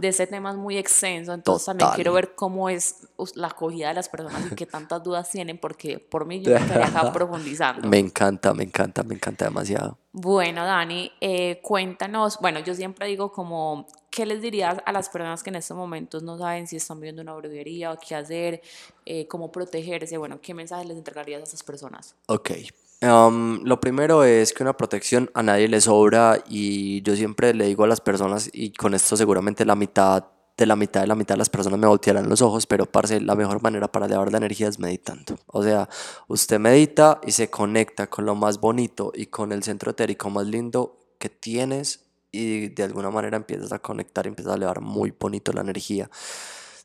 de 0.00 0.06
ese 0.06 0.28
tema 0.28 0.52
es 0.52 0.56
muy 0.56 0.78
extenso, 0.78 1.32
entonces 1.32 1.66
también 1.66 1.90
quiero 1.96 2.12
ver 2.12 2.36
cómo 2.36 2.68
es 2.68 3.09
la 3.34 3.48
acogida 3.48 3.88
de 3.88 3.94
las 3.94 4.09
personas 4.09 4.46
y 4.52 4.54
qué 4.54 4.64
tantas 4.78 5.02
dudas 5.02 5.28
tienen, 5.28 5.59
porque 5.59 5.98
por 5.98 6.24
mí 6.24 6.40
yo 6.40 6.54
estaría 6.54 6.86
acá 6.86 7.12
profundizando. 7.12 7.88
Me 7.88 7.98
encanta, 7.98 8.54
me 8.54 8.62
encanta, 8.62 9.02
me 9.02 9.16
encanta 9.16 9.46
demasiado. 9.46 9.98
Bueno, 10.12 10.64
Dani, 10.64 11.11
eh, 11.20 11.59
cuéntanos, 11.61 12.38
bueno, 12.40 12.61
yo 12.61 12.76
siempre 12.76 13.09
digo 13.09 13.32
como, 13.32 13.88
¿qué 14.09 14.24
les 14.24 14.40
dirías 14.40 14.78
a 14.86 14.92
las 14.92 15.09
personas 15.09 15.42
que 15.42 15.50
en 15.50 15.56
estos 15.56 15.76
momentos 15.76 16.22
no 16.22 16.38
saben 16.38 16.68
si 16.68 16.76
están 16.76 17.00
viendo 17.00 17.22
una 17.22 17.34
brujería 17.34 17.90
o 17.90 17.98
qué 17.98 18.14
hacer, 18.14 18.62
eh, 19.04 19.26
cómo 19.26 19.50
protegerse? 19.50 20.16
Bueno, 20.16 20.40
¿qué 20.40 20.54
mensaje 20.54 20.84
les 20.84 20.96
entregarías 20.96 21.40
a 21.40 21.42
esas 21.42 21.64
personas? 21.64 22.14
Ok, 22.26 22.52
Um, 23.01 23.62
lo 23.62 23.80
primero 23.80 24.24
es 24.24 24.53
que 24.53 24.64
una 24.64 24.76
protección 24.76 25.30
a 25.34 25.42
nadie 25.44 25.68
le 25.68 25.80
sobra 25.80 26.42
y 26.49 27.01
yo 27.03 27.14
siempre 27.14 27.55
le 27.55 27.66
digo 27.66 27.84
a 27.84 27.86
las 27.86 28.01
personas 28.01 28.51
y 28.53 28.72
con 28.72 28.92
esto 28.92 29.16
seguramente 29.16 29.64
la 29.64 29.76
mitad 29.76 30.24
de 30.57 30.66
la 30.66 30.74
mitad 30.74 31.03
de 31.03 31.07
la 31.07 31.14
mitad 31.14 31.34
de 31.34 31.38
las 31.38 31.49
personas 31.49 31.78
me 31.78 31.86
voltearán 31.86 32.28
los 32.28 32.42
ojos, 32.42 32.66
pero 32.66 32.86
parce, 32.86 33.20
la 33.20 33.36
mejor 33.36 33.62
manera 33.62 33.86
para 33.86 34.07
elevar 34.07 34.32
la 34.32 34.38
energía 34.38 34.66
es 34.66 34.80
meditando. 34.80 35.38
O 35.46 35.62
sea, 35.62 35.88
usted 36.26 36.59
medita 36.59 37.20
y 37.24 37.30
se 37.30 37.49
conecta 37.49 38.09
con 38.09 38.26
lo 38.26 38.34
más 38.34 38.59
bonito 38.59 39.12
y 39.14 39.26
con 39.26 39.53
el 39.53 39.62
centro 39.62 39.92
etérico 39.92 40.28
más 40.30 40.46
lindo 40.49 41.14
que 41.20 41.28
tienes 41.28 42.01
y 42.32 42.68
de 42.70 42.82
alguna 42.82 43.11
manera 43.11 43.36
empiezas 43.36 43.72
a 43.72 43.78
conectar 43.78 44.26
empiezas 44.26 44.53
a 44.55 44.57
elevar 44.57 44.80
muy 44.80 45.14
bonito 45.18 45.53
la 45.53 45.61
energía 45.61 46.11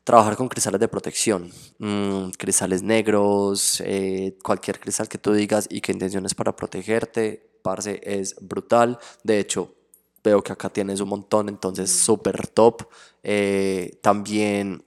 trabajar 0.04 0.36
con 0.36 0.48
cristales 0.48 0.80
de 0.80 0.88
protección, 0.88 1.50
mm, 1.78 2.30
cristales 2.38 2.82
negros, 2.82 3.82
eh, 3.84 4.36
cualquier 4.42 4.78
cristal 4.78 5.08
que 5.08 5.18
tú 5.18 5.32
digas 5.32 5.66
y 5.70 5.80
que 5.80 5.92
intenciones 5.92 6.34
para 6.34 6.54
protegerte, 6.54 7.58
parce, 7.62 8.00
es 8.04 8.36
brutal. 8.40 8.98
De 9.22 9.40
hecho, 9.40 9.74
veo 10.22 10.42
que 10.42 10.52
acá 10.52 10.68
tienes 10.68 11.00
un 11.00 11.08
montón, 11.08 11.48
entonces 11.48 11.90
súper 11.90 12.46
top. 12.48 12.86
Eh, 13.22 13.98
también, 14.02 14.84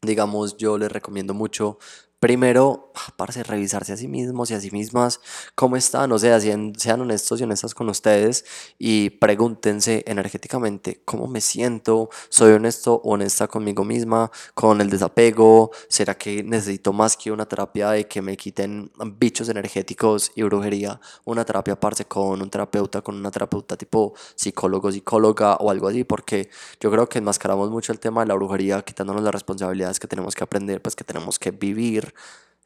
digamos, 0.00 0.56
yo 0.56 0.78
les 0.78 0.90
recomiendo 0.90 1.34
mucho 1.34 1.78
primero, 2.22 2.92
ah, 2.94 3.12
parce, 3.16 3.42
revisarse 3.42 3.92
a 3.92 3.96
sí 3.96 4.06
mismos 4.06 4.48
y 4.52 4.54
a 4.54 4.60
sí 4.60 4.70
mismas 4.70 5.18
cómo 5.56 5.74
están, 5.76 6.12
o 6.12 6.18
sea, 6.20 6.38
sean, 6.38 6.72
sean 6.78 7.00
honestos 7.00 7.40
y 7.40 7.42
honestas 7.42 7.74
con 7.74 7.88
ustedes 7.88 8.44
y 8.78 9.10
pregúntense 9.10 10.04
energéticamente 10.06 11.02
cómo 11.04 11.26
me 11.26 11.40
siento, 11.40 12.10
soy 12.28 12.52
honesto 12.52 12.94
o 12.94 13.14
honesta 13.14 13.48
conmigo 13.48 13.82
misma, 13.82 14.30
con 14.54 14.80
el 14.80 14.88
desapego, 14.88 15.72
será 15.88 16.14
que 16.14 16.44
necesito 16.44 16.92
más 16.92 17.16
que 17.16 17.32
una 17.32 17.46
terapia 17.46 17.90
de 17.90 18.06
que 18.06 18.22
me 18.22 18.36
quiten 18.36 18.92
bichos 19.18 19.48
energéticos 19.48 20.30
y 20.36 20.44
brujería, 20.44 21.00
una 21.24 21.44
terapia 21.44 21.74
parce 21.80 22.04
con 22.04 22.40
un 22.40 22.50
terapeuta, 22.50 23.02
con 23.02 23.16
una 23.16 23.32
terapeuta 23.32 23.76
tipo 23.76 24.14
psicólogo, 24.36 24.92
psicóloga 24.92 25.56
o 25.56 25.72
algo 25.72 25.88
así, 25.88 26.04
porque 26.04 26.48
yo 26.78 26.88
creo 26.92 27.08
que 27.08 27.18
enmascaramos 27.18 27.68
mucho 27.72 27.90
el 27.90 27.98
tema 27.98 28.20
de 28.20 28.28
la 28.28 28.34
brujería, 28.34 28.80
quitándonos 28.82 29.24
las 29.24 29.32
responsabilidades 29.32 29.98
que 29.98 30.06
tenemos 30.06 30.36
que 30.36 30.44
aprender, 30.44 30.80
pues 30.80 30.94
que 30.94 31.02
tenemos 31.02 31.40
que 31.40 31.50
vivir 31.50 32.11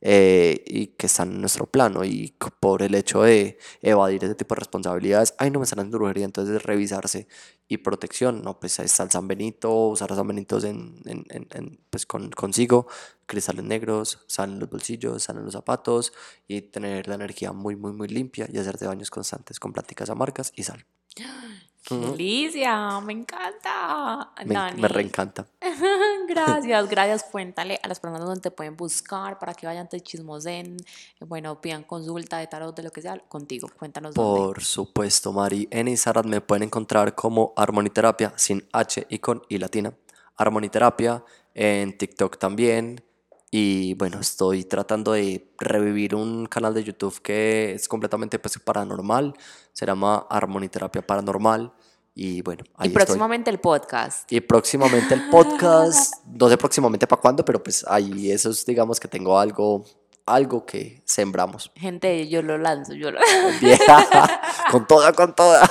eh, 0.03 0.63
y 0.67 0.89
que 0.89 1.07
están 1.07 1.33
en 1.33 1.41
nuestro 1.41 1.67
plano 1.67 2.05
y 2.05 2.35
por 2.61 2.83
el 2.83 2.95
hecho 2.95 3.23
de 3.23 3.59
evadir 3.81 4.23
ese 4.25 4.35
tipo 4.35 4.55
de 4.55 4.61
responsabilidades, 4.61 5.35
ay, 5.39 5.51
no 5.51 5.59
me 5.59 5.65
están 5.65 5.79
haciendo 5.81 5.99
brujería, 5.99 6.25
entonces 6.27 6.57
es 6.57 6.63
revisarse 6.63 7.27
y 7.69 7.79
protección, 7.79 8.43
no, 8.43 8.61
pues 8.61 8.79
está 8.79 9.03
el 9.05 9.11
San 9.11 9.27
Benito, 9.27 9.73
usar 9.89 10.15
San 10.15 10.27
Benitos 10.29 10.65
en, 10.65 11.01
en- 11.07 11.25
en- 11.31 11.81
pues 11.91 12.07
con, 12.07 12.31
consigo, 12.31 12.87
cristales 13.27 13.65
negros, 13.65 14.21
sal 14.29 14.53
en 14.53 14.59
los 14.61 14.71
bolsillos, 14.71 15.23
sal 15.25 15.39
en 15.39 15.45
los 15.45 15.55
zapatos 15.55 16.13
y 16.47 16.63
tener 16.63 17.09
la 17.09 17.15
energía 17.17 17.53
muy, 17.53 17.75
muy, 17.77 17.93
muy 17.93 18.09
limpia 18.09 18.47
y 18.53 18.59
hacerte 18.59 18.87
baños 18.87 19.11
constantes 19.11 19.59
con 19.61 19.73
pláticas 19.73 20.11
amargas 20.11 20.53
y 20.55 20.63
sal. 20.65 20.85
¡Qué 21.89 21.95
Ujú. 21.95 22.13
delicia! 22.13 23.01
¡Me 23.01 23.13
encanta! 23.13 24.33
Me, 24.45 24.55
Dani, 24.55 24.83
me 24.83 24.89
reencanta. 24.89 25.47
gracias, 26.29 26.89
gracias. 26.89 27.25
Cuéntale 27.31 27.79
a 27.81 27.87
las 27.87 28.01
personas 28.01 28.27
donde 28.27 28.41
te 28.41 28.51
pueden 28.51 28.77
buscar 28.77 29.39
para 29.39 29.55
que 29.55 29.67
vayan, 29.67 29.89
te 29.89 30.01
chismosen, 30.01 30.79
bueno, 31.21 31.61
pidan 31.61 31.85
consulta 31.85 32.39
de 32.39 32.49
tarot, 32.49 32.75
de 32.75 32.83
lo 32.83 32.91
que 32.91 33.03
sea, 33.03 33.17
contigo. 33.29 33.69
Cuéntanos 33.79 34.15
dónde. 34.15 34.41
Por 34.41 34.65
supuesto, 34.65 35.33
Mari. 35.33 35.69
En 35.71 35.87
Instagram 35.87 36.27
me 36.27 36.41
pueden 36.41 36.65
encontrar 36.65 37.15
como 37.15 37.53
Armoniterapia, 37.57 38.33
sin 38.35 38.67
H 38.73 39.07
y 39.09 39.21
con 39.21 39.43
I 39.49 39.59
latina. 39.59 39.95
Armoniterapia, 40.37 41.25
en 41.55 41.97
TikTok 41.97 42.37
también. 42.37 43.06
Y 43.51 43.95
bueno, 43.95 44.21
estoy 44.21 44.65
tratando 44.65 45.13
de 45.13 45.53
revivir 45.59 46.15
un 46.15 46.47
canal 46.47 46.75
de 46.75 46.83
YouTube 46.83 47.21
que 47.23 47.73
es 47.73 47.89
completamente 47.89 48.39
pues, 48.39 48.59
paranormal. 48.59 49.35
Se 49.73 49.87
llama 49.87 50.27
Armoniterapia 50.29 51.07
Paranormal. 51.07 51.73
Y 52.15 52.41
bueno, 52.43 52.65
ahí 52.77 52.87
Y 52.87 52.89
estoy. 52.89 53.05
próximamente 53.05 53.51
el 53.51 53.61
podcast. 53.61 54.33
Y 54.33 54.41
próximamente 54.41 55.15
el 55.15 55.29
podcast, 55.29 56.15
no 56.27 56.49
sé 56.49 56.57
próximamente 56.57 57.07
para 57.07 57.21
cuándo, 57.21 57.45
pero 57.45 57.63
pues 57.63 57.85
ahí 57.87 58.31
eso 58.31 58.51
es, 58.51 58.65
digamos 58.65 58.99
que 58.99 59.07
tengo 59.07 59.39
algo, 59.39 59.85
algo 60.25 60.65
que 60.65 61.03
sembramos. 61.05 61.71
Gente, 61.75 62.27
yo 62.27 62.41
lo 62.41 62.57
lanzo, 62.57 62.95
yo 62.95 63.11
lo... 63.11 63.21
Bien, 63.61 63.79
con 64.71 64.87
toda, 64.87 65.13
con 65.13 65.35
toda. 65.35 65.71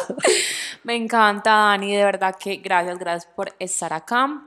Me 0.84 0.96
encanta, 0.96 1.50
Dani, 1.50 1.96
de 1.96 2.04
verdad 2.04 2.36
que 2.40 2.58
gracias, 2.58 3.00
gracias 3.00 3.34
por 3.36 3.56
estar 3.58 3.92
acá. 3.92 4.46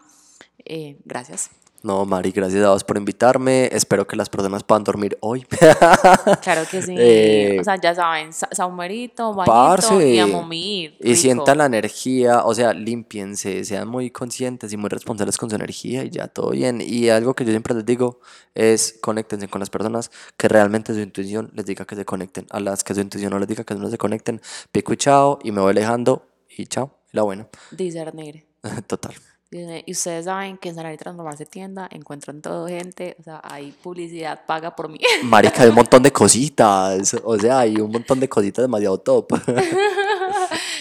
Eh, 0.64 0.98
gracias. 1.04 1.50
No, 1.82 2.04
Mari, 2.04 2.32
gracias 2.32 2.64
a 2.64 2.70
vos 2.70 2.82
por 2.82 2.96
invitarme. 2.96 3.66
Espero 3.72 4.04
que 4.06 4.16
las 4.16 4.28
personas 4.28 4.64
puedan 4.64 4.82
dormir 4.82 5.16
hoy. 5.20 5.46
Claro 6.42 6.62
que 6.70 6.82
sí. 6.82 6.94
Eh, 6.98 7.58
o 7.60 7.64
sea, 7.64 7.76
ya 7.80 7.94
saben, 7.94 8.32
sa- 8.32 8.48
saumerito, 8.52 9.32
bañito 9.32 9.52
Parce. 9.52 10.08
y 10.14 10.18
a 10.18 10.26
momir. 10.26 10.96
Y 11.00 11.14
sientan 11.14 11.58
la 11.58 11.66
energía, 11.66 12.44
o 12.44 12.52
sea, 12.54 12.72
límpiense, 12.72 13.64
sean 13.64 13.86
muy 13.88 14.10
conscientes 14.10 14.72
y 14.72 14.76
muy 14.76 14.88
responsables 14.88 15.36
con 15.36 15.50
su 15.50 15.56
energía 15.56 16.04
y 16.04 16.10
ya 16.10 16.26
todo 16.28 16.50
bien. 16.50 16.80
Y 16.84 17.08
algo 17.10 17.34
que 17.34 17.44
yo 17.44 17.50
siempre 17.50 17.74
les 17.74 17.86
digo 17.86 18.20
es 18.54 18.98
conéctense 19.00 19.48
con 19.48 19.60
las 19.60 19.70
personas 19.70 20.10
que 20.36 20.48
realmente 20.48 20.92
su 20.94 21.00
intuición 21.00 21.50
les 21.54 21.64
diga 21.64 21.84
que 21.84 21.94
se 21.96 22.04
conecten. 22.04 22.46
A 22.50 22.60
las 22.60 22.82
que 22.82 22.94
su 22.94 23.00
intuición 23.00 23.30
no 23.32 23.38
les 23.38 23.46
diga 23.48 23.62
que 23.64 23.74
no 23.74 23.88
se 23.88 23.98
conecten, 23.98 24.40
pico 24.72 24.92
y 24.92 24.96
chao, 24.96 25.38
y 25.44 25.52
me 25.52 25.60
voy 25.60 25.70
alejando 25.70 26.26
y 26.56 26.66
chao, 26.66 26.90
la 27.12 27.22
buena. 27.22 27.46
Discernir. 27.70 28.46
Total. 28.88 29.14
Y 29.50 29.92
ustedes 29.92 30.26
saben 30.26 30.58
que 30.58 30.68
en 30.68 30.74
Sanar 30.74 30.92
y 30.92 30.98
Transformarse 30.98 31.46
Tienda 31.46 31.88
encuentran 31.90 32.42
todo, 32.42 32.66
gente. 32.68 33.16
O 33.18 33.22
sea, 33.22 33.40
hay 33.42 33.72
publicidad 33.72 34.44
paga 34.46 34.76
por 34.76 34.90
mí. 34.90 34.98
Marica, 35.22 35.62
hay 35.62 35.70
un 35.70 35.76
montón 35.76 36.02
de 36.02 36.12
cositas. 36.12 37.14
O 37.24 37.38
sea, 37.38 37.60
hay 37.60 37.76
un 37.76 37.90
montón 37.90 38.20
de 38.20 38.28
cositas 38.28 38.62
demasiado 38.62 38.98
top. 38.98 39.32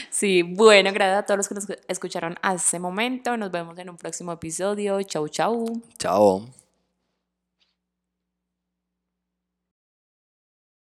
Sí, 0.09 0.41
bueno, 0.41 0.91
gracias 0.91 1.19
a 1.19 1.25
todos 1.27 1.37
los 1.37 1.47
que 1.47 1.53
nos 1.53 1.67
escucharon 1.87 2.37
hasta 2.41 2.55
este 2.55 2.79
momento. 2.79 3.37
Nos 3.37 3.51
vemos 3.51 3.77
en 3.77 3.91
un 3.91 3.97
próximo 3.97 4.31
episodio. 4.31 4.99
Chau, 5.03 5.27
chau. 5.27 5.79
Chao. 5.99 6.66